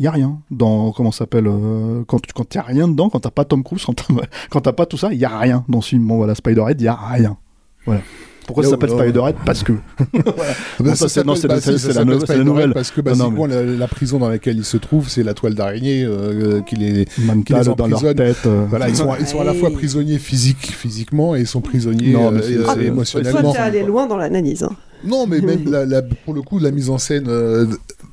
Il 0.00 0.04
y 0.04 0.08
a 0.08 0.10
rien 0.10 0.38
dans 0.50 0.90
comment 0.92 1.12
ça 1.12 1.18
s'appelle 1.18 1.46
euh, 1.46 2.02
quand 2.08 2.20
tu 2.20 2.32
quand 2.34 2.52
y 2.54 2.58
a 2.58 2.62
rien 2.62 2.88
dedans, 2.88 3.08
quand 3.10 3.20
t'as 3.20 3.30
pas 3.30 3.44
Tom 3.44 3.62
Cruise, 3.62 3.84
quand 3.86 3.92
t'as 3.94 4.04
quand 4.50 4.60
t'as 4.60 4.72
pas 4.72 4.86
tout 4.86 4.96
ça, 4.96 5.12
il 5.12 5.18
y 5.18 5.24
a 5.24 5.38
rien 5.38 5.64
dans 5.68 5.80
ce 5.80 5.90
film. 5.90 6.06
Bon 6.06 6.16
voilà, 6.16 6.34
Spiderhead, 6.34 6.80
il 6.80 6.84
y 6.84 6.88
a 6.88 6.94
rien. 6.96 7.36
Voilà. 7.86 8.00
Pourquoi 8.46 8.62
ça 8.64 8.70
Là, 8.70 8.76
s'appelle 8.76 8.90
là, 8.90 9.04
Spiderhead? 9.04 9.36
Parce 9.46 9.62
que. 9.62 9.72
Bah, 10.80 10.90
ça 10.96 10.96
ça, 10.96 11.08
c'est- 11.08 11.24
non, 11.24 11.34
s'appelle- 11.36 11.62
c'est 11.62 11.72
la- 11.72 12.26
ça 12.26 12.36
nouvelle. 12.38 12.74
Parce 12.74 12.90
que 12.90 13.00
Non, 13.00 13.10
non, 13.16 13.18
basiquement, 13.30 13.46
la, 13.46 13.62
la 13.62 13.88
prison 13.88 14.18
dans 14.18 14.28
laquelle 14.28 14.56
il 14.58 14.64
se 14.64 14.76
trouve, 14.76 15.08
c'est 15.08 15.22
la 15.22 15.32
toile 15.32 15.54
d'araignée 15.54 16.04
euh, 16.04 16.60
qu'il 16.62 16.82
est. 16.82 17.06
mental 17.20 17.64
les 17.66 17.74
dans 17.74 17.86
leur 17.86 18.00
tête. 18.14 18.44
euh. 18.46 18.66
Voilà, 18.68 18.88
ils 18.88 18.96
sont, 18.96 19.08
ils 19.18 19.26
sont 19.26 19.40
à 19.40 19.44
la 19.44 19.54
fois 19.54 19.70
prisonniers 19.70 20.18
physiques, 20.18 20.72
physiquement 20.72 21.36
et 21.36 21.40
ils 21.40 21.46
sont 21.46 21.60
prisonniers 21.62 22.12
Non, 22.12 22.32
mais 22.32 22.40
euh, 22.40 22.42
c'est- 22.42 22.78
euh, 22.80 22.86
émotionnellement. 22.88 23.52
t'es 23.52 23.58
allé 23.58 23.82
loin 23.84 24.06
dans 24.06 24.16
l'analyse. 24.18 24.64
hein. 24.64 24.72
Non, 25.04 25.26
mais 25.26 25.40
même 25.40 25.70
la, 25.70 25.84
la- 25.84 26.02
pour 26.02 26.34
le 26.34 26.42
coup, 26.42 26.58
la 26.58 26.70
mise 26.70 26.90
en 26.90 26.98
scène 26.98 27.26
euh, 27.28 27.66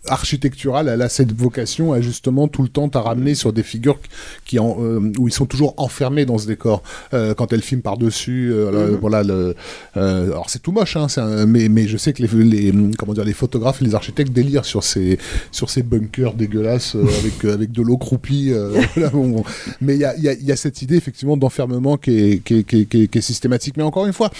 architecturale, 0.08 0.88
elle 0.88 1.02
a 1.02 1.10
cette 1.10 1.32
vocation 1.34 1.94
à 1.94 2.02
justement 2.02 2.48
tout 2.48 2.62
le 2.64 2.68
temps 2.70 2.90
à 2.90 3.00
ramener 3.02 3.36
sur 3.36 3.54
des 3.54 3.64
figures 3.64 4.00
qui 4.46 4.60
en, 4.60 4.78
euh, 4.80 5.12
où 5.18 5.28
ils 5.28 5.34
sont 5.34 5.46
toujours 5.46 5.74
enfermés 5.78 6.26
dans 6.26 6.38
ce 6.38 6.48
décor. 6.48 6.84
Euh, 7.14 7.34
quand 7.34 7.54
elle 7.54 7.62
filme 7.62 7.82
par 7.82 7.98
dessus, 7.98 8.54
voilà. 9.00 9.24
Le, 9.24 9.56
euh, 9.98 10.26
alors 10.28 10.50
c'est 10.50 10.62
tout 10.62 10.72
moche, 10.72 10.96
hein, 10.98 11.08
un- 11.18 11.46
mais 11.46 11.70
mais 11.70 11.88
je 11.88 11.98
sais 11.98 12.14
que 12.14 12.24
les, 12.24 12.44
les 12.44 12.74
comment 12.98 13.14
dire 13.14 13.24
les 13.26 13.34
photographes, 13.34 13.82
et 13.82 13.86
les 13.86 13.96
architectes 13.96 14.34
délirent 14.34 14.66
sur 14.66 14.84
ces 14.84 15.18
sur 15.52 15.70
ces 15.70 15.84
bunkers 15.84 16.34
dégueulasses 16.34 16.96
avec 16.96 17.46
avec 17.46 17.72
de 17.72 17.82
l'eau 17.82 17.98
croupie. 17.98 18.52
voilà, 18.96 19.10
bon, 19.10 19.30
bon. 19.30 19.44
Mais 19.82 19.96
il 19.96 20.00
y 20.02 20.06
a, 20.06 20.16
il 20.18 20.24
y, 20.24 20.30
a, 20.30 20.34
il 20.34 20.44
y 20.46 20.52
a 20.52 20.56
cette 20.56 20.82
idée 20.82 20.96
effectivement 20.96 21.38
d'enfermement 21.38 21.98
qui 21.98 22.42
est 22.46 23.22
systématique. 23.22 23.78
Mais 23.78 23.84
encore 23.84 24.06
une 24.06 24.14
fois, 24.14 24.32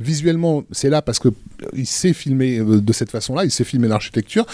visuellement, 0.00 0.64
c'est 0.72 0.90
là 0.90 1.02
parce 1.02 1.18
que 1.18 1.28
il 1.74 1.86
sait 1.86 2.12
filmer 2.12 2.58
euh, 2.58 2.80
de 2.80 2.92
cette 2.92 3.10
façon-là, 3.10 3.44
il 3.44 3.50
sait 3.50 3.64
filmer 3.64 3.86
l'architecture, 3.86 4.46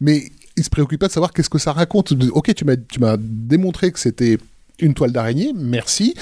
mais 0.00 0.30
il 0.56 0.64
se 0.64 0.70
préoccupe 0.70 1.00
pas 1.00 1.08
de 1.08 1.12
savoir 1.12 1.32
qu'est-ce 1.32 1.50
que 1.50 1.58
ça 1.58 1.72
raconte. 1.72 2.14
Ok, 2.32 2.52
tu 2.54 2.64
m'as 2.64 3.16
démontré 3.18 3.92
que 3.92 3.98
c'était 3.98 4.38
une 4.80 4.94
toile 4.94 5.12
d'araignée, 5.12 5.52
merci. 5.54 6.14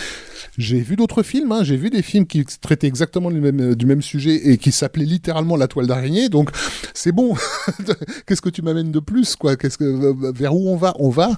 J'ai 0.59 0.81
vu 0.81 0.97
d'autres 0.97 1.23
films, 1.23 1.53
hein, 1.53 1.65
j'ai 1.65 1.77
vu 1.77 1.91
des 1.91 2.03
films 2.03 2.27
qui 2.27 2.45
traitaient 2.45 2.87
exactement 2.87 3.31
du 3.31 3.41
même, 3.41 3.75
du 3.75 3.87
même 3.87 4.03
sujet 4.03 4.51
et 4.51 4.59
qui 4.59 4.73
s'appelaient 4.73 5.05
littéralement 5.05 5.57
la 5.57 5.69
toile 5.69 5.87
d'araignée, 5.87 6.29
donc 6.29 6.51
c'est 6.95 7.13
bon. 7.13 7.35
Qu'est-ce 8.27 8.41
que 8.43 8.49
tu 8.49 8.63
m'amènes 8.63 8.91
de 8.93 9.01
plus, 9.01 9.37
quoi? 9.37 9.57
Qu'est-ce 9.57 9.79
que 9.79 10.33
vers 10.33 10.55
où 10.55 10.69
on 10.69 10.77
va? 10.77 10.95
On 10.99 11.11
va 11.11 11.31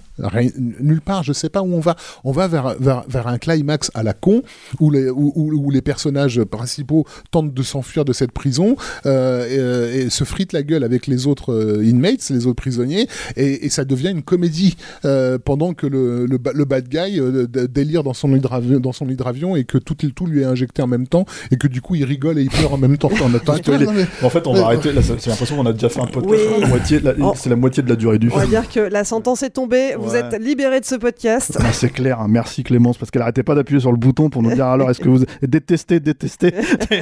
nulle 0.81 1.01
part. 1.01 1.23
Je 1.23 1.33
sais 1.33 1.49
pas 1.49 1.63
où 1.63 1.73
on 1.73 1.81
va. 1.81 1.97
On 2.25 2.33
va 2.33 2.49
vers 2.49 2.77
vers, 2.79 3.05
vers 3.09 3.27
un 3.27 3.39
climax 3.39 3.91
à 3.95 4.03
la 4.03 4.13
con 4.13 4.43
où 4.81 4.91
les 4.91 5.09
où, 5.11 5.33
où- 5.35 5.71
les 5.71 5.83
personnages 5.83 6.43
principaux 6.45 7.05
tentent 7.31 7.53
de 7.53 7.63
s'enfuir 7.63 8.05
de 8.05 8.13
cette 8.13 8.33
prison 8.33 8.77
euh, 9.07 9.47
et, 9.47 9.59
euh, 10.07 10.11
se 10.11 10.25
fritent 10.25 10.53
la 10.53 10.63
gueule 10.63 10.85
avec 10.85 11.07
les 11.07 11.27
autres 11.27 11.53
euh, 11.53 11.85
inmates, 11.85 12.31
les 12.31 12.47
autres 12.47 12.57
prisonniers, 12.57 13.07
et, 13.37 13.69
ça 13.69 13.85
devient 13.85 14.11
une 14.11 14.23
comédie 14.23 14.77
euh, 15.05 15.39
pendant 15.39 15.75
que 15.75 15.87
le, 15.87 16.25
le, 16.27 16.39
ba- 16.39 16.53
le 16.55 16.65
bad 16.65 16.89
guy 16.89 17.21
euh, 17.21 17.47
délire 17.47 18.03
dans 18.03 18.15
son 18.15 18.29
dans 18.29 18.93
son 18.93 19.08
hydravion 19.11 19.57
et 19.57 19.65
que 19.65 19.79
tout 19.79 19.95
tout 19.95 20.27
lui 20.27 20.43
est 20.43 20.45
injecté 20.45 20.83
en 20.83 20.87
même 20.87 21.07
temps 21.07 21.25
et 21.51 21.57
que 21.57 21.67
du 21.69 21.81
coup 21.81 21.95
il 21.95 22.05
rigole 22.05 22.39
et 22.39 22.43
il 22.43 22.51
pleure 22.51 22.73
en 22.73 22.79
même 22.79 22.97
temps. 22.99 23.11
On 23.23 23.35
attend, 23.35 23.55
tu 23.59 23.71
vois, 23.71 23.79
les- 23.79 23.87
Non, 23.87 23.93
mais- 23.93 24.07
En 24.23 24.31
fait, 24.31 24.47
on 24.47 24.53
va 24.55 24.65
arrêter. 24.67 24.93
Là, 24.93 25.03
c'est 25.03 25.27
l'impression 25.27 25.57
qu'on 25.57 25.67
a 25.67 25.73
déjà 25.73 25.89
fait 25.89 26.01
un 26.01 26.07
podcast. 26.07 26.43
Oui. 26.59 26.67
moitié, 26.69 27.01
Oh. 27.21 27.33
C'est 27.37 27.51
la 27.51 27.57
moitié 27.57 27.83
de 27.83 27.89
la 27.89 27.97
durée 27.97 28.19
du 28.19 28.31
On 28.31 28.37
va 28.37 28.43
film. 28.43 28.51
dire 28.51 28.69
que 28.69 28.81
la 28.81 29.05
sentence 29.05 29.43
est 29.43 29.51
tombée. 29.51 29.95
Vous 29.99 30.15
êtes 30.15 30.41
libéré 30.41 30.81
de 30.81 30.85
ce 30.85 30.95
podcast. 30.95 31.59
Ah, 31.61 31.73
c'est 31.73 31.91
clair, 31.91 32.21
hein. 32.21 32.27
merci 32.29 32.63
Clémence, 32.63 32.97
parce 32.99 33.11
qu'elle 33.11 33.23
arrêtait 33.23 33.43
pas 33.43 33.55
d'appuyer 33.55 33.81
sur 33.81 33.91
le 33.91 33.97
bouton 33.99 34.31
pour 34.31 34.43
nous 34.43 34.53
dire 34.55 34.67
alors 34.67 34.91
est-ce 34.91 35.01
que 35.01 35.09
vous 35.09 35.25
détestez, 35.43 36.01
détestez 36.01 36.53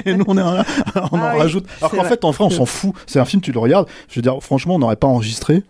Et 0.05 0.15
nous 0.15 0.25
on, 0.29 0.37
est 0.37 0.41
là, 0.41 0.65
on 0.97 1.01
Ah 1.01 1.09
en 1.13 1.35
oui, 1.35 1.39
rajoute. 1.41 1.67
Alors 1.81 1.91
qu'en 1.93 2.05
fait, 2.05 2.25
en 2.25 2.31
vrai, 2.31 2.45
on 2.45 2.51
s'en 2.51 2.67
fout. 2.67 2.93
C'est 3.07 3.19
un 3.19 3.25
film, 3.25 3.43
tu 3.43 3.53
le 3.53 3.59
regardes. 3.59 3.89
Je 4.09 4.17
veux 4.17 4.23
dire, 4.23 4.37
franchement, 4.41 4.77
on 4.77 4.79
n'aurait 4.79 4.97
pas 4.97 5.07
enregistré. 5.09 5.63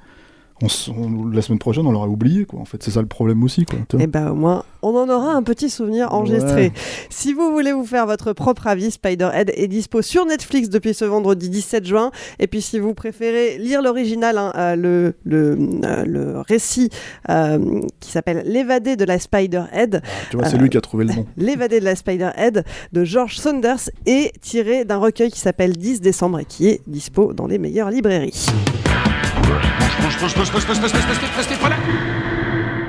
On, 0.63 0.67
s- 0.67 0.89
on- 0.89 1.27
la 1.27 1.43
semaine 1.43 1.59
prochaine, 1.59 1.87
on 1.87 1.93
l'aurait 1.93 2.09
oublié, 2.09 2.47
quoi. 2.47 2.61
En 2.61 2.65
fait, 2.65 2.83
c'est 2.83 2.91
ça 2.91 3.03
le 3.03 3.07
problème 3.07 3.43
aussi, 3.43 3.67
quoi. 3.67 3.79
Et 4.01 4.07
ben 4.07 4.31
au 4.31 4.35
moins, 4.35 4.65
on 4.83 4.97
en 4.97 5.07
aura 5.11 5.33
un 5.35 5.43
petit 5.43 5.69
souvenir 5.69 6.15
enregistré. 6.15 6.63
Ouais. 6.69 6.73
Si 7.11 7.35
vous 7.35 7.51
voulez 7.53 7.73
vous 7.73 7.85
faire 7.85 8.07
votre 8.07 8.33
propre 8.33 8.67
avis, 8.67 8.91
Spiderhead 8.91 9.53
est 9.55 9.69
dispo 9.69 10.01
sur 10.01 10.25
Netflix 10.25 10.71
depuis 10.71 10.95
ce 10.95 11.05
vendredi 11.05 11.51
17 11.51 11.85
juin. 11.87 12.11
Et 12.39 12.47
puis 12.47 12.63
si 12.63 12.79
vous 12.79 12.95
préférez 12.95 13.59
lire 13.59 13.83
l'original, 13.83 14.39
hein, 14.39 14.53
euh, 14.57 14.77
le, 14.77 15.15
le, 15.25 15.59
euh, 15.85 16.05
le 16.07 16.41
récit 16.41 16.89
euh, 17.29 17.81
qui 18.01 18.11
s'appelle 18.11 18.43
L'évadé 18.47 18.97
de 18.97 19.05
la 19.05 19.19
Spiderhead, 19.19 20.03
Tu 20.31 20.37
vois, 20.39 20.47
c'est 20.47 20.57
lui 20.57 20.71
qui 20.71 20.79
a 20.79 20.81
trouvé 20.81 21.05
le 21.05 21.13
nom. 21.15 21.27
L'évadé 21.37 21.81
de 21.81 21.85
la 21.85 21.97
Spiderhead 21.97 22.65
de 22.93 23.05
George 23.05 23.37
Saunders 23.39 23.91
est 24.07 24.33
tiré 24.41 24.85
d'un 24.87 24.97
recueil 24.99 25.31
qui 25.31 25.41
s'appelle 25.41 25.77
10 25.77 26.01
décembre 26.01 26.39
et 26.39 26.45
qui 26.47 26.69
est 26.69 26.81
dispo 26.87 27.35
dans 27.35 27.47
les 27.47 27.59
meilleures 27.59 27.91
librairies. 27.91 28.47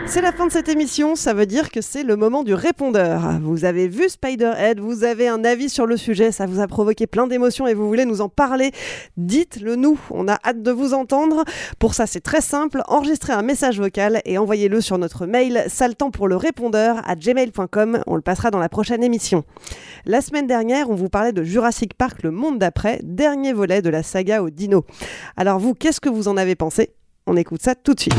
C'est 0.06 0.22
la 0.22 0.32
fin 0.32 0.46
de 0.46 0.52
cette 0.52 0.70
émission, 0.70 1.16
ça 1.16 1.34
veut 1.34 1.46
dire 1.46 1.70
que 1.70 1.82
c'est 1.82 2.04
le 2.04 2.16
moment 2.16 2.44
du 2.44 2.54
répondeur. 2.54 3.40
Vous 3.42 3.66
avez 3.66 3.88
vu 3.88 4.08
Spider-Head, 4.08 4.80
vous 4.80 5.04
avez 5.04 5.28
un 5.28 5.44
avis 5.44 5.68
sur 5.68 5.86
le 5.86 5.98
sujet, 5.98 6.32
ça 6.32 6.46
vous 6.46 6.60
a 6.60 6.68
provoqué 6.68 7.08
plein 7.08 7.28
d'émotions 7.28 7.68
et 7.68 7.74
vous 7.74 7.88
voulez 7.88 8.06
nous 8.06 8.22
en 8.22 8.30
parler, 8.30 8.72
dites-le 9.18 9.76
nous, 9.76 10.00
on 10.12 10.28
a 10.28 10.38
hâte 10.46 10.62
de 10.62 10.72
vous 10.72 10.94
entendre. 10.94 11.44
Pour 11.78 11.94
ça, 11.94 12.06
c'est 12.06 12.22
très 12.22 12.40
simple, 12.40 12.84
enregistrez 12.88 13.34
un 13.34 13.42
message 13.42 13.80
vocal 13.80 14.22
et 14.24 14.38
envoyez-le 14.38 14.80
sur 14.80 14.98
notre 14.98 15.26
mail 15.26 15.66
saltant 15.68 16.12
pour 16.12 16.28
le 16.28 16.36
répondeur 16.36 17.02
à 17.06 17.16
gmail.com, 17.16 18.04
on 18.06 18.16
le 18.16 18.22
passera 18.22 18.52
dans 18.52 18.60
la 18.60 18.70
prochaine 18.70 19.04
émission. 19.04 19.44
La 20.06 20.22
semaine 20.22 20.48
dernière, 20.48 20.90
on 20.90 20.96
vous 20.96 21.10
parlait 21.10 21.34
de 21.34 21.44
Jurassic 21.44 21.96
Park, 21.96 22.22
le 22.24 22.32
monde 22.32 22.60
d'après, 22.60 23.00
dernier 23.04 23.54
volet 23.54 23.82
de 23.82 23.90
la 23.90 24.04
saga 24.04 24.44
au 24.44 24.52
dino. 24.52 24.86
Alors 25.36 25.60
vous, 25.60 25.74
qu'est-ce 25.74 26.00
que 26.00 26.10
vous 26.10 26.28
en 26.28 26.38
avez 26.38 26.56
pensé? 26.56 26.92
On 27.30 27.36
écoute 27.36 27.62
ça 27.62 27.76
tout 27.76 27.94
de 27.94 28.00
suite. 28.00 28.16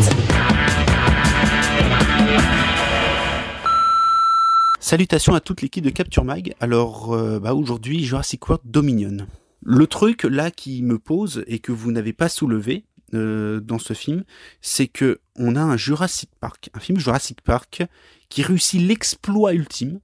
Salutations 4.80 5.32
à 5.32 5.40
toute 5.40 5.62
l'équipe 5.62 5.82
de 5.82 5.88
Capture 5.88 6.24
Mag. 6.24 6.54
Alors 6.60 7.14
euh, 7.14 7.40
bah, 7.40 7.54
aujourd'hui 7.54 8.04
Jurassic 8.04 8.46
World 8.46 8.70
Dominion. 8.70 9.26
Le 9.62 9.86
truc 9.86 10.24
là 10.24 10.50
qui 10.50 10.82
me 10.82 10.98
pose 10.98 11.42
et 11.46 11.58
que 11.58 11.72
vous 11.72 11.90
n'avez 11.90 12.12
pas 12.12 12.28
soulevé 12.28 12.84
euh, 13.14 13.60
dans 13.60 13.78
ce 13.78 13.94
film, 13.94 14.24
c'est 14.60 14.88
que 14.88 15.20
on 15.36 15.56
a 15.56 15.62
un 15.62 15.78
Jurassic 15.78 16.28
Park, 16.38 16.68
un 16.74 16.80
film 16.80 16.98
Jurassic 16.98 17.40
Park 17.40 17.84
qui 18.28 18.42
réussit 18.42 18.82
l'exploit 18.82 19.54
ultime 19.54 20.00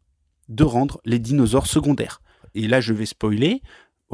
de 0.48 0.64
rendre 0.64 1.02
les 1.04 1.18
dinosaures 1.18 1.66
secondaires. 1.66 2.22
Et 2.54 2.68
là 2.68 2.80
je 2.80 2.94
vais 2.94 3.06
spoiler. 3.06 3.60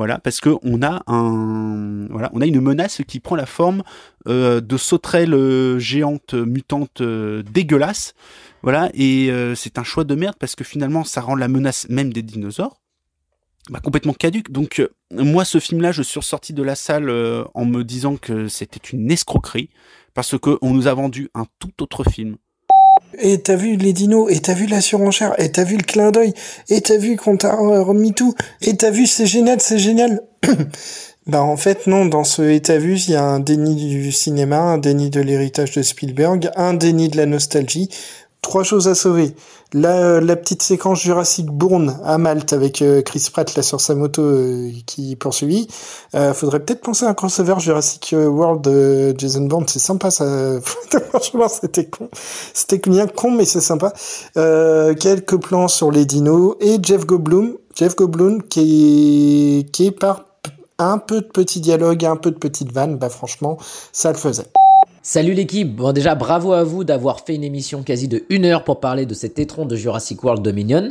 Voilà, 0.01 0.18
parce 0.18 0.40
que 0.40 0.51
on 0.62 0.82
a 0.82 1.03
un, 1.09 2.09
on 2.11 2.40
a 2.40 2.46
une 2.46 2.61
menace 2.61 3.03
qui 3.07 3.20
prend 3.20 3.36
la 3.36 3.44
forme 3.44 3.82
euh, 4.28 4.61
de 4.61 4.76
sauterelles 4.76 5.78
géantes 5.78 6.32
mutantes 6.32 7.03
dégueulasses 7.03 8.14
voilà, 8.62 8.90
et 8.92 9.30
euh, 9.30 9.55
c'est 9.55 9.78
un 9.78 9.84
choix 9.84 10.05
de 10.05 10.14
merde 10.14 10.36
parce 10.38 10.55
que 10.55 10.64
finalement, 10.64 11.05
ça 11.05 11.20
rend 11.20 11.34
la 11.34 11.48
menace 11.48 11.88
même 11.88 12.12
des 12.12 12.22
dinosaures 12.22 12.80
bah, 13.70 13.80
complètement 13.80 14.12
caduque. 14.12 14.51
Donc, 14.51 14.80
euh, 14.80 14.88
moi, 15.12 15.44
ce 15.44 15.59
film-là, 15.59 15.92
je 15.92 16.03
suis 16.03 16.18
ressorti 16.18 16.53
de 16.53 16.62
la 16.62 16.74
salle 16.74 17.09
euh, 17.09 17.44
en 17.55 17.64
me 17.64 17.84
disant 17.84 18.16
que 18.16 18.48
c'était 18.48 18.90
une 18.90 19.11
escroquerie 19.11 19.70
parce 20.12 20.36
qu'on 20.38 20.74
nous 20.74 20.88
a 20.88 20.94
vendu 20.94 21.30
un 21.34 21.46
tout 21.59 21.82
autre 21.82 22.05
film. 22.05 22.36
Et 23.18 23.38
t'as 23.42 23.57
vu 23.57 23.76
les 23.76 23.92
dinos, 23.92 24.30
et 24.30 24.40
t'as 24.40 24.55
vu 24.55 24.66
la 24.66 24.80
surenchère, 24.80 25.34
et 25.38 25.51
t'as 25.51 25.64
vu 25.64 25.76
le 25.76 25.82
clin 25.82 26.11
d'œil, 26.11 26.32
et 26.68 26.80
t'as 26.80 26.96
vu 26.96 27.16
qu'on 27.16 27.36
t'a 27.36 27.55
remis 27.55 28.14
tout, 28.14 28.34
et 28.62 28.76
t'as 28.76 28.90
vu 28.90 29.07
c'est 29.07 29.26
génial, 29.26 29.61
c'est 29.61 29.78
génial. 29.78 30.22
bah 31.26 31.42
en 31.42 31.57
fait 31.57 31.86
non, 31.86 32.07
dans 32.07 32.24
ce 32.24 32.42
et 32.42 32.61
t'as 32.61 32.78
vu, 32.78 32.96
il 32.96 33.11
y 33.12 33.16
a 33.16 33.24
un 33.24 33.40
déni 33.40 33.74
du 33.74 34.11
cinéma, 34.12 34.61
un 34.61 34.78
déni 34.78 35.11
de 35.11 35.20
l'héritage 35.20 35.72
de 35.72 35.82
Spielberg, 35.82 36.51
un 36.57 36.72
déni 36.74 37.09
de 37.09 37.16
la 37.16 37.26
nostalgie, 37.26 37.90
trois 38.43 38.62
choses 38.62 38.88
à 38.88 38.95
sauver. 38.95 39.34
La, 39.72 40.20
la 40.20 40.34
petite 40.34 40.62
séquence 40.62 41.01
Jurassic 41.01 41.47
Bourne 41.47 42.01
à 42.05 42.18
Malte 42.18 42.53
avec 42.53 42.82
euh, 42.82 43.03
Chris 43.03 43.28
Pratt 43.32 43.55
là 43.55 43.62
sur 43.62 43.80
sa 43.80 43.95
moto 43.95 44.22
euh, 44.22 44.70
qui 44.86 45.14
poursuit. 45.14 45.68
Euh, 46.14 46.34
faudrait 46.34 46.61
peut-être 46.61 46.80
penser 46.80 47.05
à 47.05 47.11
un 47.11 47.14
crossover 47.14 47.55
Jurassic 47.59 48.14
World 48.16 48.62
de 48.62 49.14
Jason 49.16 49.43
Bourne, 49.43 49.66
c'est 49.68 49.78
sympa 49.78 50.11
ça. 50.11 50.61
Franchement, 51.11 51.49
c'était 51.49 51.86
con. 51.86 52.09
C'était 52.53 52.78
bien 52.78 53.07
con 53.07 53.30
mais 53.30 53.45
c'est 53.45 53.61
sympa. 53.61 53.93
quelques 54.34 55.36
plans 55.41 55.68
sur 55.68 55.93
les 55.93 56.05
dinos 56.05 56.57
et 56.61 56.78
Jeff 56.82 57.07
Goldblum, 57.07 57.57
Jeff 57.76 57.95
Goldblum 57.95 58.43
qui 58.43 59.61
est, 59.61 59.70
qui 59.70 59.86
est 59.86 59.93
par 59.93 60.24
un 60.78 60.99
peu 60.99 61.20
de 61.20 61.26
petits 61.26 61.61
dialogues, 61.61 62.05
un 62.05 62.16
peu 62.16 62.30
de 62.30 62.38
petites 62.38 62.72
vannes, 62.72 62.97
bah 62.97 63.11
franchement, 63.11 63.59
ça 63.93 64.11
le 64.11 64.18
faisait. 64.18 64.47
Salut 65.03 65.32
l'équipe, 65.32 65.76
bon 65.76 65.92
déjà 65.92 66.14
bravo 66.14 66.53
à 66.53 66.62
vous 66.62 66.84
d'avoir 66.84 67.20
fait 67.20 67.34
une 67.34 67.42
émission 67.42 67.82
quasi 67.82 68.07
de 68.07 68.24
une 68.28 68.44
heure 68.44 68.64
pour 68.64 68.80
parler 68.80 69.07
de 69.07 69.14
cet 69.14 69.38
étron 69.38 69.64
de 69.64 69.74
Jurassic 69.74 70.22
World 70.22 70.42
Dominion. 70.42 70.90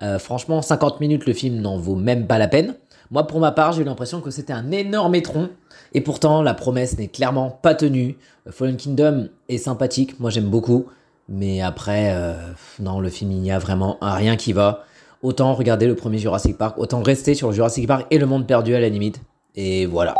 Euh, 0.00 0.18
franchement, 0.18 0.62
50 0.62 1.00
minutes 1.00 1.26
le 1.26 1.34
film 1.34 1.60
n'en 1.60 1.76
vaut 1.76 1.94
même 1.94 2.26
pas 2.26 2.38
la 2.38 2.48
peine. 2.48 2.76
Moi 3.10 3.26
pour 3.26 3.40
ma 3.40 3.52
part 3.52 3.72
j'ai 3.72 3.82
eu 3.82 3.84
l'impression 3.84 4.22
que 4.22 4.30
c'était 4.30 4.54
un 4.54 4.70
énorme 4.70 5.14
étron 5.16 5.50
et 5.92 6.00
pourtant 6.00 6.40
la 6.40 6.54
promesse 6.54 6.96
n'est 6.96 7.08
clairement 7.08 7.50
pas 7.50 7.74
tenue. 7.74 8.16
Fallen 8.48 8.78
Kingdom 8.78 9.28
est 9.50 9.58
sympathique, 9.58 10.18
moi 10.18 10.30
j'aime 10.30 10.48
beaucoup, 10.48 10.86
mais 11.28 11.60
après 11.60 12.14
euh, 12.14 12.32
non 12.80 13.00
le 13.00 13.10
film 13.10 13.32
il 13.32 13.40
n'y 13.40 13.52
a 13.52 13.58
vraiment 13.58 13.98
rien 14.00 14.36
qui 14.36 14.54
va. 14.54 14.84
Autant 15.22 15.52
regarder 15.52 15.86
le 15.86 15.94
premier 15.94 16.16
Jurassic 16.16 16.56
Park, 16.56 16.78
autant 16.78 17.02
rester 17.02 17.34
sur 17.34 17.48
le 17.48 17.54
Jurassic 17.54 17.86
Park 17.86 18.06
et 18.10 18.16
le 18.16 18.24
monde 18.24 18.46
perdu 18.46 18.74
à 18.74 18.80
la 18.80 18.88
limite. 18.88 19.20
Et 19.54 19.84
voilà. 19.84 20.14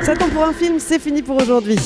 Ça 0.00 0.14
tombe 0.14 0.30
pour 0.30 0.44
un 0.44 0.52
film, 0.52 0.76
c'est 0.78 0.98
fini 1.00 1.22
pour 1.22 1.40
aujourd'hui. 1.40 1.78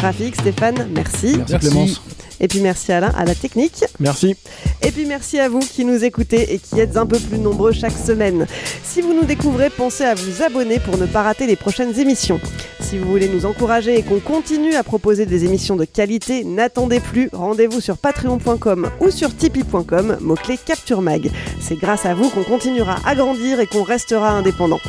Rafik, 0.00 0.36
Stéphane, 0.36 0.88
merci. 0.94 1.36
Merci 1.38 1.58
Clémence. 1.58 2.02
Et 2.40 2.48
puis 2.48 2.60
merci 2.60 2.92
Alain 2.92 3.12
à 3.16 3.24
la 3.24 3.34
technique. 3.34 3.84
Merci. 3.98 4.36
Et 4.82 4.90
puis 4.90 5.06
merci 5.06 5.38
à 5.38 5.48
vous 5.48 5.60
qui 5.60 5.84
nous 5.84 6.04
écoutez 6.04 6.54
et 6.54 6.58
qui 6.58 6.80
êtes 6.80 6.96
un 6.96 7.06
peu 7.06 7.18
plus 7.18 7.38
nombreux 7.38 7.72
chaque 7.72 7.96
semaine. 7.96 8.46
Si 8.82 9.00
vous 9.00 9.14
nous 9.14 9.24
découvrez, 9.24 9.70
pensez 9.70 10.04
à 10.04 10.14
vous 10.14 10.42
abonner 10.42 10.78
pour 10.78 10.98
ne 10.98 11.06
pas 11.06 11.22
rater 11.22 11.46
les 11.46 11.56
prochaines 11.56 11.98
émissions. 11.98 12.40
Si 12.80 12.98
vous 12.98 13.10
voulez 13.10 13.28
nous 13.28 13.46
encourager 13.46 13.98
et 13.98 14.02
qu'on 14.02 14.20
continue 14.20 14.74
à 14.74 14.82
proposer 14.82 15.26
des 15.26 15.44
émissions 15.44 15.76
de 15.76 15.84
qualité, 15.84 16.44
n'attendez 16.44 17.00
plus, 17.00 17.30
rendez-vous 17.32 17.80
sur 17.80 17.98
patreon.com 17.98 18.90
ou 19.00 19.10
sur 19.10 19.34
tipeee.com, 19.34 20.18
mot-clé 20.20 20.58
Capture 20.64 21.02
Mag. 21.02 21.30
C'est 21.60 21.78
grâce 21.78 22.06
à 22.06 22.14
vous 22.14 22.28
qu'on 22.30 22.44
continuera 22.44 22.96
à 23.04 23.14
grandir 23.14 23.60
et 23.60 23.66
qu'on 23.66 23.82
restera 23.82 24.30
indépendant. 24.30 24.80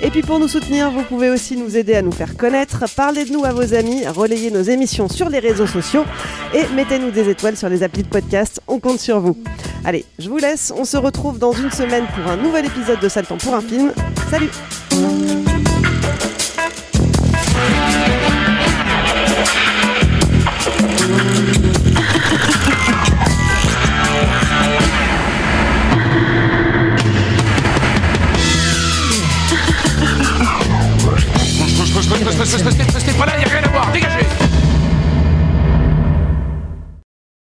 Et 0.00 0.10
puis 0.10 0.22
pour 0.22 0.38
nous 0.38 0.48
soutenir, 0.48 0.90
vous 0.90 1.02
pouvez 1.02 1.28
aussi 1.28 1.56
nous 1.56 1.76
aider 1.76 1.94
à 1.94 2.02
nous 2.02 2.12
faire 2.12 2.36
connaître. 2.36 2.84
Parlez 2.94 3.24
de 3.24 3.32
nous 3.32 3.44
à 3.44 3.52
vos 3.52 3.74
amis, 3.74 4.06
relayez 4.06 4.50
nos 4.50 4.62
émissions 4.62 5.08
sur 5.08 5.28
les 5.28 5.40
réseaux 5.40 5.66
sociaux 5.66 6.04
et 6.54 6.66
mettez-nous 6.74 7.10
des 7.10 7.28
étoiles 7.28 7.56
sur 7.56 7.68
les 7.68 7.82
applis 7.82 8.04
de 8.04 8.08
podcast. 8.08 8.60
On 8.68 8.78
compte 8.78 9.00
sur 9.00 9.20
vous. 9.20 9.36
Allez, 9.84 10.04
je 10.18 10.28
vous 10.28 10.38
laisse. 10.38 10.72
On 10.76 10.84
se 10.84 10.96
retrouve 10.96 11.38
dans 11.38 11.52
une 11.52 11.70
semaine 11.70 12.04
pour 12.14 12.30
un 12.30 12.36
nouvel 12.36 12.66
épisode 12.66 13.00
de 13.00 13.08
Saltan 13.08 13.38
pour 13.38 13.54
un 13.54 13.60
film. 13.60 13.92
Salut 14.30 14.50
Restez, 32.10 32.82
restez, 32.84 33.12
pas 33.12 33.26
là, 33.26 33.38
y 33.38 33.44
a 33.44 33.48
rien 33.48 33.62
à 33.62 33.68
voir, 33.68 33.92
dégagez 33.92 34.47